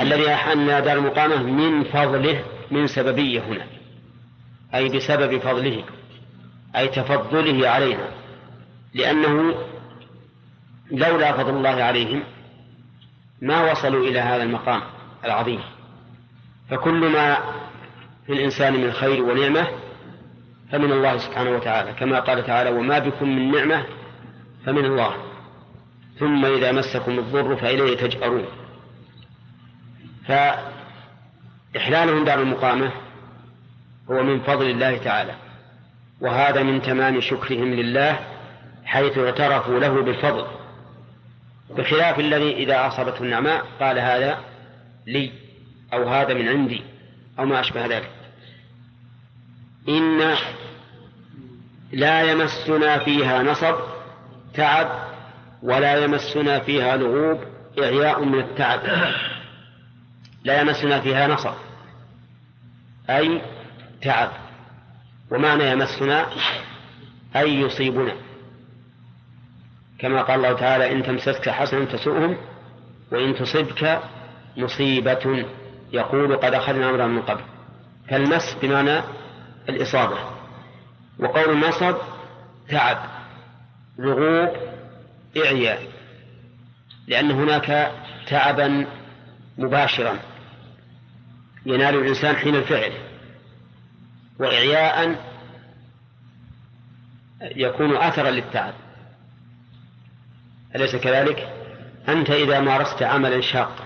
الذي 0.00 0.34
أحن 0.34 0.66
دار 0.66 0.98
المقامة 0.98 1.42
من 1.42 1.84
فضله 1.84 2.44
من 2.70 2.86
سببية 2.86 3.40
هنا. 3.40 3.66
أي 4.74 4.88
بسبب 4.88 5.38
فضله 5.38 5.84
أي 6.76 6.88
تفضله 6.88 7.68
علينا. 7.68 8.08
لأنه 8.94 9.54
لولا 10.90 11.32
فضل 11.32 11.56
الله 11.56 11.82
عليهم 11.82 12.22
ما 13.42 13.70
وصلوا 13.70 14.06
إلى 14.06 14.20
هذا 14.20 14.42
المقام 14.42 14.82
العظيم. 15.24 15.60
فكل 16.70 17.12
ما 17.12 17.38
في 18.26 18.32
الإنسان 18.32 18.72
من 18.72 18.92
خير 18.92 19.22
ونعمة 19.22 19.68
فمن 20.72 20.92
الله 20.92 21.18
سبحانه 21.18 21.50
وتعالى. 21.50 21.92
كما 21.92 22.20
قال 22.20 22.46
تعالى 22.46 22.70
وما 22.70 22.98
بكم 22.98 23.28
من 23.28 23.50
نعمة 23.50 23.84
فمن 24.66 24.84
الله. 24.84 25.14
ثم 26.18 26.44
إذا 26.44 26.72
مسكم 26.72 27.18
الضر 27.18 27.56
فإليه 27.56 27.96
تجأرون. 27.96 28.44
فإحلالهم 30.28 32.24
دار 32.24 32.40
المقامة 32.40 32.92
هو 34.10 34.22
من 34.22 34.40
فضل 34.40 34.70
الله 34.70 34.98
تعالى 34.98 35.34
وهذا 36.20 36.62
من 36.62 36.82
تمام 36.82 37.20
شكرهم 37.20 37.74
لله 37.74 38.18
حيث 38.84 39.18
اعترفوا 39.18 39.80
له 39.80 40.02
بالفضل. 40.02 40.46
بخلاف 41.70 42.20
الذي 42.20 42.52
إذا 42.52 42.86
أصابته 42.86 43.22
النعماء 43.22 43.66
قال 43.80 43.98
هذا 43.98 44.38
لي 45.06 45.32
أو 45.92 46.08
هذا 46.08 46.34
من 46.34 46.48
عندي 46.48 46.82
أو 47.38 47.44
ما 47.44 47.60
أشبه 47.60 47.86
ذلك. 47.86 48.10
إن 49.88 50.34
لا 51.92 52.22
يمسنا 52.22 52.98
فيها 52.98 53.42
نصب 53.42 53.74
تعب 54.54 54.88
ولا 55.62 56.04
يمسنا 56.04 56.58
فيها 56.58 56.96
لغوب 56.96 57.40
إعياء 57.78 58.24
من 58.24 58.38
التعب. 58.38 58.80
لا 60.44 60.60
يمسنا 60.60 61.00
فيها 61.00 61.26
نصب 61.26 61.54
أي 63.10 63.42
تعب. 64.02 64.30
ومعنى 65.30 65.70
يمسنا 65.70 66.26
أي 67.36 67.60
يصيبنا. 67.60 68.12
كما 69.98 70.22
قال 70.22 70.36
الله 70.36 70.52
تعالى 70.52 70.92
إن 70.92 71.02
تمسسك 71.02 71.48
حسنة 71.48 71.84
تسؤهم 71.84 72.36
وإن 73.12 73.34
تصبك 73.34 74.00
مصيبة 74.56 75.46
يقول 75.92 76.36
قد 76.36 76.54
أخذنا 76.54 76.90
أمرا 76.90 77.06
من 77.06 77.22
قبل. 77.22 77.40
فالمس 78.08 78.56
بمعنى 78.62 79.02
الإصابة. 79.68 80.18
وقول 81.18 81.50
النصب 81.50 81.96
تعب 82.68 82.98
رغوب 84.00 84.56
إعياء. 85.36 85.82
لأن 87.06 87.30
هناك 87.30 87.92
تعبا 88.26 88.86
مباشرا. 89.58 90.18
ينال 91.68 91.94
الإنسان 91.94 92.36
حين 92.36 92.54
الفعل. 92.54 92.92
وإعياء 94.40 95.24
يكون 97.42 97.96
أثرا 97.96 98.30
للتعب. 98.30 98.74
أليس 100.76 100.96
كذلك؟ 100.96 101.52
أنت 102.08 102.30
إذا 102.30 102.60
مارست 102.60 103.02
عملا 103.02 103.40
شاقا 103.40 103.84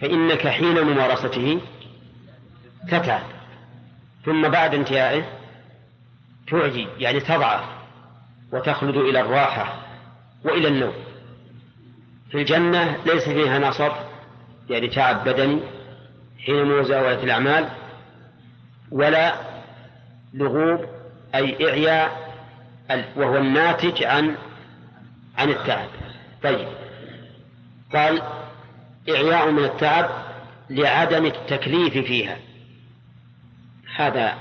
فإنك 0.00 0.48
حين 0.48 0.84
ممارسته 0.84 1.60
تتعب 2.88 3.26
ثم 4.24 4.48
بعد 4.48 4.74
انتهائه 4.74 5.24
تعجي 6.50 6.88
يعني 6.98 7.20
تضعف 7.20 7.64
وتخلد 8.52 8.96
إلى 8.96 9.20
الراحة 9.20 9.82
وإلى 10.44 10.68
النوم. 10.68 10.94
في 12.30 12.38
الجنة 12.38 12.96
ليس 13.06 13.28
فيها 13.28 13.58
نصب 13.58 13.92
يعني 14.70 14.88
تعب 14.88 15.24
بدني 15.24 15.60
حين 16.46 16.64
مزاولة 16.64 17.22
الأعمال 17.22 17.68
ولا 18.90 19.34
لغوب 20.34 20.86
أي 21.34 21.68
إعياء 21.70 22.26
وهو 23.16 23.36
الناتج 23.36 24.04
عن 24.04 24.36
عن 25.38 25.48
التعب. 25.48 25.88
طيب. 26.42 26.68
قال 27.94 28.22
إعياء 29.08 29.50
من 29.50 29.64
التعب 29.64 30.10
لعدم 30.70 31.26
التكليف 31.26 31.92
فيها. 32.06 32.38
هذا 33.96 34.34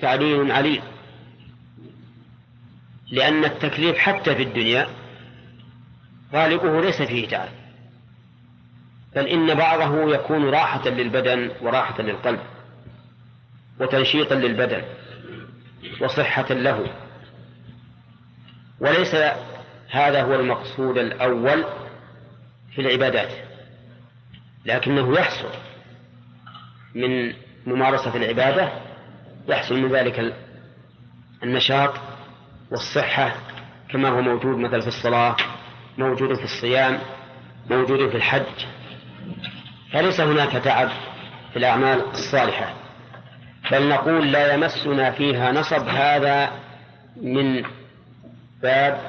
تعليل 0.00 0.52
عليل. 0.52 0.82
لأن 3.12 3.44
التكليف 3.44 3.98
حتى 3.98 4.34
في 4.34 4.42
الدنيا 4.42 4.88
غالبه 6.32 6.80
ليس 6.80 7.02
فيه 7.02 7.28
تعب. 7.28 7.48
بل 9.16 9.26
إن 9.26 9.54
بعضه 9.54 10.14
يكون 10.14 10.48
راحة 10.48 10.88
للبدن 10.88 11.50
وراحة 11.62 12.02
للقلب 12.02 12.40
وتنشيطا 13.80 14.34
للبدن 14.34 14.82
وصحة 16.00 16.54
له. 16.54 16.86
وليس 18.80 19.14
هذا 19.90 20.22
هو 20.22 20.34
المقصود 20.34 20.98
الأول 20.98 21.64
في 22.74 22.80
العبادات 22.80 23.32
لكنه 24.64 25.14
يحصل 25.18 25.50
من 26.94 27.34
ممارسة 27.66 28.16
العبادة 28.16 28.72
يحصل 29.48 29.80
من 29.80 29.92
ذلك 29.92 30.34
النشاط 31.42 31.94
والصحة 32.70 33.36
كما 33.88 34.08
هو 34.08 34.20
موجود 34.20 34.58
مثلا 34.58 34.80
في 34.80 34.88
الصلاة 34.88 35.36
موجود 35.98 36.34
في 36.34 36.44
الصيام 36.44 36.98
موجود 37.70 38.10
في 38.10 38.16
الحج. 38.16 38.75
فليس 39.92 40.20
هناك 40.20 40.52
تعب 40.52 40.88
في 41.52 41.58
الأعمال 41.58 42.10
الصالحة 42.10 42.74
بل 43.72 43.88
نقول 43.88 44.32
لا 44.32 44.54
يمسنا 44.54 45.10
فيها 45.10 45.52
نصب. 45.52 45.88
هذا 45.88 46.50
من 47.22 47.62
باب 48.62 49.00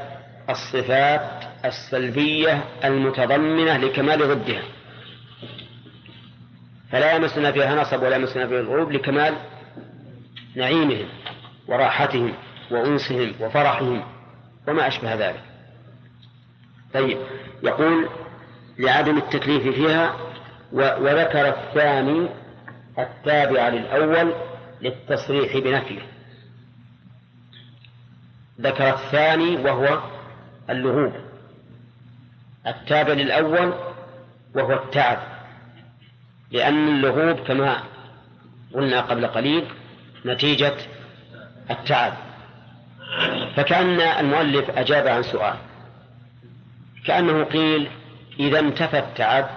الصفات 0.49 1.43
السلبية 1.65 2.63
المتضمنة 2.83 3.77
لكمال 3.77 4.19
ضدها. 4.19 4.63
فلا 6.91 7.15
يمسنا 7.15 7.51
فيها 7.51 7.81
نصب 7.81 8.03
ولا 8.03 8.15
يمسنا 8.15 8.47
فيها 8.47 8.59
الغروب 8.59 8.91
لكمال 8.91 9.35
نعيمهم 10.55 11.07
وراحتهم 11.67 12.33
وأنسهم 12.71 13.33
وفرحهم 13.39 14.03
وما 14.67 14.87
أشبه 14.87 15.13
ذلك. 15.13 15.43
طيب 16.93 17.17
يقول 17.63 18.09
لعدم 18.79 19.17
التكليف 19.17 19.75
فيها 19.75 20.15
وذكر 20.71 21.49
الثاني 21.49 22.29
التابع 22.99 23.67
للأول 23.67 24.33
للتصريح 24.81 25.57
بنفيه. 25.57 26.01
ذكر 28.61 28.89
الثاني 28.89 29.57
وهو 29.57 30.01
اللغوب. 30.69 31.13
التابع 32.67 33.13
للأول 33.13 33.73
وهو 34.55 34.73
التعب. 34.73 35.19
لأن 36.51 36.87
اللغوب 36.87 37.47
كما 37.47 37.83
قلنا 38.73 39.01
قبل 39.01 39.27
قليل 39.27 39.65
نتيجة 40.25 40.75
التعب. 41.71 42.13
فكأن 43.55 44.01
المؤلف 44.01 44.69
أجاب 44.69 45.07
عن 45.07 45.23
سؤال. 45.23 45.55
كأنه 47.05 47.43
قيل 47.43 47.89
إذا 48.39 48.59
انتفى 48.59 48.99
التعب 48.99 49.49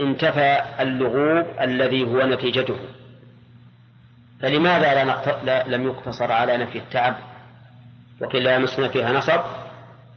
انتفى 0.00 0.62
اللغوب 0.80 1.46
الذي 1.60 2.04
هو 2.04 2.26
نتيجته. 2.26 2.76
فلماذا 4.40 5.04
لا 5.44 5.68
لم 5.68 5.86
يقتصر 5.86 6.32
على 6.32 6.56
نفي 6.56 6.78
التعب؟ 6.78 7.16
وقيل 8.20 8.44
لا 8.44 8.54
يمسنا 8.54 8.88
فيها 8.88 9.12
نصب 9.12 9.40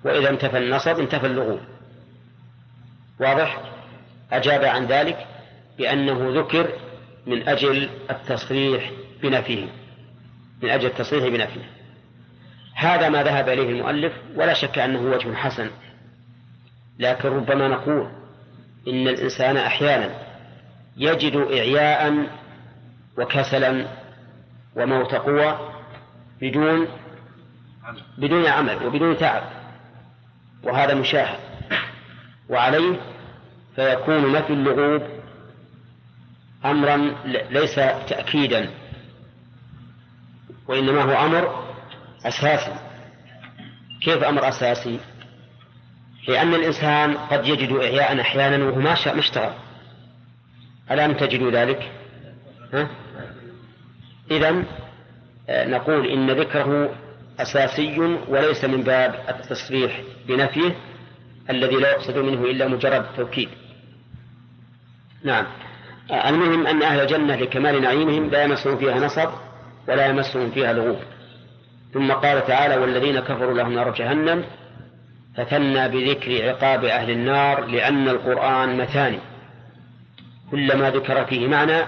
وإذا 0.06 0.30
انتفى 0.30 0.58
النصب 0.58 1.00
انتفى 1.00 1.28
اللغوب. 1.28 1.60
واضح؟ 3.20 3.62
أجاب 4.32 4.64
عن 4.64 4.86
ذلك 4.86 5.28
بأنه 5.78 6.40
ذكر 6.40 6.70
من 7.28 7.48
أجل 7.48 7.90
التصريح 8.10 8.92
بنفيه. 9.24 9.68
من 10.62 10.70
أجل 10.70 10.86
التصريح 10.86 11.28
بنفيه. 11.28 11.70
هذا 12.76 13.10
ما 13.10 13.24
ذهب 13.24 13.50
إليه 13.50 13.70
المؤلف 13.70 14.14
ولا 14.36 14.54
شك 14.54 14.80
أنه 14.80 15.02
وجه 15.02 15.34
حسن. 15.34 15.70
لكن 17.00 17.30
ربما 17.30 17.68
نقول 17.68 18.10
إن 18.88 19.08
الإنسان 19.08 19.58
أحيانا 19.58 20.10
يجد 20.98 21.36
إعياء 21.36 22.28
وكسلا 23.18 23.88
وموت 24.76 25.16
قوى 25.16 25.60
بدون 26.42 26.88
بدون 28.18 28.46
عمل 28.48 28.86
وبدون 28.86 29.18
تعب 29.18 29.44
وهذا 30.64 30.94
مشاهد 30.94 31.40
وعليه 32.50 33.00
فيكون 33.76 34.32
نفي 34.32 34.54
اللغوب 34.54 35.02
أمرا 36.66 36.98
ليس 37.26 37.76
تأكيدا 38.10 38.70
وإنما 40.68 41.02
هو 41.02 41.26
أمر 41.26 41.66
أساسي 42.26 42.76
كيف 44.02 44.24
أمر 44.24 44.48
أساسي؟ 44.50 45.00
لأن 46.28 46.54
الإنسان 46.54 47.18
قد 47.18 47.48
يجد 47.48 47.72
إعياء 47.76 48.22
أحيانا 48.22 48.66
وهو 48.66 48.80
ما 48.80 48.96
شاء 48.96 49.14
ما 49.14 49.20
اشتغل 49.20 49.54
ألم 50.92 51.14
تجدوا 51.14 51.52
ذلك؟ 51.52 51.92
ها؟ 52.74 52.90
إذا 54.32 54.64
آه، 55.50 55.68
نقول 55.68 56.08
إن 56.08 56.32
ذكره 56.32 56.96
أساسي 57.40 58.18
وليس 58.28 58.66
من 58.66 58.84
باب 58.84 59.16
التصريح 59.30 60.02
بنفيه 60.28 60.76
الذي 61.50 61.76
لا 61.76 61.92
يقصد 61.92 62.18
منه 62.18 62.44
إلا 62.44 62.68
مجرد 62.68 63.06
التوكيد 63.06 63.50
نعم 65.24 65.46
آه، 66.12 66.30
المهم 66.30 66.68
أن 66.68 66.84
أهل 66.84 67.00
الجنة 67.00 67.36
لكمال 67.36 67.82
نعيمهم 67.82 68.30
لا 68.30 68.44
يمسهم 68.44 68.78
فيها 68.78 69.00
نصب 69.00 69.30
ولا 69.88 70.08
يمسهم 70.08 70.52
فيها 70.52 70.74
لغوب 70.74 71.00
ثم 71.94 72.12
قال 72.12 72.48
تعالى 72.48 72.76
والذين 72.76 73.20
كفروا 73.20 73.54
لهم 73.54 73.74
نار 73.74 73.94
جهنم 73.94 74.44
فثنى 75.38 75.90
بذكر 75.90 76.50
عقاب 76.50 76.86
أهل 76.86 77.10
النار 77.10 77.66
لأن 77.66 78.10
القرآن 78.10 78.78
مثاني. 78.78 79.20
كلما 80.52 80.90
ذكر 80.90 81.26
فيه 81.26 81.48
معنى 81.48 81.86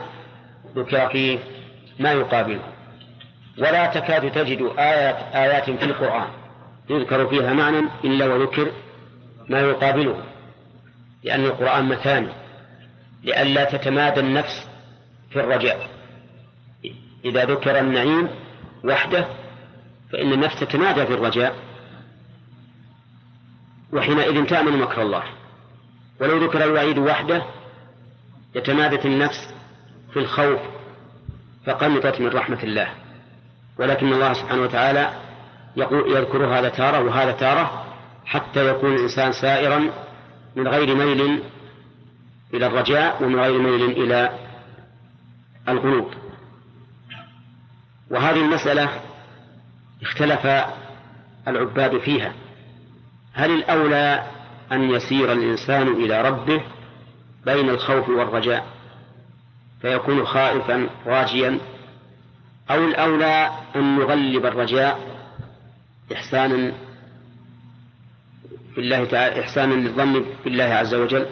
ذكر 0.75 1.09
فيه 1.09 1.39
ما 1.99 2.11
يقابله. 2.11 2.61
ولا 3.57 3.85
تكاد 3.85 4.31
تجد 4.31 4.71
آيات 4.77 5.35
آيات 5.35 5.69
في 5.69 5.85
القرآن 5.85 6.27
يذكر 6.89 7.27
فيها 7.27 7.53
معنى 7.53 7.79
إلا 8.03 8.25
وذكر 8.25 8.71
ما 9.49 9.59
يقابله 9.59 10.23
لأن 11.23 11.45
القرآن 11.45 11.85
مثاني. 11.85 12.29
لئلا 13.23 13.63
تتمادى 13.63 14.19
النفس 14.19 14.67
في 15.29 15.39
الرجاء. 15.39 15.89
إذا 17.25 17.45
ذكر 17.45 17.79
النعيم 17.79 18.29
وحده 18.83 19.27
فإن 20.11 20.33
النفس 20.33 20.59
تتمادى 20.59 21.05
في 21.05 21.13
الرجاء. 21.13 21.55
وحينئذ 23.95 24.45
تأمن 24.45 24.77
مكر 24.77 25.01
الله. 25.01 25.23
ولو 26.21 26.45
ذكر 26.45 26.63
الوعيد 26.63 26.97
وحده 26.97 27.43
يتمادت 28.55 29.05
النفس 29.05 29.53
في 30.13 30.19
الخوف 30.19 30.59
فقنطت 31.65 32.21
من 32.21 32.27
رحمة 32.27 32.63
الله. 32.63 32.87
ولكن 33.79 34.13
الله 34.13 34.33
سبحانه 34.33 34.61
وتعالى 34.61 35.13
يقول 35.75 36.11
يذكر 36.11 36.45
هذا 36.45 36.69
تارة 36.69 37.01
وهذا 37.01 37.31
تارة 37.31 37.85
حتى 38.25 38.69
يكون 38.69 38.95
الإنسان 38.95 39.31
سائرا 39.31 39.89
من 40.55 40.67
غير 40.67 40.95
ميل 40.95 41.43
إلى 42.53 42.67
الرجاء 42.67 43.23
ومن 43.23 43.39
غير 43.39 43.59
ميل 43.59 43.83
إلى 43.83 44.39
القنوط 45.69 46.07
وهذه 48.11 48.41
المسألة 48.41 48.89
اختلف 50.01 50.47
العباد 51.47 51.97
فيها. 51.97 52.33
هل 53.36 53.51
الأولى 53.51 54.23
أن 54.71 54.89
يسير 54.89 55.31
الإنسان 55.31 55.88
إلى 55.88 56.21
ربه 56.21 56.61
بين 57.45 57.69
الخوف 57.69 58.09
والرجاء 58.09 58.65
فيكون 59.81 60.25
خائفا 60.25 60.89
راجيا؟ 61.05 61.59
أو 62.71 62.86
الأولى 62.86 63.51
أن 63.75 63.99
يغلب 63.99 64.45
الرجاء 64.45 64.99
إحسانا 66.13 66.73
في 68.75 68.81
الله 68.81 69.05
تعالى 69.05 69.41
إحسانا 69.41 69.73
للظن 69.73 70.25
بالله 70.45 70.63
عز 70.63 70.93
وجل؟ 70.93 71.25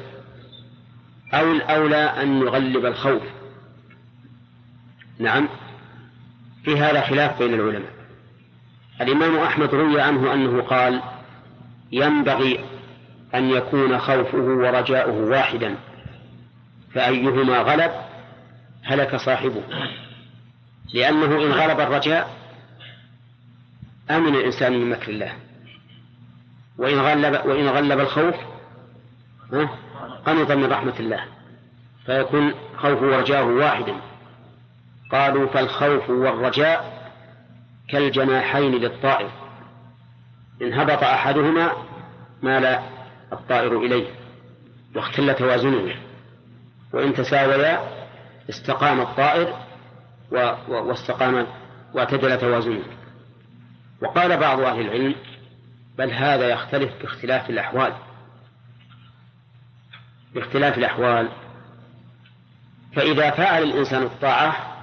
أو 1.33 1.51
الأولى 1.51 2.05
أن 2.05 2.41
يغلب 2.41 2.85
الخوف؟ 2.85 3.23
نعم 5.19 5.49
في 6.63 6.77
هذا 6.77 7.01
خلاف 7.01 7.39
بين 7.39 7.53
العلماء. 7.53 7.93
الإمام 9.01 9.37
أحمد 9.37 9.75
روي 9.75 10.01
عنه 10.01 10.33
أنه 10.33 10.61
قال 10.61 11.01
ينبغي 11.93 12.59
أن 13.35 13.49
يكون 13.49 13.99
خوفه 13.99 14.37
ورجاؤه 14.37 15.29
واحدا. 15.29 15.75
فأيهما 16.93 17.57
غلب 17.57 17.91
هلك 18.83 19.15
صاحبه. 19.15 19.63
لأنه 20.93 21.25
إن 21.25 21.51
غلب 21.51 21.79
الرجاء 21.79 22.37
أمن 24.11 24.35
الإنسان 24.35 24.73
من 24.73 24.89
مكر 24.89 25.11
الله. 25.11 25.33
وإن 26.77 26.99
غلب 26.99 27.45
وإن 27.45 27.67
غلب 27.67 27.99
الخوف 27.99 28.35
قنط 30.25 30.51
من 30.51 30.65
رحمة 30.65 30.99
الله. 30.99 31.23
فيكون 32.05 32.53
خوفه 32.77 33.05
ورجاؤه 33.05 33.45
واحدا. 33.45 33.95
قالوا 35.11 35.47
فالخوف 35.47 36.09
والرجاء 36.09 37.11
كالجناحين 37.89 38.71
للطائر. 38.71 39.42
إن 40.61 40.73
هبط 40.73 41.03
أحدهما 41.03 41.71
مال 42.43 42.79
الطائر 43.33 43.79
إليه 43.79 44.07
واختل 44.95 45.35
توازنه. 45.35 45.95
وإن 46.93 47.13
تساويا 47.13 47.79
استقام 48.49 49.01
الطائر 49.01 49.57
واستقام 50.67 51.47
واعتدل 51.93 52.37
توازنه. 52.37 52.83
وقال 54.01 54.37
بعض 54.37 54.59
أهل 54.59 54.81
العلم 54.81 55.15
بل 55.97 56.11
هذا 56.11 56.47
يختلف 56.49 57.01
باختلاف 57.01 57.49
الأحوال. 57.49 57.93
باختلاف 60.33 60.77
الأحوال. 60.77 61.29
فإذا 62.95 63.31
فعل 63.31 63.63
الإنسان 63.63 64.03
الطاعة 64.03 64.77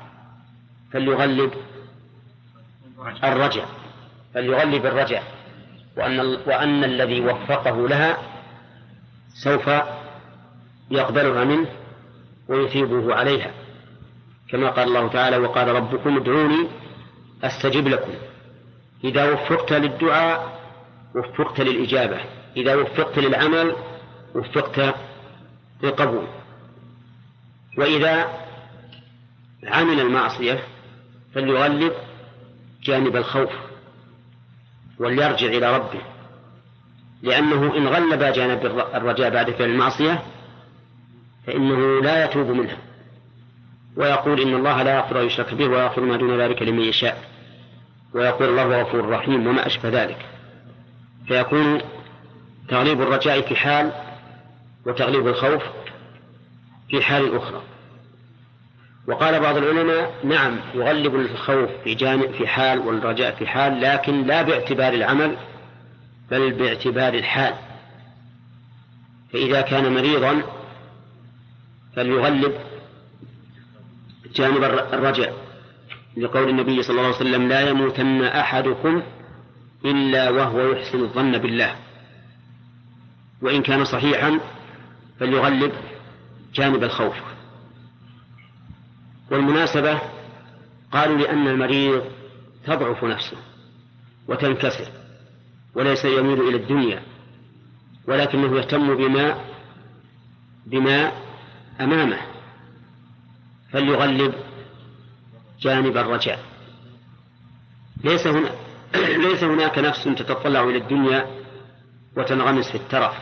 فليغلب 0.93 1.53
الرجع. 3.25 3.65
فليغلب 4.35 4.87
الرجع. 4.87 5.23
وأن, 5.97 6.21
وأن 6.21 6.85
الذي 6.85 7.21
وفقه 7.21 7.89
لها 7.89 8.19
سوف 9.45 9.71
يقبلها 10.91 11.45
منه 11.45 11.69
ويثيبه 12.49 13.15
عليها. 13.15 13.51
كما 14.51 14.71
قال 14.71 14.89
الله 14.89 15.09
تعالى 15.09 15.37
وقال 15.37 15.69
ربكم 15.69 16.17
ادعوني 16.17 16.69
أستجب 17.45 17.89
لكم. 17.89 18.13
إذا 19.05 19.33
وفقت 19.33 19.73
للدعاء 19.73 20.61
وفقت 21.15 21.61
للإجابة. 21.61 22.21
إذا 22.57 22.75
وفقت 22.75 23.19
للعمل 23.19 23.77
وفقت 24.35 24.95
للقبول. 25.83 26.27
وإذا 27.79 28.29
عمل 29.67 30.01
المعصية 30.01 30.63
فليغلب 31.35 31.93
جانب 32.83 33.17
الخوف. 33.17 33.70
وليرجع 35.01 35.47
إلى 35.47 35.77
ربه. 35.77 36.01
لأنه 37.23 37.77
إن 37.77 37.89
غلب 37.89 38.23
جانب 38.23 38.67
الرجاء 38.95 39.31
بعد 39.31 39.51
فعل 39.51 39.69
المعصية 39.69 40.23
فإنه 41.47 42.03
لا 42.03 42.25
يتوب 42.25 42.47
منها. 42.47 42.77
ويقول 43.97 44.41
إن 44.41 44.55
الله 44.55 44.83
لا 44.83 44.95
يغفر 44.95 45.23
يشرك 45.23 45.55
به 45.55 45.67
ويغفر 45.67 46.01
ما 46.01 46.17
دون 46.17 46.41
ذلك 46.41 46.63
لمن 46.63 46.81
يشاء. 46.81 47.25
ويقول 48.15 48.49
الله 48.49 48.83
غفور 48.83 49.09
رحيم 49.09 49.47
وما 49.47 49.67
أشبه 49.67 49.89
ذلك. 49.89 50.27
فيكون 51.29 51.81
تغليب 52.69 53.03
الرجاء 53.03 53.41
في 53.41 53.57
حال 53.57 53.93
وتغليب 54.87 55.29
الخوف 55.29 55.63
في 56.89 57.03
حال 57.03 57.37
أخرى. 57.37 57.63
وقال 59.11 59.41
بعض 59.41 59.57
العلماء 59.57 60.15
نعم 60.25 60.61
يغلب 60.75 61.15
الخوف 61.15 61.71
في 61.85 61.95
جانب 61.95 62.31
في 62.31 62.47
حال 62.47 62.79
والرجاء 62.79 63.35
في 63.35 63.47
حال 63.47 63.81
لكن 63.81 64.27
لا 64.27 64.43
باعتبار 64.43 64.93
العمل 64.93 65.37
بل 66.31 66.53
باعتبار 66.53 67.15
الحال. 67.15 67.55
فإذا 69.33 69.61
كان 69.61 69.95
مريضا 69.95 70.43
فليغلب 71.97 72.55
جانب 74.35 74.65
الرجع 74.65 75.31
لقول 76.17 76.49
النبي 76.49 76.83
صلى 76.83 76.91
الله 76.91 77.07
عليه 77.07 77.17
وسلم 77.17 77.49
لا 77.49 77.69
يموتن 77.69 78.23
أحدكم 78.23 79.03
إلا 79.85 80.31
وهو 80.31 80.73
يحسن 80.73 81.01
الظن 81.01 81.39
بالله. 81.39 81.77
وإن 83.43 83.63
كان 83.63 83.85
صحيحا 83.85 84.41
فليغلب 85.21 85.73
جانب 86.55 86.85
الخوف. 86.85 87.30
والمناسبة 89.31 89.99
قالوا 90.93 91.19
لأن 91.19 91.49
المريض 91.49 92.05
تضعف 92.67 93.05
نفسه 93.05 93.37
وتنكسر 94.29 94.89
وليس 95.75 96.05
يميل 96.05 96.41
إلى 96.41 96.57
الدنيا 96.57 97.03
ولكنه 98.09 98.57
يهتم 98.57 98.95
بما 98.95 99.45
بما 100.67 101.13
أمامه 101.81 102.19
فليغلب 103.73 104.35
جانب 105.61 105.97
الرجاء. 105.97 106.39
ليس 108.05 108.27
هنا 108.27 108.51
ليس 109.27 109.45
هناك 109.45 109.79
نفس 109.79 110.05
تتطلع 110.05 110.63
إلى 110.63 110.79
الدنيا 110.79 111.27
وتنغمس 112.17 112.69
في 112.69 112.75
الترف 112.75 113.15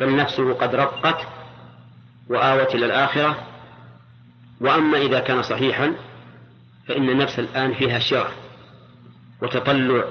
بل 0.00 0.16
نفسه 0.16 0.52
قد 0.52 0.74
رقت 0.74 1.26
وآوت 2.28 2.74
إلى 2.74 2.86
الآخرة 2.86 3.53
وأما 4.64 4.98
إذا 4.98 5.20
كان 5.20 5.42
صحيحا 5.42 5.94
فإن 6.88 7.10
النفس 7.10 7.38
الآن 7.38 7.74
فيها 7.74 7.98
شغف 7.98 8.34
وتطلع 9.42 10.04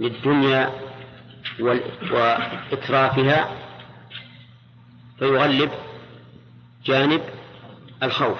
للدنيا 0.00 0.70
وإترافها 2.10 3.56
فيغلب 5.18 5.70
جانب 6.84 7.22
الخوف. 8.02 8.38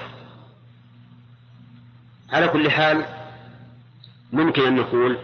على 2.29 2.47
كل 2.47 2.71
حال 2.71 3.05
ممكن 4.33 4.61
أن 4.61 4.75
نقول 4.75 5.17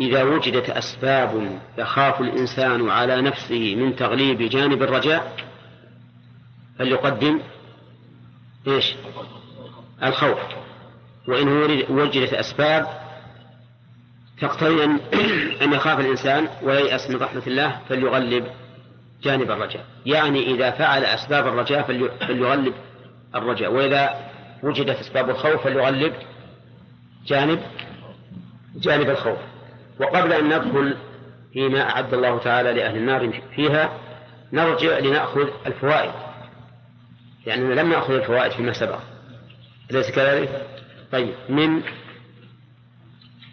إذا 0.00 0.22
وجدت 0.22 0.70
أسباب 0.70 1.60
يخاف 1.78 2.20
الإنسان 2.20 2.90
على 2.90 3.20
نفسه 3.22 3.74
من 3.74 3.96
تغليب 3.96 4.42
جانب 4.42 4.82
الرجاء 4.82 5.36
فليقدم 6.78 7.40
إيش؟ 8.66 8.94
الخوف. 10.04 10.38
وإن 11.28 11.48
وجدت 11.90 12.34
أسباب 12.34 12.86
تقتضي 14.40 14.84
أن 15.62 15.72
يخاف 15.72 16.00
الإنسان 16.00 16.48
وييأس 16.62 17.10
من 17.10 17.16
رحمة 17.16 17.42
الله 17.46 17.78
فليغلب 17.88 18.46
جانب 19.22 19.50
الرجاء. 19.50 19.84
يعني 20.06 20.54
إذا 20.54 20.70
فعل 20.70 21.04
أسباب 21.04 21.46
الرجاء 21.46 21.82
فليغلب 22.26 22.74
الرجاء. 23.34 23.72
وإذا 23.72 24.30
وجدت 24.62 24.98
أسباب 24.98 25.30
الخوف 25.30 25.64
فليغلب 25.64 26.12
جانب 27.26 27.60
جانب 28.76 29.10
الخوف. 29.10 29.38
وقبل 30.00 30.32
أن 30.32 30.44
ندخل 30.44 30.96
فيما 31.52 31.90
أعد 31.90 32.14
الله 32.14 32.38
تعالى 32.38 32.72
لأهل 32.72 32.96
النار 32.96 33.40
فيها 33.56 33.98
نرجع 34.52 34.98
لنأخذ 34.98 35.48
الفوائد. 35.66 36.12
لأننا 37.46 37.80
لم 37.80 37.90
نأخذ 37.90 38.14
الفوائد 38.14 38.52
فيما 38.52 38.72
سبق. 38.72 38.98
أليس 39.90 40.10
كذلك؟ 40.10 40.66
طيب 41.12 41.34
من 41.48 41.82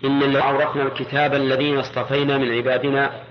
إن 0.05 0.19
لو 0.33 0.39
أورثنا 0.39 0.83
الكتاب 0.83 1.33
الذين 1.33 1.77
اصطفينا 1.77 2.37
من 2.37 2.51
عبادنا 2.51 3.23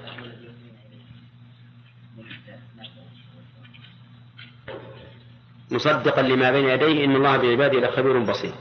مصدقا 5.71 6.23
لما 6.23 6.51
بين 6.51 6.69
يديه 6.69 7.05
إن 7.05 7.17
الله 7.17 7.37
بعباده 7.37 7.81
لخبير 7.81 8.19
بصير. 8.19 8.55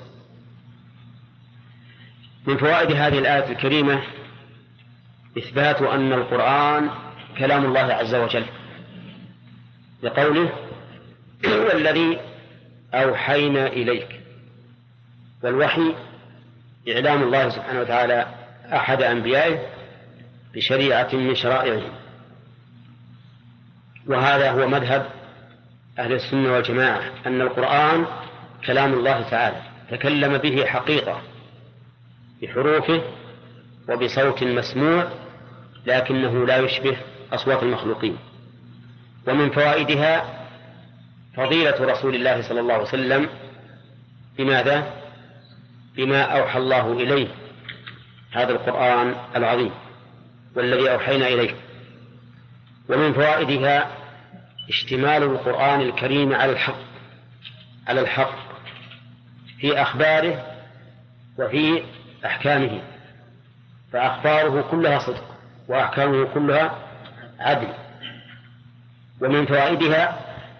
من 2.47 2.57
فوائد 2.57 2.91
هذه 2.91 3.19
الآية 3.19 3.51
الكريمة 3.51 4.03
إثبات 5.37 5.81
أن 5.81 6.13
القرآن 6.13 6.89
كلام 7.37 7.65
الله 7.65 7.93
عز 7.93 8.15
وجل. 8.15 8.45
لقوله 10.03 10.53
هو 11.45 11.71
الذي 11.71 12.19
أوحينا 12.93 13.67
إليك. 13.67 14.24
والوحي 15.45 15.95
إعلام 16.89 17.23
الله 17.23 17.49
سبحانه 17.49 17.81
وتعالى 17.81 18.27
أحد 18.73 19.01
أنبيائه 19.01 19.59
بشريعة 20.53 21.09
من 21.13 21.35
شرائعه 21.35 21.81
وهذا 24.07 24.51
هو 24.51 24.67
مذهب 24.67 25.05
أهل 25.99 26.13
السنة 26.13 26.53
والجماعة 26.53 27.01
أن 27.25 27.41
القرآن 27.41 28.05
كلام 28.65 28.93
الله 28.93 29.21
تعالى 29.21 29.61
تكلم 29.91 30.37
به 30.37 30.65
حقيقة 30.65 31.21
بحروفه 32.41 33.01
وبصوت 33.89 34.43
مسموع 34.43 35.07
لكنه 35.85 36.45
لا 36.45 36.57
يشبه 36.57 36.97
أصوات 37.33 37.63
المخلوقين 37.63 38.17
ومن 39.27 39.49
فوائدها 39.49 40.45
فضيلة 41.37 41.75
رسول 41.79 42.15
الله 42.15 42.41
صلى 42.41 42.59
الله 42.59 42.73
عليه 42.73 42.83
وسلم 42.83 43.29
بماذا؟ 44.37 45.04
بما 45.97 46.21
أوحى 46.21 46.59
الله 46.59 46.93
إليه. 46.93 47.27
هذا 48.31 48.51
القرآن 48.51 49.15
العظيم 49.35 49.71
والذي 50.55 50.91
أوحينا 50.91 51.27
إليه. 51.27 51.55
ومن 52.89 53.13
فوائدها 53.13 53.91
اشتمال 54.69 55.23
القرآن 55.23 55.81
الكريم 55.81 56.33
على 56.33 56.51
الحق 56.51 56.79
على 57.87 58.01
الحق 58.01 58.35
في 59.59 59.81
أخباره 59.81 60.45
وفي 61.39 61.83
أحكامه. 62.25 62.81
فأخباره 63.93 64.61
كلها 64.71 64.99
صدق 64.99 65.35
وأحكامه 65.67 66.27
كلها 66.33 66.75
عدل. 67.39 67.73
ومن 69.21 69.45
فوائدها 69.45 70.19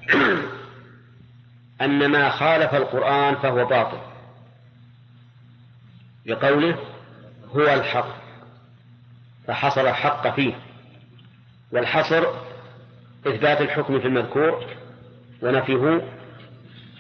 أن 1.82 2.06
ما 2.08 2.30
خالف 2.30 2.76
القرآن 2.76 3.36
فهو 3.36 3.66
باطل. 3.66 4.15
بقوله 6.26 6.78
هو 7.56 7.74
الحق 7.74 8.16
فحصر 9.48 9.82
الحق 9.82 10.36
فيه. 10.36 10.54
والحصر 11.72 12.26
إثبات 13.28 13.62
الحكم 13.62 14.00
في 14.00 14.08
المذكور 14.08 14.66
ونفيه 15.42 16.02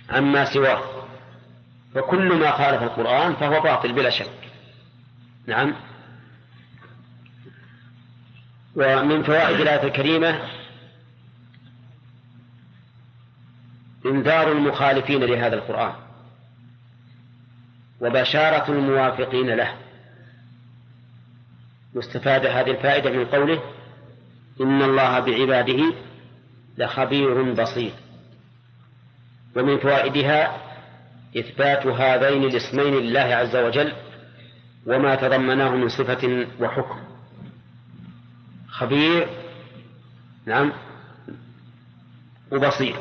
عما 0.09 0.45
سواه. 0.53 0.82
فكل 1.95 2.39
ما 2.39 2.51
خالف 2.51 2.84
القرآن 2.84 3.36
فهو 3.36 3.61
باطل 3.61 3.93
بلا 3.93 4.09
شك. 4.09 4.32
نعم. 5.47 5.76
ومن 8.76 9.23
فوائد 9.23 9.59
الآية 9.59 9.84
الكريمة 9.84 10.49
إنذار 14.06 14.52
المخالفين 14.52 15.23
لهذا 15.23 15.56
القرآن. 15.56 16.05
وبشارة 18.01 18.72
الموافقين 18.72 19.49
له. 19.49 19.73
مستفاد 21.93 22.45
هذه 22.45 22.72
الفائدة 22.72 23.09
من 23.09 23.26
قوله 23.26 23.61
إن 24.61 24.81
الله 24.81 25.19
بعباده 25.19 25.93
لخبير 26.77 27.53
بصير. 27.53 27.91
ومن 29.55 29.77
فوائدها 29.77 30.57
إثبات 31.38 31.88
هذين 31.88 32.43
الاسمين 32.43 32.93
لله 32.93 33.19
عز 33.19 33.55
وجل 33.55 33.93
وما 34.85 35.15
تضمناه 35.15 35.69
من 35.69 35.89
صفة 35.89 36.47
وحكم. 36.59 36.99
خبير 38.69 39.27
نعم 40.45 40.73
وبصير. 42.51 42.95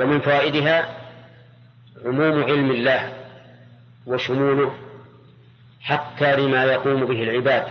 ومن 0.00 0.20
فوائدها 0.20 0.96
عموم 2.04 2.44
علم 2.44 2.70
الله. 2.70 3.17
وشموله 4.08 4.74
حتى 5.80 6.36
لما 6.36 6.64
يقوم 6.64 7.04
به 7.04 7.22
العباد. 7.22 7.66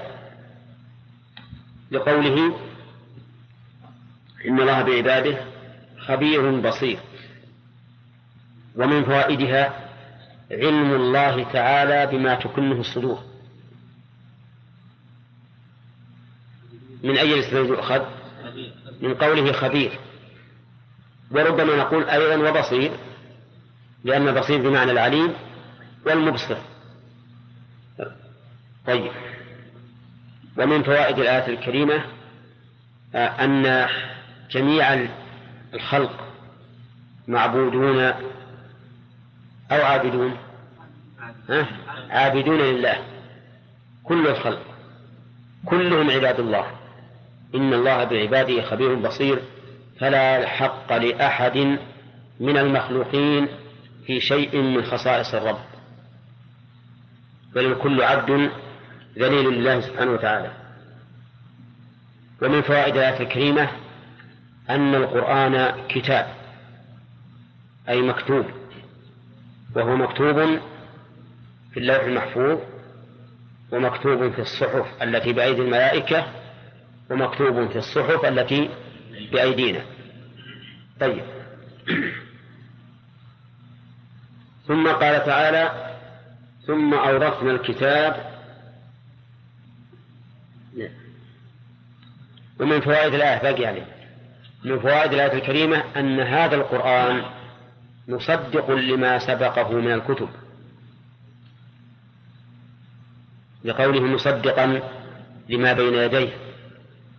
لقوله 1.91 2.59
إن 4.45 4.59
الله 4.59 4.81
بعباده 4.81 5.38
خبير 5.99 6.51
بصير. 6.61 6.99
ومن 8.76 9.03
فوائدها 9.03 9.89
علم 10.51 10.95
الله 10.95 11.43
تعالى 11.43 12.18
بما 12.18 12.35
تكنه 12.35 12.80
الصدور. 12.80 13.23
من 17.03 17.18
أي 17.18 17.34
الاسم 17.34 17.57
يؤخذ 17.57 18.01
من 19.01 19.14
قوله 19.14 19.51
خبير. 19.51 19.99
وربما 21.31 21.76
نقول 21.76 22.09
أيضا 22.09 22.49
وبصير 22.49 22.91
لأن 24.03 24.39
بصير 24.39 24.61
بمعنى 24.61 24.91
العليم. 24.91 25.34
والمبصر. 26.07 26.57
طيب. 28.88 29.11
ومن 30.57 30.84
فوائد 30.84 31.19
الآية 31.19 31.47
الكريمة 31.47 32.03
آه، 33.15 33.27
أن 33.27 33.88
جميع 34.51 35.07
الخلق 35.73 36.27
معبودون 37.27 37.99
أو 39.71 39.81
عابدون؟ 39.81 40.38
ها؟ 41.49 41.67
عابدون 42.09 42.57
لله. 42.57 42.97
كل 44.03 44.27
الخلق. 44.27 44.61
كلهم 45.65 46.11
عباد 46.11 46.39
الله. 46.39 46.65
إن 47.55 47.73
الله 47.73 48.03
بعباده 48.03 48.61
خبير 48.61 48.95
بصير. 48.95 49.39
فلا 49.99 50.47
حق 50.47 50.93
لأحد 50.93 51.57
من 52.39 52.57
المخلوقين 52.57 53.47
في 54.05 54.21
شيء 54.21 54.61
من 54.61 54.84
خصائص 54.84 55.34
الرب. 55.34 55.77
بل 57.57 57.65
الكل 57.65 58.01
عبد 58.01 58.51
ذليل 59.17 59.49
لله 59.49 59.81
سبحانه 59.81 60.11
وتعالى. 60.11 60.51
ومن 62.41 62.61
فوائد 62.61 62.97
الآية 62.97 63.19
الكريمة 63.19 63.69
أن 64.69 64.95
القرآن 64.95 65.73
كتاب 65.89 66.27
أي 67.89 68.01
مكتوب 68.01 68.45
وهو 69.75 69.95
مكتوب 69.95 70.59
في 71.73 71.79
اللوح 71.79 72.03
المحفوظ 72.03 72.59
ومكتوب 73.71 74.31
في 74.31 74.41
الصحف 74.41 75.03
التي 75.03 75.34
بأيدي 75.34 75.61
الملائكة 75.61 76.27
ومكتوب 77.09 77.69
في 77.69 77.77
الصحف 77.77 78.25
التي 78.25 78.69
بأيدينا. 79.31 79.81
طيب. 80.99 81.23
ثم 84.67 84.88
قال 84.88 85.25
تعالى 85.25 85.86
ثم 86.68 86.94
أورثنا 86.94 87.52
الكتاب. 87.52 88.38
ومن 92.60 92.81
فوائد 92.81 93.14
الآية 93.14 93.41
باقي 93.41 93.65
عليه. 93.65 93.85
من 94.64 94.80
فوائد 94.80 95.14
الآية 95.14 95.34
الكريمة 95.34 95.84
أن 95.98 96.19
هذا 96.19 96.56
القرآن 96.56 97.23
مصدق 98.07 98.72
لما 98.72 99.19
سبقه 99.19 99.73
من 99.73 99.91
الكتب. 99.91 100.30
لقوله 103.64 104.02
مصدقا 104.02 104.81
لما 105.49 105.73
بين 105.73 105.94
يديه. 105.94 106.34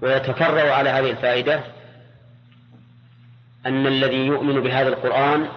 ويتفرع 0.03 0.75
على 0.75 0.91
هذه 0.91 1.11
الفائدة 1.11 1.65
أن 3.67 3.87
الذي 3.87 4.27
يؤمن 4.27 4.61
بهذا 4.61 4.89
القرآن 4.89 5.49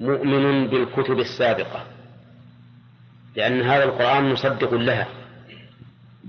مؤمن 0.00 0.66
بالكتب 0.66 1.18
السابقة. 1.18 1.93
لأن 3.36 3.62
هذا 3.62 3.84
القرآن 3.84 4.32
مصدق 4.32 4.74
لها. 4.74 5.08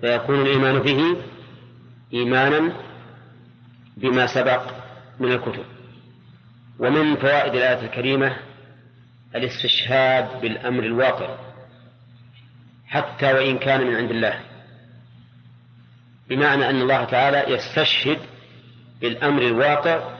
فيكون 0.01 0.41
الإيمان 0.41 0.79
به 0.79 1.17
إيمانا 2.13 2.73
بما 3.97 4.27
سبق 4.27 4.71
من 5.19 5.31
الكتب. 5.31 5.65
ومن 6.79 7.15
فوائد 7.15 7.55
الآية 7.55 7.85
الكريمة 7.85 8.37
الاستشهاد 9.35 10.41
بالأمر 10.41 10.83
الواقع 10.83 11.37
حتى 12.87 13.33
وإن 13.33 13.57
كان 13.57 13.87
من 13.87 13.95
عند 13.95 14.11
الله. 14.11 14.39
بمعنى 16.29 16.69
أن 16.69 16.81
الله 16.81 17.03
تعالى 17.03 17.53
يستشهد 17.53 18.19
بالأمر 19.01 19.41
الواقع 19.41 20.15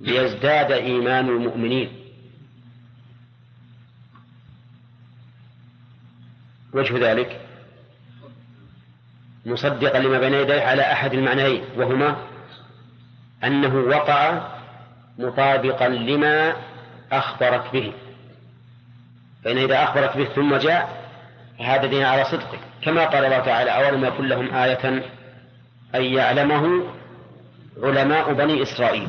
ليزداد 0.00 0.72
إيمان 0.72 1.28
المؤمنين. 1.28 2.03
وجه 6.74 7.10
ذلك 7.10 7.40
مصدقا 9.46 9.98
لما 9.98 10.18
بين 10.18 10.34
يديه 10.34 10.62
على 10.62 10.82
أحد 10.82 11.14
المعنيين 11.14 11.64
وهما 11.76 12.16
أنه 13.44 13.74
وقع 13.74 14.48
مطابقا 15.18 15.88
لما 15.88 16.56
أخبرك 17.12 17.72
به. 17.72 17.92
فإن 19.44 19.58
إذا 19.58 19.82
أخبرك 19.82 20.16
به 20.16 20.24
ثم 20.24 20.56
جاء 20.56 21.04
فهذا 21.58 21.86
دين 21.86 22.02
على 22.02 22.24
صدقك. 22.24 22.60
كما 22.82 23.04
قال 23.04 23.24
الله 23.24 23.38
تعالى 23.38 23.70
أولم 23.70 24.04
يكن 24.04 24.28
لهم 24.28 24.54
آية 24.54 25.02
أن 25.94 26.04
يعلمه 26.04 26.84
علماء 27.82 28.32
بني 28.32 28.62
إسرائيل. 28.62 29.08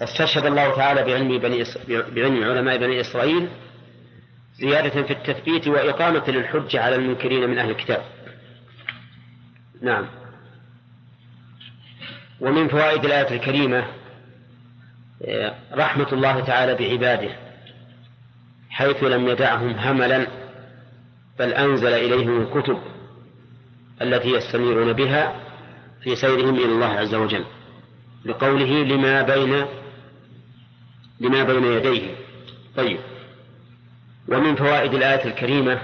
استشهد 0.00 0.46
الله 0.46 0.76
تعالى 0.76 1.02
بعلم 1.02 1.38
بني 1.38 1.64
بعلم 1.88 2.44
علماء 2.44 2.76
بني 2.76 3.00
إسرائيل 3.00 3.48
زيادة 4.60 5.02
في 5.02 5.12
التثبيت 5.12 5.68
وإقامة 5.68 6.30
للحجة 6.30 6.82
على 6.82 6.96
المنكرين 6.96 7.50
من 7.50 7.58
أهل 7.58 7.70
الكتاب. 7.70 8.02
نعم. 9.82 10.06
ومن 12.40 12.68
فوائد 12.68 13.04
الآية 13.04 13.36
الكريمة 13.36 13.86
آه، 15.24 15.54
رحمة 15.72 16.12
الله 16.12 16.40
تعالى 16.40 16.74
بعباده 16.74 17.30
حيث 18.70 19.04
لم 19.04 19.28
يدعهم 19.28 19.70
هملا 19.70 20.26
بل 21.38 21.52
أنزل 21.52 21.92
إليهم 21.92 22.40
الكتب 22.40 22.78
التي 24.02 24.28
يستنيرون 24.28 24.92
بها 24.92 25.40
في 26.02 26.16
سيرهم 26.16 26.54
إلى 26.54 26.64
الله 26.72 26.86
عز 26.86 27.14
وجل 27.14 27.44
لقوله 28.24 28.82
لما 28.82 29.22
بين 29.22 29.66
لما 31.20 31.42
بين 31.42 31.64
يديه. 31.64 32.14
طيب. 32.76 32.98
ومن 34.28 34.54
فوائد 34.54 34.94
الآية 34.94 35.24
الكريمة 35.24 35.80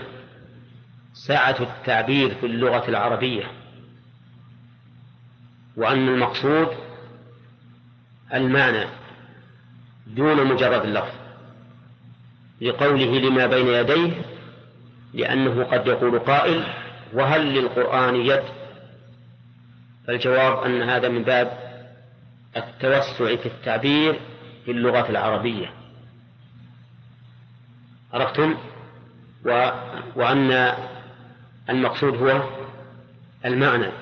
سعة 1.12 1.56
التعبير 1.60 2.34
في 2.34 2.46
اللغة 2.46 2.88
العربية 2.88 3.44
وأن 5.76 6.08
المقصود 6.08 6.68
المعنى 8.34 8.86
دون 10.06 10.46
مجرد 10.46 10.84
اللفظ 10.84 11.14
لقوله 12.60 13.18
لما 13.18 13.46
بين 13.46 13.66
يديه 13.66 14.12
لأنه 15.14 15.64
قد 15.64 15.86
يقول 15.86 16.18
قائل 16.18 16.64
وهل 17.12 17.54
للقرآن 17.54 18.16
يد؟ 18.16 18.42
فالجواب 20.06 20.64
أن 20.64 20.82
هذا 20.82 21.08
من 21.08 21.22
باب 21.22 21.58
التوسع 22.56 23.36
في 23.36 23.46
التعبير 23.46 24.20
في 24.64 24.70
اللغة 24.70 25.10
العربية. 25.10 25.70
عرفتم؟ 28.12 28.54
و... 29.46 29.70
وأن 30.16 30.74
المقصود 31.70 32.16
هو 32.16 32.42
المعنى 33.44 33.92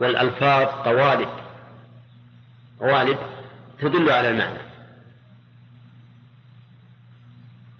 والألفاظ 0.00 0.66
قوالب 0.66 1.28
قوالب 2.80 3.18
تدل 3.80 4.10
على 4.10 4.30
المعنى. 4.30 4.58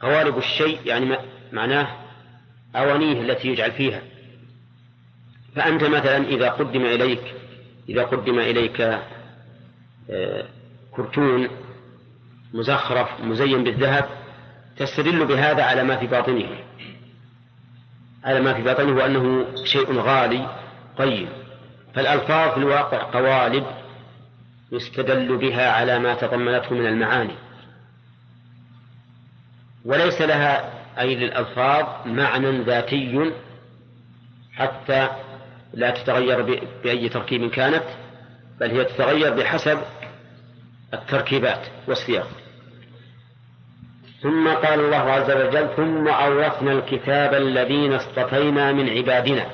قوالب 0.00 0.38
الشيء 0.38 0.78
يعني 0.84 1.16
معناه 1.52 1.96
أوانيه 2.76 3.20
التي 3.20 3.48
يجعل 3.48 3.72
فيها. 3.72 4.02
فأنت 5.56 5.84
مثلا 5.84 6.16
إذا 6.16 6.50
قدم 6.50 6.86
إليك 6.86 7.34
إذا 7.88 8.02
قدم 8.02 8.38
إليك 8.38 8.80
آه، 10.10 10.48
كرتون 10.90 11.48
مزخرف 12.54 13.20
مزين 13.20 13.64
بالذهب 13.64 14.19
تستدل 14.80 15.26
بهذا 15.26 15.62
على 15.62 15.84
ما 15.84 15.96
في 15.96 16.06
باطنه. 16.06 16.48
على 18.24 18.40
ما 18.40 18.54
في 18.54 18.62
باطنه 18.62 18.96
وأنه 18.96 19.46
شيء 19.64 19.92
غالي 19.92 20.46
قيم 20.98 21.28
فالألفاظ 21.94 22.50
في 22.50 22.56
الواقع 22.56 23.02
قوالب 23.02 23.66
يستدل 24.72 25.36
بها 25.36 25.70
على 25.70 25.98
ما 25.98 26.14
تضمنته 26.14 26.74
من 26.74 26.86
المعاني. 26.86 27.34
وليس 29.84 30.22
لها 30.22 30.72
أي 30.98 31.14
للألفاظ 31.14 32.06
معنى 32.06 32.62
ذاتي 32.62 33.32
حتى 34.54 35.08
لا 35.74 35.90
تتغير 35.90 36.42
بأي 36.82 37.08
تركيب 37.08 37.50
كانت 37.50 37.84
بل 38.60 38.70
هي 38.70 38.84
تتغير 38.84 39.34
بحسب 39.34 39.78
التركيبات 40.94 41.66
والسياق. 41.88 42.28
ثم 44.22 44.48
قال 44.48 44.80
الله 44.80 44.96
عز 44.96 45.30
وجل 45.30 45.68
ثم 45.76 46.08
أورثنا 46.08 46.72
الكتاب 46.72 47.34
الذين 47.34 47.92
اصطفينا 47.92 48.72
من 48.72 48.88
عبادنا. 48.88 49.46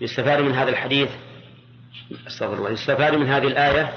يستفاد 0.00 0.40
من 0.40 0.54
هذا 0.54 0.70
الحديث؟ 0.70 1.10
أستغفر 2.26 2.54
الله. 2.54 2.70
يستفاد 2.70 3.14
من 3.14 3.26
هذه 3.26 3.46
الآية 3.46 3.92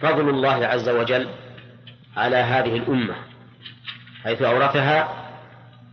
فضل 0.00 0.28
الله 0.28 0.66
عز 0.66 0.88
وجل 0.88 1.28
على 2.16 2.36
هذه 2.36 2.76
الأمة 2.76 3.14
حيث 4.24 4.42
أورثها 4.42 5.24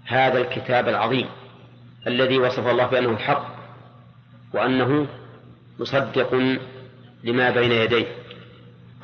هذا 0.06 0.38
الكتاب 0.38 0.88
العظيم 0.88 1.28
الذي 2.08 2.38
وصف 2.38 2.68
الله 2.68 2.86
بأنه 2.86 3.10
الحق 3.10 3.56
وأنه 4.54 5.08
مصدق 5.80 6.58
لما 7.24 7.50
بين 7.50 7.72
يديه. 7.72 8.06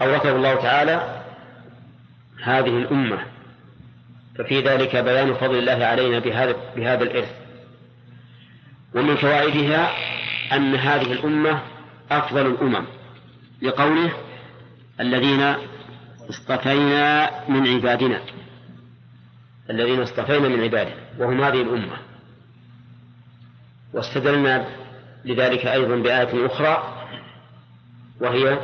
أورثه 0.02 0.36
الله 0.36 0.56
تعالى 0.56 1.17
هذه 2.44 2.78
الأمة. 2.78 3.26
ففي 4.38 4.62
ذلك 4.62 4.96
بيان 4.96 5.34
فضل 5.34 5.58
الله 5.58 5.86
علينا 5.86 6.20
بهذا 6.20 6.56
بهذا 6.76 7.04
الإرث. 7.04 7.36
ومن 8.96 9.16
فوائدها 9.16 9.92
أن 10.54 10.76
هذه 10.76 11.12
الأمة 11.12 11.62
أفضل 12.12 12.46
الأمم 12.46 12.86
لقوله 13.62 14.14
الذين 15.00 15.56
اصطفينا 16.30 17.32
من 17.50 17.68
عبادنا. 17.68 18.22
الذين 19.70 20.02
اصطفينا 20.02 20.48
من 20.48 20.62
عبادنا 20.62 20.96
وهم 21.20 21.42
هذه 21.42 21.62
الأمة. 21.62 21.98
واستدلنا 23.94 24.68
لذلك 25.26 25.66
أيضا 25.66 25.96
بآية 25.96 26.46
أخرى 26.46 27.04
وهي 28.22 28.60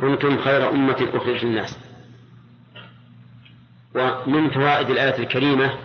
كنتم 0.00 0.38
خير 0.38 0.70
أمة 0.70 1.08
أخرج 1.14 1.44
الناس 1.44 1.78
ومن 3.94 4.50
فوائد 4.50 4.90
الآية 4.90 5.18
الكريمة 5.18 5.78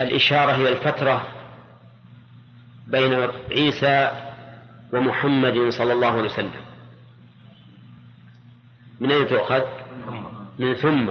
الإشارة 0.00 0.52
هي 0.52 0.68
الفترة 0.72 1.26
بين 2.86 3.28
عيسى 3.50 4.10
ومحمد 4.92 5.68
صلى 5.68 5.92
الله 5.92 6.06
عليه 6.06 6.22
وسلم. 6.22 6.50
من 9.00 9.10
أين 9.12 9.28
تؤخذ؟ 9.28 9.62
من 10.58 10.74
ثم. 10.74 11.10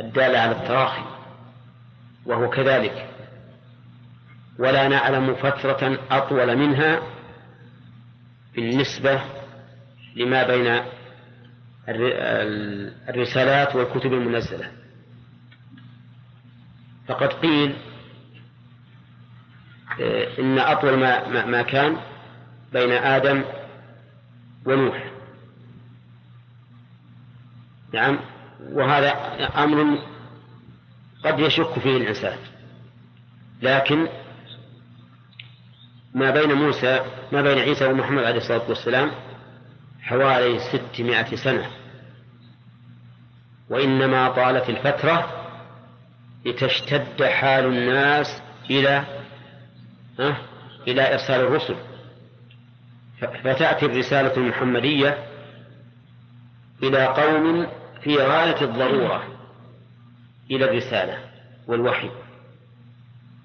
الدالة 0.00 0.38
على 0.38 0.52
التراخي 0.52 1.02
وهو 2.26 2.50
كذلك. 2.50 3.08
ولا 4.58 4.88
نعلم 4.88 5.34
فترة 5.34 5.98
أطول 6.10 6.56
منها 6.56 7.02
بالنسبة 8.56 9.20
لما 10.16 10.42
بين 10.42 10.82
الرسالات 13.08 13.76
والكتب 13.76 14.12
المنزلة. 14.12 14.72
فقد 17.08 17.32
قيل 17.32 17.76
آه، 20.00 20.38
إن 20.38 20.58
أطول 20.58 20.98
ما, 20.98 21.46
ما 21.46 21.62
كان 21.62 21.96
بين 22.72 22.90
آدم 22.90 23.44
ونوح. 24.66 25.10
نعم 27.92 28.18
وهذا 28.62 29.10
أمر 29.64 29.98
قد 31.24 31.38
يشك 31.38 31.78
فيه 31.78 31.96
الإنسان. 31.96 32.38
لكن 33.62 34.08
ما 36.14 36.30
بين 36.30 36.52
موسى 36.52 37.00
ما 37.32 37.42
بين 37.42 37.58
عيسى 37.58 37.86
ومحمد 37.86 38.24
عليه 38.24 38.36
الصلاة 38.36 38.68
والسلام 38.68 39.10
حوالي 40.02 40.58
ستمائة 40.58 41.36
سنة. 41.36 41.70
وإنما 43.70 44.28
طالت 44.28 44.70
الفترة 44.70 45.46
لتشتد 46.46 47.22
حال 47.24 47.64
الناس 47.66 48.42
إلى 48.70 49.04
إلى 50.88 51.12
إرسال 51.12 51.40
الرسل. 51.40 51.76
فتأتي 53.20 53.86
الرسالة 53.86 54.36
المحمدية 54.36 55.18
إلى 56.82 57.06
قوم 57.06 57.66
في 58.02 58.16
غاية 58.16 58.62
الضرورة 58.62 59.24
إلى 60.50 60.64
الرسالة 60.64 61.18
والوحي 61.66 62.10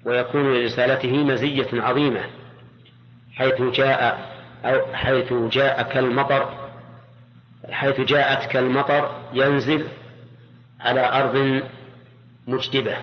ويكون 0.04 0.54
لرسالته 0.54 1.24
مزية 1.24 1.68
عظيمة. 1.72 2.39
حيث 3.40 3.62
جاء 3.62 4.30
أو 4.64 4.94
حيث 4.94 5.32
جاء 5.32 5.82
كالمطر 5.82 6.70
حيث 7.70 8.00
جاءت 8.00 8.50
كالمطر 8.50 9.20
ينزل 9.32 9.88
على 10.80 11.12
أرض 11.12 11.62
مجدبة 12.46 12.96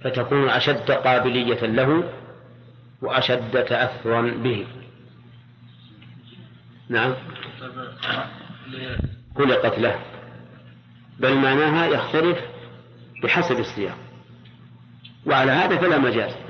فتكون 0.00 0.48
أشد 0.48 0.90
قابلية 0.90 1.66
له 1.66 2.12
وأشد 3.02 3.64
تأثرا 3.64 4.22
به. 4.22 4.66
نعم. 6.88 7.14
خلقت 9.38 9.78
له. 9.78 10.00
بل 11.18 11.34
معناها 11.34 11.86
يختلف 11.86 12.38
بحسب 13.22 13.58
السياق. 13.58 13.98
وعلى 15.26 15.52
هذا 15.52 15.76
فلا 15.76 15.98
مجاز. 15.98 16.49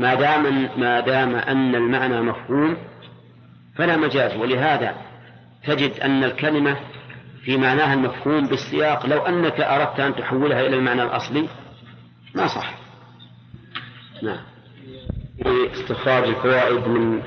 ما 0.00 0.14
دام 0.14 0.70
ما 0.80 1.00
دام 1.00 1.34
أن 1.34 1.74
المعنى 1.74 2.20
مفهوم 2.20 2.76
فلا 3.76 3.96
مجاز 3.96 4.36
ولهذا 4.36 4.94
تجد 5.64 6.00
أن 6.00 6.24
الكلمة 6.24 6.76
في 7.44 7.56
معناها 7.56 7.94
المفهوم 7.94 8.46
بالسياق 8.46 9.06
لو 9.06 9.18
أنك 9.26 9.60
أردت 9.60 10.00
أن 10.00 10.14
تحولها 10.14 10.60
إلى 10.60 10.76
المعنى 10.76 11.02
الأصلي 11.02 11.48
ما 12.34 12.46
صح. 12.46 12.74
نعم. 14.22 14.40
استخراج 15.46 16.24
الفوائد 16.24 16.88
من 16.88 17.22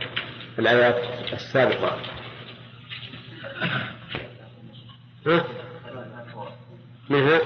الآيات 0.59 0.95
السابقة. 1.33 1.97
ها؟ 5.27 5.45
منها 7.09 7.41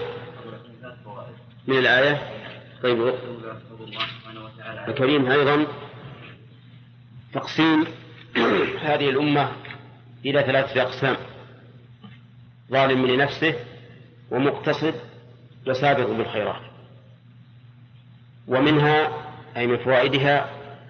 من 1.68 1.78
الآية؟ 1.78 2.22
طيب. 2.84 3.14
الكريم 4.88 5.32
أيضا 5.32 5.68
تقسيم 7.34 7.86
هذه 8.88 9.10
الأمة 9.10 9.52
إلى 10.26 10.44
ثلاثة 10.44 10.82
أقسام. 10.82 11.18
ظالم 12.72 13.06
لنفسه 13.06 13.56
ومقتصد 14.32 14.94
وسابق 15.68 16.10
بالخيرات. 16.10 16.62
ومنها 18.48 19.12
أي 19.58 19.68
من 19.68 19.78
فوائدها 19.78 20.50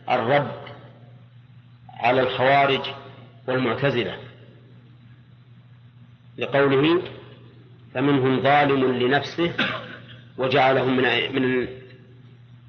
الرد 0.10 0.52
على 1.90 2.22
الخوارج 2.22 2.82
والمعتزلة. 3.48 4.18
لقوله 6.38 7.02
فمنهم 7.94 8.42
ظالم 8.42 8.92
لنفسه 8.92 9.54
وجعلهم 10.38 10.98
من 10.98 11.36
من 11.36 11.68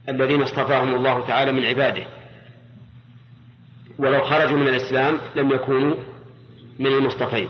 الذين 0.09 0.43
اصطفاهم 0.43 0.95
الله 0.95 1.27
تعالى 1.27 1.53
من 1.53 1.65
عباده. 1.65 2.07
ولو 3.99 4.25
خرجوا 4.25 4.59
من 4.59 4.69
الإسلام 4.69 5.19
لم 5.37 5.51
يكونوا 5.51 5.97
من 6.79 6.87
المصطفين. 6.87 7.49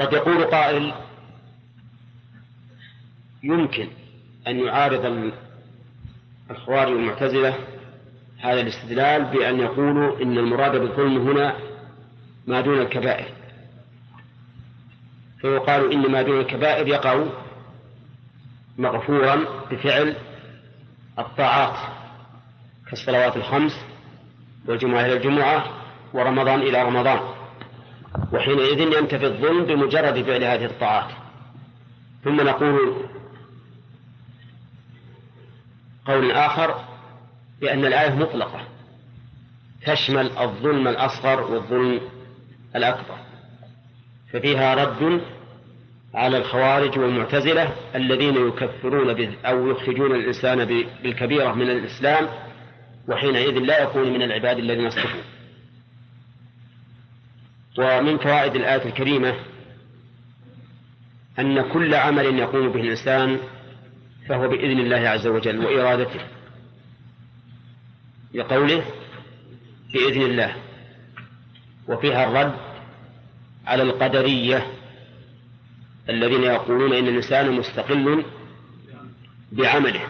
قد 0.00 0.12
يقول 0.12 0.44
قائل 0.44 0.94
يمكن 3.42 3.88
أن 4.48 4.58
يعارض 4.58 5.32
الخوارج 6.50 6.92
والمعتزلة 6.92 7.54
هذا 8.38 8.60
الاستدلال 8.60 9.24
بأن 9.24 9.60
يقولوا 9.60 10.22
إن 10.22 10.38
المراد 10.38 10.76
بالظلم 10.76 11.28
هنا 11.28 11.56
ما 12.46 12.60
دون 12.60 12.80
الكبائر. 12.80 13.26
فيقال 15.40 15.92
إن 15.92 16.10
ما 16.12 16.22
دون 16.22 16.40
الكبائر 16.40 16.88
يقع 16.88 17.24
مغفورا 18.78 19.44
بفعل 19.70 20.16
الطاعات 21.18 21.76
كالصلوات 22.90 23.36
الخمس 23.36 23.72
والجمعة 24.66 25.00
إلى 25.06 25.12
الجمعة 25.12 25.64
ورمضان 26.12 26.62
إلى 26.62 26.82
رمضان. 26.82 27.20
وحينئذ 28.32 28.80
ينتفي 28.80 29.26
الظلم 29.26 29.64
بمجرد 29.64 30.22
فعل 30.22 30.44
هذه 30.44 30.64
الطاعات. 30.64 31.10
ثم 32.24 32.40
نقول 32.40 32.96
قول 36.06 36.32
آخر 36.32 36.84
بأن 37.60 37.84
الآية 37.84 38.14
مطلقة. 38.14 38.60
تشمل 39.86 40.38
الظلم 40.38 40.88
الأصغر 40.88 41.40
والظلم 41.40 42.00
الأكبر. 42.76 43.18
ففيها 44.32 44.74
رد 44.74 45.20
على 46.16 46.38
الخوارج 46.38 46.98
والمعتزلة 46.98 47.76
الذين 47.94 48.48
يكفرون 48.48 49.34
أو 49.44 49.70
يخرجون 49.70 50.14
الإنسان 50.14 50.64
بالكبيرة 51.02 51.52
من 51.52 51.70
الإسلام 51.70 52.28
وحينئذ 53.08 53.58
لا 53.58 53.82
يكون 53.82 54.12
من 54.12 54.22
العباد 54.22 54.58
الذين 54.58 54.86
اصطفوا. 54.86 55.20
ومن 57.78 58.18
فوائد 58.18 58.54
الآية 58.54 58.84
الكريمة 58.84 59.34
أن 61.38 61.62
كل 61.72 61.94
عمل 61.94 62.38
يقوم 62.38 62.68
به 62.68 62.80
الإنسان 62.80 63.38
فهو 64.28 64.48
بإذن 64.48 64.78
الله 64.78 65.08
عز 65.08 65.26
وجل 65.26 65.64
وإرادته. 65.64 66.20
لقوله 68.34 68.84
بإذن 69.92 70.22
الله 70.22 70.56
وفيها 71.88 72.24
الرد 72.24 72.56
على 73.66 73.82
القدرية. 73.82 74.75
الذين 76.08 76.42
يقولون 76.42 76.92
إن 76.92 77.08
الإنسان 77.08 77.52
مستقل 77.52 78.24
بعمله 79.52 80.00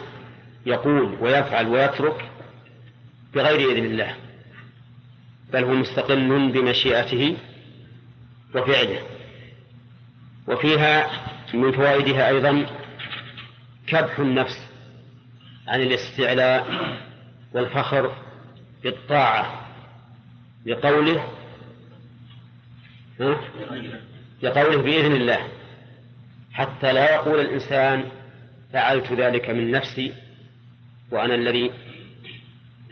يقول 0.65 1.17
ويفعل 1.21 1.67
ويترك 1.67 2.29
بغير 3.33 3.71
إذن 3.71 3.85
الله 3.85 4.15
بل 5.53 5.63
هو 5.63 5.73
مستقل 5.73 6.51
بمشيئته 6.51 7.37
وفعله. 8.55 9.01
وفيها 10.47 11.09
من 11.53 11.71
فوائدها 11.71 12.27
أيضا 12.27 12.65
كبح 13.87 14.19
النفس 14.19 14.59
عن 15.67 15.81
الاستعلاء 15.81 16.67
والفخر 17.53 18.15
بالطاعة 18.83 19.67
لقوله 20.65 21.27
لقوله 24.43 24.81
بإذن 24.81 25.11
الله. 25.11 25.56
حتى 26.57 26.93
لا 26.93 27.15
يقول 27.15 27.39
الإنسان 27.39 28.03
فعلت 28.73 29.11
ذلك 29.11 29.49
من 29.49 29.71
نفسي 29.71 30.13
وأنا 31.11 31.35
الذي 31.35 31.71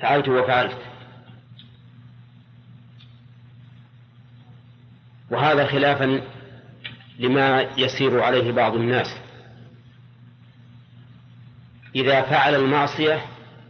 فعلت 0.01 0.29
وفعلت. 0.29 0.77
وهذا 5.31 5.65
خلافا 5.65 6.21
لما 7.19 7.61
يسير 7.77 8.21
عليه 8.21 8.51
بعض 8.51 8.75
الناس. 8.75 9.17
إذا 11.95 12.21
فعل 12.21 12.55
المعصية 12.55 13.25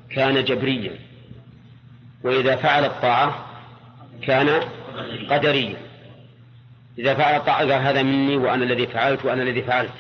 كان 0.09 0.43
جبريا 0.43 0.99
وإذا 2.23 2.55
فعل 2.55 2.85
الطاعة 2.85 3.45
كان 4.22 4.61
قدريا. 5.30 5.85
إذا 6.99 7.13
فعل 7.13 7.35
الطاعة 7.35 7.59
قال 7.59 7.72
هذا 7.72 8.03
مني 8.03 8.38
وأنا 8.38 8.63
الذي 8.63 8.88
فعلت 8.88 9.26
وأنا 9.26 9.43
الذي 9.43 9.61
فعلت. 9.61 9.93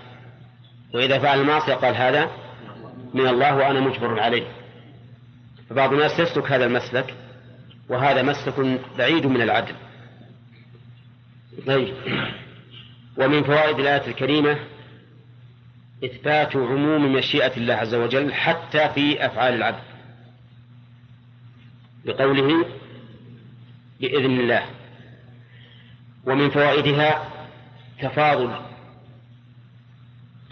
وإذا 0.93 1.19
فعل 1.19 1.41
المعصية 1.41 1.73
قال 1.73 1.95
هذا 1.95 2.31
من 3.13 3.27
الله 3.27 3.55
وأنا 3.55 3.79
مجبر 3.79 4.19
عليه. 4.19 4.47
فبعض 5.69 5.93
الناس 5.93 6.19
يسلك 6.19 6.51
هذا 6.51 6.65
المسلك 6.65 7.13
وهذا 7.89 8.21
مسلك 8.21 8.79
بعيد 8.97 9.25
من 9.25 9.41
العدل. 9.41 9.75
طيب. 11.67 11.93
ومن 13.17 13.43
فوائد 13.43 13.79
الآية 13.79 14.07
الكريمة 14.07 14.59
إثبات 16.05 16.55
عموم 16.55 17.13
مشيئة 17.13 17.57
الله 17.57 17.73
عز 17.73 17.95
وجل 17.95 18.33
حتى 18.33 18.89
في 18.89 19.25
أفعال 19.25 19.53
العبد. 19.53 19.83
بقوله 22.05 22.65
بإذن 23.99 24.39
الله. 24.39 24.74
ومن 26.25 26.49
فوائدها 26.49 27.29
تفاضل 28.01 28.61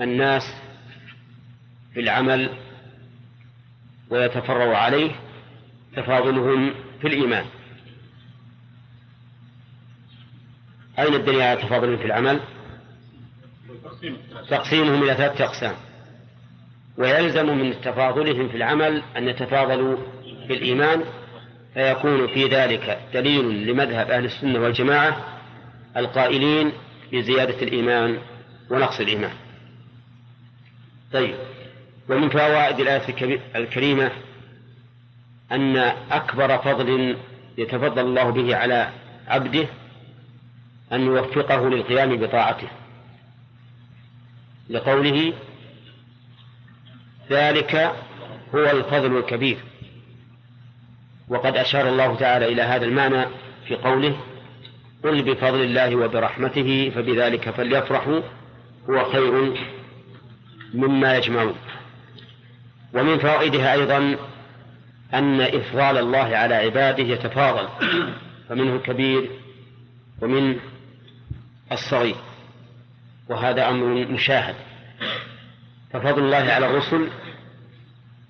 الناس 0.02 0.44
في 1.94 2.00
العمل 2.00 2.50
ويتفرع 4.10 4.78
عليه 4.78 5.12
تفاضلهم 5.96 6.74
في 7.02 7.08
الإيمان 7.08 7.46
أين 11.00 11.14
الدليل 11.14 11.42
على 11.42 11.62
تفاضلهم 11.62 11.98
في 11.98 12.06
العمل؟ 12.06 12.40
تقسيمهم 14.50 15.04
إلى 15.04 15.14
ثلاثة 15.14 15.46
أقسام 15.46 15.76
ويلزم 16.98 17.58
من 17.58 17.82
تفاضلهم 17.82 18.50
في 18.50 18.58
العمل 18.58 19.04
أن 19.18 19.28
يتفاضلوا 19.28 19.98
في 20.48 20.54
الإيمان 20.54 21.04
فيكون 21.74 22.28
في 22.28 22.48
ذلك 22.48 23.00
دليل 23.14 23.68
لمذهب 23.68 24.12
أهل 24.12 24.26
السنة 24.26 24.60
والجماعة 24.60 25.33
القائلين 25.98 26.72
بزيادة 27.12 27.62
الإيمان 27.62 28.18
ونقص 28.70 29.00
الإيمان. 29.00 29.34
طيب 31.14 31.36
ومن 32.10 32.30
فوائد 32.30 32.80
الآية 32.80 33.40
الكريمة 33.56 34.12
أن 35.52 35.78
أكبر 36.12 36.58
فضل 36.58 37.18
يتفضل 37.58 38.06
الله 38.06 38.30
به 38.30 38.56
على 38.56 38.90
عبده 39.28 39.68
أن 40.94 41.02
يوفقه 41.02 41.70
للقيام 41.70 42.18
بطاعته. 42.18 42.68
لقوله 44.70 45.34
ذلك 47.30 47.76
هو 48.56 48.72
الفضل 48.72 49.18
الكبير. 49.18 49.58
وقد 51.28 51.58
أشار 51.58 51.90
الله 51.90 52.16
تعالى 52.16 52.46
إلى 52.46 52.62
هذا 52.62 52.86
المعنى 52.86 53.26
في 53.68 53.76
قوله 53.76 54.18
قل 55.04 55.24
بفضل 55.24 55.62
الله 55.62 55.96
وبرحمته 55.96 56.92
فبذلك 56.96 57.50
فليفرحوا 57.50 58.22
هو 58.90 59.12
خير 59.12 59.54
مما 60.74 61.18
يجمعون. 61.18 61.56
ومن 62.94 63.18
فوائدها 63.18 63.74
أيضا 63.74 64.18
أن 65.14 65.42
إفضال 65.42 65.98
الله 65.98 66.38
على 66.38 66.56
عباده 66.56 67.04
يتفاضل 67.04 67.68
فمنه 68.50 68.76
الكبير 68.76 69.30
ومن 70.22 70.60
الصغير 71.72 72.16
وهذا 73.30 73.70
أمر 73.70 73.86
مشاهد. 74.08 74.56
ففضل 75.94 76.24
الله 76.24 76.52
على 76.52 76.66
الرسل 76.66 77.10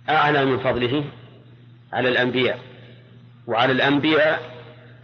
أعلى 0.10 0.46
من 0.46 0.60
فضله 0.60 1.04
على 1.94 2.10
الأنبياء 2.10 2.60
وعلى 3.48 3.72
الأنبياء 3.72 4.53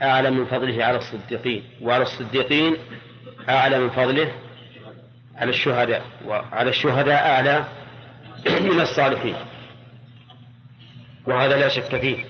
أعلى 0.02 0.32
من 0.32 0.46
فضله 0.46 0.86
على 0.86 0.98
الصديقين 0.98 1.64
وعلى 1.82 2.04
الصديقين 2.04 2.76
أعلى 3.50 3.80
من 3.80 3.90
فضله 3.90 4.32
على 5.36 5.50
الشهداء 5.50 6.06
وعلى 6.26 6.70
الشهداء 6.70 7.30
أعلى 7.30 7.66
من 8.72 8.82
الصالحين. 8.82 9.36
وهذا 11.28 11.58
لا 11.58 11.68
شك 11.68 12.02
فيه. 12.02 12.26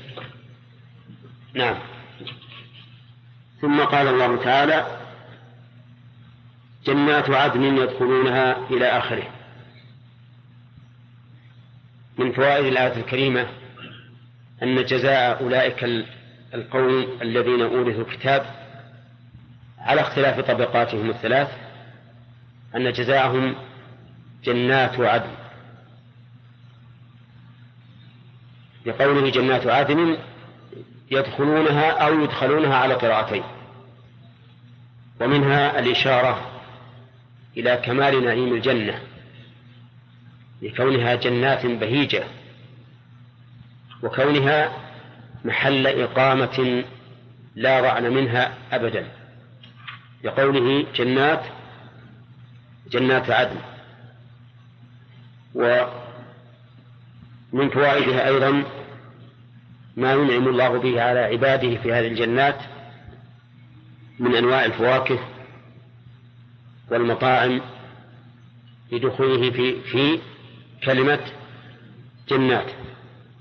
نعم. 1.54 1.76
ثم 3.62 3.82
قال 3.82 4.08
الله 4.08 4.44
تعالى 4.44 5.00
جنات 6.86 7.30
عدن 7.30 7.64
يدخلونها 7.64 8.58
إلى 8.72 8.86
آخره. 8.86 9.28
من 12.18 12.32
فوائد 12.32 12.66
الآية 12.66 12.98
الكريمة 12.98 13.48
أن 14.64 14.86
جزاء 14.86 15.44
أولئك 15.44 15.84
القوم 16.54 17.08
الذين 17.22 17.62
أورثوا 17.62 18.02
الكتاب 18.02 18.46
على 19.78 20.02
اختلاف 20.02 20.40
طبقاتهم 20.40 21.10
الثلاث 21.10 21.50
أن 22.76 22.92
جزاءهم 22.92 23.56
جنات 24.44 25.00
عدن. 25.00 25.32
لقوله 28.86 29.30
جنات 29.30 29.68
عدن 29.68 30.18
يدخلونها 31.12 31.92
أو 31.92 32.24
يدخلونها 32.24 32.76
على 32.76 32.94
قراءتين. 32.94 33.44
ومنها 35.22 35.80
الإشارة 35.80 36.52
إلى 37.58 37.78
كمال 37.78 38.26
نعيم 38.26 38.54
الجنة 38.54 39.00
لكونها 40.62 41.16
جنات 41.16 41.66
بهيجة 41.66 42.24
وكونها 44.04 44.89
محل 45.46 45.88
إقامة 45.88 46.84
لا 47.56 47.80
رعن 47.80 48.14
منها 48.14 48.58
أبدا. 48.72 49.08
لقوله 50.24 50.86
جنات 50.96 51.44
جنات 52.92 53.30
عدن. 53.30 53.60
ومن 55.56 55.90
فوائدها 57.70 58.28
أيضا 58.28 58.64
ما 59.98 60.14
ينعم 60.14 60.48
الله 60.48 60.80
به 60.80 61.02
على 61.02 61.20
عباده 61.20 61.78
في 61.78 61.94
هذه 61.94 62.08
الجنات 62.08 62.62
من 64.20 64.36
أنواع 64.36 64.66
الفواكه 64.66 65.20
والمطاعم 66.92 67.62
لدخوله 68.92 69.52
في 69.52 69.82
في 69.82 70.20
كلمة 70.84 71.20
جنات. 72.30 72.72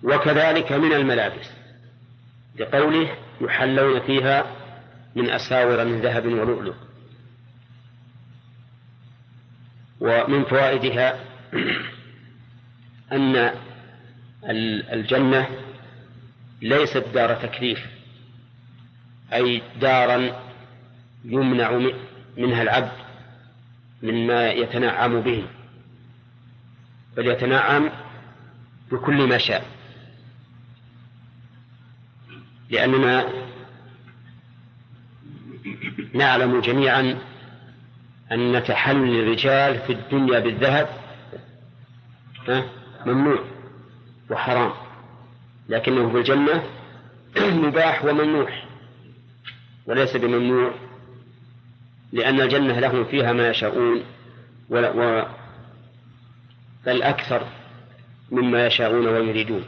وكذلك 0.03 0.73
من 0.73 0.93
الملابس. 0.93 1.58
لقوله 2.59 3.17
يحلون 3.41 4.01
فيها 4.01 4.47
من 5.17 5.31
أساور 5.31 5.85
من 5.85 6.01
ذهب 6.01 6.27
ولؤلؤ. 6.27 6.75
ومن 10.01 10.45
فوائدها 10.45 11.21
أن 13.13 13.55
الجنة 14.93 15.49
ليست 16.63 17.05
دار 17.15 17.35
تكليف 17.35 17.87
أي 19.33 19.63
دارا 19.81 20.43
يمنع 21.25 21.91
منها 22.37 22.63
العبد 22.63 22.93
مما 24.03 24.51
يتنعم 24.51 25.21
به 25.21 25.45
بل 27.17 27.27
يتنعم 27.27 27.91
بكل 28.93 29.29
ما 29.29 29.39
شاء. 29.39 29.78
لأننا 32.71 33.29
نعلم 36.15 36.61
جميعا 36.61 37.19
أن 38.33 38.63
تحلل 38.65 39.21
الرجال 39.21 39.79
في 39.79 39.93
الدنيا 39.93 40.39
بالذهب 40.39 40.89
ممنوع 43.07 43.39
وحرام 44.31 44.73
لكنه 45.69 46.11
في 46.11 46.19
الجنة 46.19 46.63
مباح 47.67 48.05
وممنوح 48.05 48.65
وليس 49.87 50.17
بممنوع 50.17 50.73
لأن 52.13 52.41
الجنة 52.41 52.81
لهم 52.81 53.05
فيها 53.05 53.33
ما 53.33 53.49
يشاءون 53.49 54.03
بل 56.87 57.03
أكثر 57.03 57.47
مما 58.31 58.67
يشاءون 58.67 59.07
ويريدون. 59.07 59.65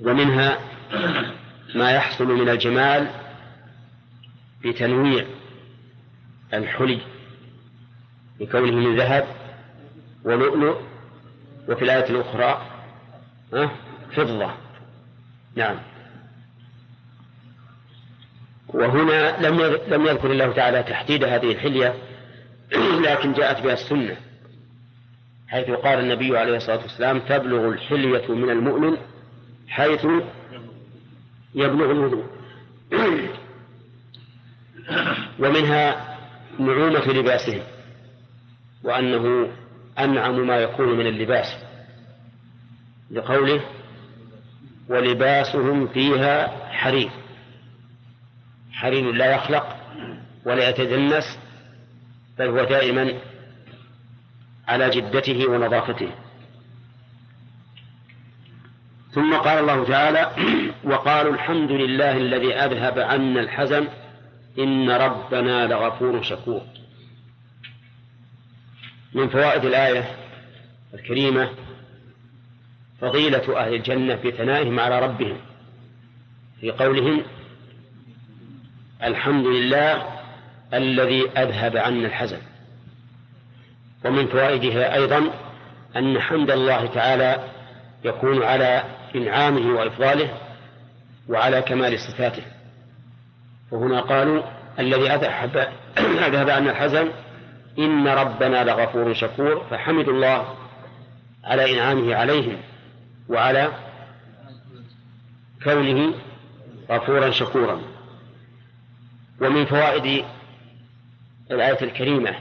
ومنها 0.00 0.58
ما 1.74 1.90
يحصل 1.90 2.26
من 2.26 2.48
الجمال 2.48 3.10
بتنويع 4.64 5.26
الحلي 6.54 7.00
بكونه 8.40 8.72
من 8.72 8.96
ذهب 8.96 9.26
ولؤلؤ 10.24 10.76
وفي 11.68 11.84
الآية 11.84 12.10
الأخرى 12.10 12.62
فضة. 14.16 14.50
نعم. 15.56 15.76
وهنا 18.68 19.48
لم 19.88 20.06
يذكر 20.06 20.30
الله 20.30 20.52
تعالى 20.52 20.82
تحديد 20.82 21.24
هذه 21.24 21.52
الحلية 21.52 21.94
لكن 23.06 23.32
جاءت 23.32 23.62
بها 23.62 23.72
السنة 23.72 24.16
حيث 25.48 25.70
قال 25.70 25.98
النبي 25.98 26.38
عليه 26.38 26.56
الصلاة 26.56 26.82
والسلام 26.82 27.18
تبلغ 27.18 27.68
الحلية 27.68 28.34
من 28.34 28.50
المؤمن 28.50 28.96
حيث 29.68 30.06
يبلغ 31.54 31.90
الوضوء. 31.90 32.24
ومنها 35.38 36.16
نعومة 36.58 37.06
لباسهم 37.06 37.62
وأنه 38.84 39.52
أنعم 39.98 40.46
ما 40.46 40.56
يكون 40.56 40.98
من 40.98 41.06
اللباس 41.06 41.46
لقوله 43.10 43.60
ولباسهم 44.88 45.88
فيها 45.88 46.48
حرير. 46.72 47.10
حرير 48.72 49.12
لا 49.12 49.34
يخلق 49.34 49.76
ولا 50.44 50.68
يتدنس 50.68 51.38
بل 52.38 52.48
هو 52.48 52.64
دائما 52.64 53.12
على 54.68 54.90
جدته 54.90 55.50
ونظافته. 55.50 56.10
ثم 59.12 59.34
قال 59.34 59.58
الله 59.58 59.84
تعالى 59.84 60.30
وقالوا 60.92 61.32
الحمد 61.32 61.70
لله 61.70 62.16
الذي 62.16 62.54
أذهب 62.54 62.98
عنا 62.98 63.40
الحزن 63.40 63.88
إن 64.58 64.90
ربنا 64.90 65.66
لغفور 65.66 66.22
شكور. 66.22 66.62
من 69.14 69.28
فوائد 69.28 69.64
الآية 69.64 70.16
الكريمة 70.94 71.50
فضيلة 73.00 73.60
أهل 73.60 73.74
الجنة 73.74 74.16
في 74.16 74.30
ثنائهم 74.30 74.80
على 74.80 75.00
ربهم. 75.00 75.36
في 76.60 76.70
قولهم 76.70 77.22
الحمد 79.02 79.46
لله 79.46 80.06
الذي 80.74 81.30
أذهب 81.30 81.76
عنا 81.76 82.06
الحزن. 82.06 82.40
ومن 84.04 84.26
فوائدها 84.26 84.94
أيضا 84.94 85.30
أن 85.96 86.20
حمد 86.20 86.50
الله 86.50 86.86
تعالى 86.86 87.44
يكون 88.04 88.42
على 88.42 88.97
إنعامه 89.16 89.78
وإفضاله 89.78 90.38
وعلى 91.28 91.62
كمال 91.62 92.00
صفاته. 92.00 92.42
وهنا 93.70 94.00
قالوا 94.00 94.42
الذي 94.78 95.10
أذهب 95.10 95.56
أذهب 96.28 96.50
عنا 96.50 96.70
الحزن 96.70 97.08
إن 97.78 98.08
ربنا 98.08 98.64
لغفور 98.64 99.14
شكور 99.14 99.66
فحمدوا 99.70 100.12
الله 100.12 100.54
على 101.44 101.74
إنعامه 101.74 102.14
عليهم 102.14 102.56
وعلى 103.28 103.72
كونه 105.64 106.14
غفورا 106.90 107.30
شكورا. 107.30 107.80
ومن 109.40 109.64
فوائد 109.64 110.24
الآية 111.50 111.82
الكريمة 111.82 112.34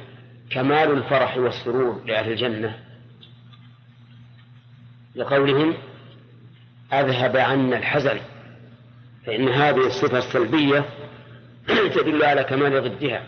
كمال 0.50 0.92
الفرح 0.92 1.38
والسرور 1.38 2.02
لأهل 2.06 2.32
الجنة 2.32 2.80
لقولهم 5.16 5.74
أذهب 6.94 7.38
عنا 7.38 7.78
الحزن 7.78 8.20
فإن 9.26 9.50
هذه 9.50 9.88
الصفة 9.88 10.18
السلبية 10.18 10.86
تدل 11.96 12.24
على 12.24 12.44
كمال 12.44 12.84
ضدها. 12.84 13.24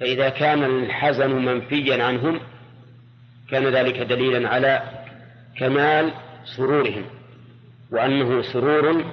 فإذا 0.00 0.28
كان 0.28 0.64
الحزن 0.64 1.30
منفيا 1.30 2.04
عنهم 2.04 2.40
كان 3.50 3.66
ذلك 3.66 3.98
دليلا 3.98 4.48
على 4.48 4.82
كمال 5.58 6.12
سرورهم 6.56 7.04
وأنه 7.90 8.42
سرور 8.42 9.04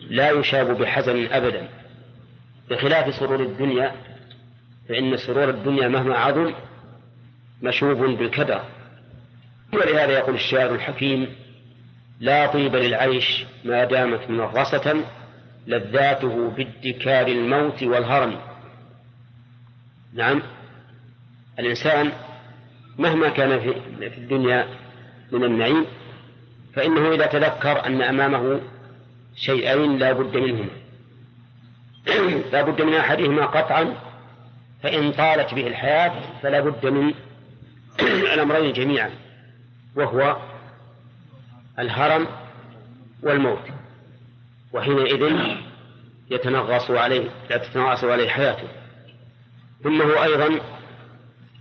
لا 0.00 0.30
يشاب 0.30 0.78
بحزن 0.78 1.26
أبدا. 1.26 1.68
بخلاف 2.70 3.14
سرور 3.14 3.40
الدنيا 3.40 3.92
فإن 4.88 5.16
سرور 5.16 5.50
الدنيا 5.50 5.88
مهما 5.88 6.18
عظم 6.18 6.52
مشوب 7.62 7.98
بالكدر. 7.98 8.62
ولهذا 9.72 10.12
يقول 10.12 10.34
الشاعر 10.34 10.74
الحكيم 10.74 11.41
لا 12.22 12.46
طيب 12.46 12.76
للعيش 12.76 13.44
ما 13.64 13.84
دامت 13.84 14.30
منغصة 14.30 15.04
لذاته 15.66 16.50
بادكار 16.50 17.26
الموت 17.26 17.82
والهرم. 17.82 18.40
نعم. 20.14 20.42
الإنسان 21.58 22.12
مهما 22.98 23.28
كان 23.28 23.60
في 23.60 24.18
الدنيا 24.18 24.68
من 25.32 25.44
النعيم 25.44 25.86
فإنه 26.74 27.14
إذا 27.14 27.26
تذكر 27.26 27.86
أن 27.86 28.02
أمامه 28.02 28.60
شيئين 29.36 29.98
لا 29.98 30.12
بد 30.12 30.36
منهما. 30.36 30.70
لا 32.52 32.62
بد 32.62 32.82
من 32.82 32.94
أحدهما 32.94 33.46
قطعا 33.46 33.94
فإن 34.82 35.12
طالت 35.12 35.54
به 35.54 35.66
الحياة 35.66 36.12
فلا 36.42 36.60
بد 36.60 36.86
من 36.86 37.14
الأمرين 38.34 38.72
جميعا 38.72 39.10
وهو 39.96 40.51
الهرم 41.78 42.26
والموت 43.22 43.62
وحينئذ 44.72 45.36
يتنغص 46.30 46.90
عليه 46.90 47.30
لا 47.50 47.56
تتنغص 47.56 48.04
عليه 48.04 48.28
حياته. 48.28 48.68
ثم 49.84 50.02
هو 50.02 50.22
أيضا 50.22 50.60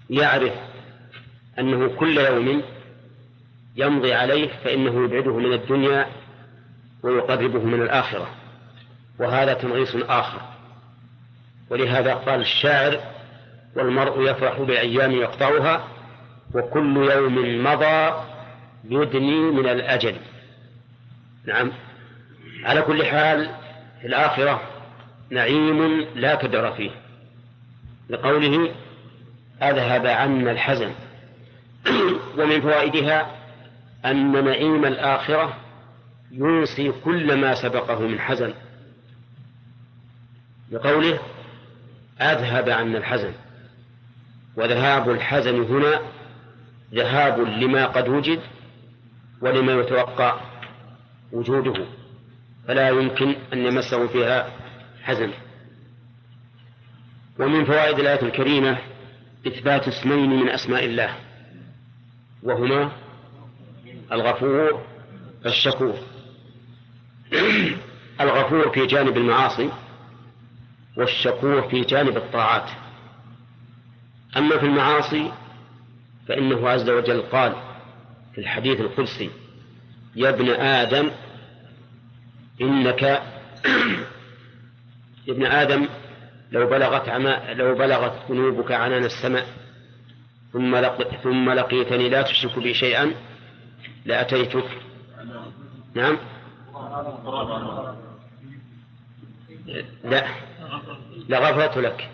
يعرف 0.10 0.54
أنه 1.60 1.88
كل 1.88 2.18
يوم 2.18 2.64
يمضي 3.76 4.14
عليه 4.14 4.50
فإنه 4.64 5.04
يبعده 5.04 5.38
من 5.38 5.54
الدنيا 5.54 6.08
ويقربه 7.04 7.60
من 7.60 7.82
الآخرة. 7.82 8.30
وهذا 9.20 9.54
تنغيص 9.54 9.96
آخر. 9.96 10.42
ولهذا 11.70 12.14
قال 12.14 12.42
الشاعر 12.42 13.00
والمرء 13.76 14.32
يفرح 14.32 14.60
بالأيام 14.60 15.12
يقطعها 15.12 15.88
وكل 16.54 16.98
يوم 16.98 17.64
مضى 17.64 18.31
يدني 18.84 19.40
من 19.40 19.70
الأجل. 19.70 20.16
نعم. 21.46 21.72
على 22.64 22.82
كل 22.82 23.06
حال 23.06 23.50
في 24.02 24.08
الآخرة 24.08 24.62
نعيم 25.30 26.08
لا 26.16 26.36
كدر 26.36 26.72
فيه. 26.72 26.92
لقوله 28.10 28.72
أذهب 29.62 30.06
عنا 30.06 30.52
الحزن. 30.52 30.92
ومن 32.38 32.62
فوائدها 32.62 33.36
أن 34.06 34.46
نعيم 34.46 34.86
الآخرة 34.86 35.58
ينسي 36.32 36.92
كل 36.92 37.38
ما 37.38 37.56
سبقه 37.56 38.00
من 38.00 38.20
حزن. 38.20 38.54
لقوله 40.72 41.20
أذهب 42.22 42.70
عنا 42.70 42.98
الحزن. 42.98 43.34
وذهاب 44.56 45.10
الحزن 45.10 45.64
هنا 45.64 46.02
ذهاب 46.94 47.40
لما 47.40 47.86
قد 47.86 48.10
وجد 48.10 48.40
ولما 49.42 49.74
يتوقع 49.74 50.42
وجوده 51.32 51.86
فلا 52.68 52.90
يمكن 52.90 53.36
أن 53.54 53.66
يمسه 53.66 54.08
فيها 54.08 54.50
حزن 55.04 55.32
ومن 57.40 57.66
فوائد 57.66 58.00
الآية 58.00 58.22
الكريمة 58.22 58.78
إثبات 59.48 59.88
اسمين 59.88 60.30
من 60.30 60.50
أسماء 60.50 60.86
الله 60.86 61.16
وهما 62.44 62.92
الغفور 64.12 64.86
الشكور 65.46 65.96
الغفور 68.22 68.70
في 68.70 68.86
جانب 68.86 69.18
المعاصي 69.18 69.70
والشكور 70.98 71.62
في 71.62 71.82
جانب 71.82 72.18
الطاعات. 72.18 72.70
أما 74.38 74.58
في 74.58 74.66
المعاصي 74.66 75.32
فإنه 76.28 76.70
عز 76.70 76.90
وجل 76.90 77.22
قال 77.22 77.71
في 78.34 78.42
الحديث 78.42 78.80
القدسي 78.80 79.30
يا 80.16 80.30
ابن 80.30 80.50
آدم 80.50 81.12
إنك 82.62 83.02
يا 85.28 85.34
ابن 85.34 85.46
آدم 85.46 85.88
لو 86.52 86.70
بلغت 86.70 87.10
عما 87.10 87.54
لو 87.54 87.76
بلغت 87.76 88.32
ذنوبك 88.32 88.72
عنان 88.72 89.04
السماء 89.04 89.62
ثم. 90.54 90.82
ثم 91.24 91.50
لقيتني 91.50 92.10
لا 92.10 92.22
تشرك 92.22 92.60
بي 92.60 92.74
شيئا 92.74 93.12
لأتيتك. 94.06 94.70
نعم. 95.96 96.18
لا. 100.04 100.28
لغفرت 101.30 101.78
لك. 101.78 102.10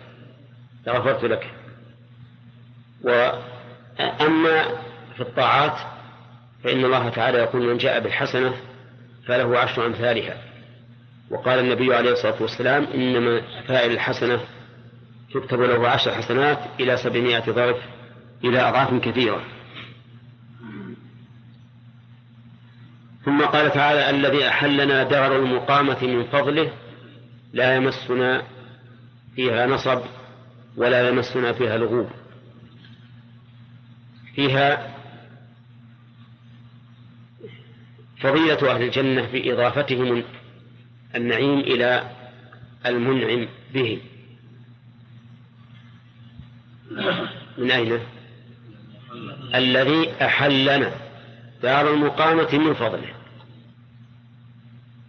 لغفرت 0.86 1.24
لك. 1.24 1.50
وأما 3.02 4.64
في 5.16 5.20
الطاعات 5.20 5.97
فإن 6.64 6.84
الله 6.84 7.08
تعالى 7.08 7.38
يقول 7.38 7.62
من 7.62 7.76
جاء 7.78 8.00
بالحسنة 8.00 8.54
فله 9.26 9.58
عشر 9.58 9.86
أمثالها. 9.86 10.36
وقال 11.30 11.58
النبي 11.58 11.94
عليه 11.94 12.12
الصلاة 12.12 12.42
والسلام 12.42 12.84
إنما 12.84 13.42
فاعل 13.66 13.90
الحسنة 13.90 14.40
تكتب 15.34 15.60
له 15.60 15.88
عشر 15.88 16.14
حسنات 16.14 16.58
إلى 16.80 16.96
سبعمائة 16.96 17.50
ضعف 17.52 17.76
إلى 18.44 18.68
أضعاف 18.68 18.94
كثيرة. 18.94 19.44
ثم 23.24 23.44
قال 23.44 23.70
تعالى 23.72 24.10
الذي 24.10 24.48
أحلنا 24.48 25.02
دار 25.02 25.36
المقامة 25.36 25.98
من 26.02 26.24
فضله 26.24 26.72
لا 27.52 27.76
يمسنا 27.76 28.42
فيها 29.36 29.66
نصب 29.66 30.02
ولا 30.76 31.08
يمسنا 31.08 31.52
فيها 31.52 31.76
لغوب 31.78 32.10
فيها 34.34 34.97
فضيلة 38.20 38.74
أهل 38.74 38.82
الجنة 38.82 39.26
بإضافتهم 39.32 40.24
النعيم 41.14 41.58
إلى 41.58 42.10
المنعم 42.86 43.48
به 43.74 44.00
من 47.58 47.70
أين؟ 47.70 48.00
الذي 49.54 50.12
أحلنا 50.22 50.92
دار 51.62 51.94
المقامة 51.94 52.58
من 52.58 52.74
فضله. 52.74 53.14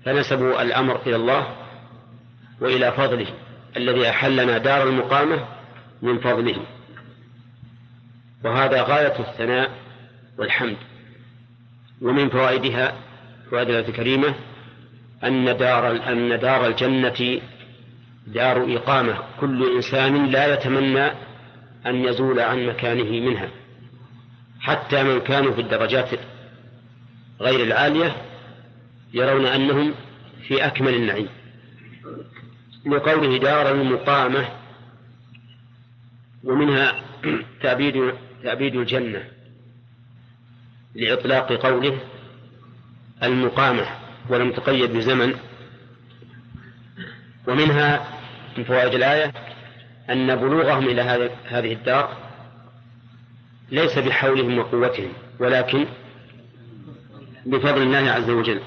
فنسبوا 0.06 0.62
الأمر 0.62 1.02
إلى 1.08 1.16
الله 1.16 1.56
وإلى 2.62 2.92
فضله 2.92 3.28
الذي 3.78 4.10
أحلنا 4.10 4.58
دار 4.58 4.90
المقامة 4.90 5.48
من 6.02 6.20
فضله. 6.20 6.66
وهذا 8.44 8.84
غاية 8.84 9.20
الثناء 9.20 9.72
والحمد. 10.38 10.78
ومن 12.02 12.30
فوائدها 12.30 12.94
فوائد 13.52 13.70
الآية 13.70 13.88
الكريمة 13.88 14.36
أن 15.24 15.58
دار 15.58 15.92
أن 15.92 16.40
دار 16.40 16.68
الجنة 16.68 17.42
دار 18.28 18.76
إقامة. 18.78 19.18
كل 19.40 19.76
إنسان 19.76 20.26
لا 20.26 20.54
يتمنى 20.54 21.06
أن 21.86 22.06
يزول 22.06 22.40
عن 22.40 22.66
مكانه 22.66 23.30
منها 23.30 23.50
حتى 24.60 25.04
من 25.04 25.20
كانوا 25.20 25.54
في 25.54 25.62
الدرجات 25.62 26.10
غير 27.42 27.64
العالية 27.64 28.16
يرون 29.14 29.46
أنهم 29.46 29.94
في 30.48 30.66
أكمل 30.66 30.94
النعيم. 30.94 31.30
لقوله 32.86 33.38
دار 33.38 33.72
المقامة 33.72 34.50
ومنها 36.44 36.96
تأبيد 37.64 38.14
تأبيد 38.44 38.76
الجنة. 38.76 39.39
لإطلاق 40.96 41.54
قوله 41.54 42.00
المقامة 43.24 43.86
ولم 44.30 44.52
تقيد 44.52 44.94
بزمن 44.94 45.34
ومنها 47.48 48.08
من 48.58 48.64
فوائد 48.64 48.94
الآية 48.94 49.34
أن 50.10 50.36
بلوغهم 50.36 50.88
إلى 50.88 51.02
هذه 51.46 51.74
الدار 51.74 52.18
ليس 53.72 53.98
بحولهم 53.98 54.58
وقوتهم 54.58 55.14
ولكن 55.40 55.86
بفضل 57.46 57.82
الله 57.82 58.12
عز 58.12 58.30
وجل 58.30 58.62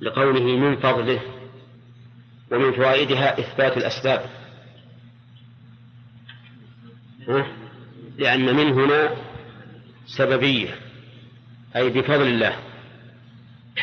لقوله 0.00 0.56
من 0.56 0.76
فضله. 0.76 1.20
ومن 2.50 2.72
فوائدها 2.72 3.40
إثبات 3.40 3.76
الأسباب. 3.76 4.24
لأن 8.18 8.56
من 8.56 8.72
هنا 8.72 9.10
سببية. 10.06 10.89
أي 11.76 11.90
بفضل 11.90 12.26
الله. 12.26 12.56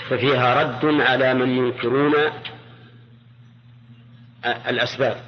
ففيها 0.10 0.64
رد 0.64 0.86
على 1.02 1.34
من 1.34 1.58
ينكرون 1.58 2.14
الأسباب 4.46 5.22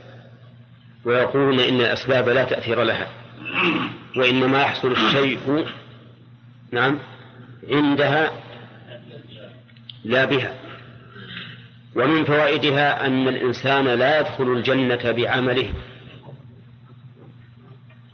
ويقولون 1.06 1.60
إن 1.60 1.81
الأسباب 1.81 2.30
لا 2.30 2.44
تأثير 2.44 2.84
لها 2.84 3.07
وإنما 4.15 4.61
يحصل 4.61 4.91
الشيء 4.91 5.65
نعم 6.72 6.99
عندها 7.69 8.31
لا 10.03 10.26
بها. 10.26 10.53
ومن 11.95 12.26
فوائدها 12.26 13.06
أن 13.06 13.27
الإنسان 13.27 13.86
لا 13.86 14.19
يدخل 14.19 14.44
الجنة 14.44 15.11
بعمله 15.11 15.73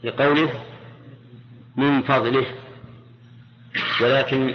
لقوله 0.04 0.60
من 1.76 2.02
فضله. 2.02 2.46
ولكن 4.02 4.54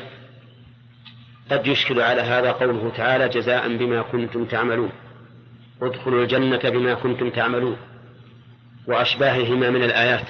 قد 1.52 1.68
يشكل 1.68 2.02
على 2.02 2.22
هذا 2.22 2.52
قوله 2.52 2.92
تعالى 2.98 3.30
جزاء 3.30 3.78
بما 3.78 4.02
كنتم 4.02 4.46
تعملون. 4.46 4.92
ادخلوا 5.82 6.24
الجنة 6.24 6.70
بما 6.70 6.94
كنتم 6.94 7.30
تعملون. 7.30 7.78
وأشباههما 8.88 9.70
من 9.70 9.84
الآيات. 9.84 10.28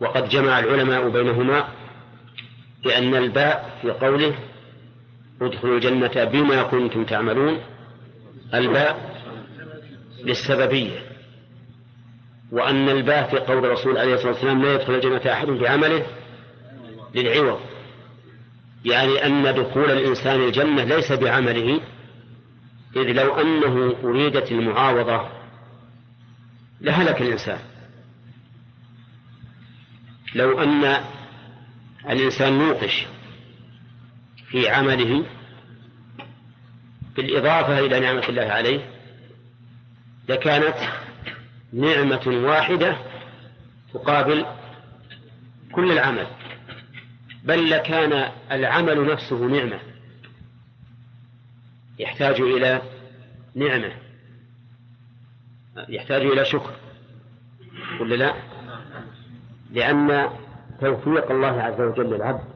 وقد 0.00 0.28
جمع 0.28 0.58
العلماء 0.58 1.08
بينهما 1.08 1.68
بأن 2.84 3.14
الباء 3.14 3.78
في 3.82 3.90
قوله 3.90 4.34
ادخلوا 5.42 5.74
الجنة 5.74 6.24
بما 6.24 6.62
كنتم 6.62 7.04
تعملون 7.04 7.60
الباء 8.54 9.20
للسببية. 10.24 10.98
وأن 12.52 12.88
الباء 12.88 13.30
في 13.30 13.38
قول 13.38 13.64
الرسول 13.64 13.98
عليه 13.98 14.14
الصلاة 14.14 14.32
والسلام 14.32 14.62
لا 14.62 14.74
يدخل 14.74 14.94
الجنة 14.94 15.32
أحد 15.32 15.46
بعمله 15.46 16.06
للعوض. 17.14 17.60
يعني 18.84 19.26
أن 19.26 19.54
دخول 19.54 19.90
الإنسان 19.90 20.40
الجنة 20.40 20.84
ليس 20.84 21.12
بعمله 21.12 21.80
إذ 22.96 23.12
لو 23.12 23.34
أنه 23.40 23.96
أريدت 24.04 24.52
المعاوضة 24.52 25.28
لهلك 26.80 27.22
الإنسان. 27.22 27.58
لو 30.34 30.62
أن 30.62 31.04
الإنسان 32.10 32.58
نوقش 32.58 33.06
في 34.46 34.68
عمله 34.68 35.24
بالإضافة 37.16 37.78
إلى 37.78 38.00
نعمة 38.00 38.28
الله 38.28 38.42
عليه 38.42 38.80
لكانت 40.28 40.76
نعمة 41.72 42.22
واحدة 42.26 42.96
تقابل 43.94 44.46
كل 45.72 45.92
العمل. 45.92 46.26
بل 47.44 47.70
لكان 47.70 48.32
العمل 48.50 49.12
نفسه 49.12 49.46
نعمة. 49.46 49.78
يحتاج 51.98 52.40
إلى 52.40 52.82
نعمة. 53.54 53.92
يحتاج 55.88 56.22
إلى 56.22 56.44
شكر. 56.44 56.74
ولا 58.00 58.14
لا؟ 58.14 58.34
لأن 59.70 60.30
توفيق 60.80 61.30
الله 61.30 61.62
عز 61.62 61.80
وجل 61.80 62.14
للعبد 62.14 62.53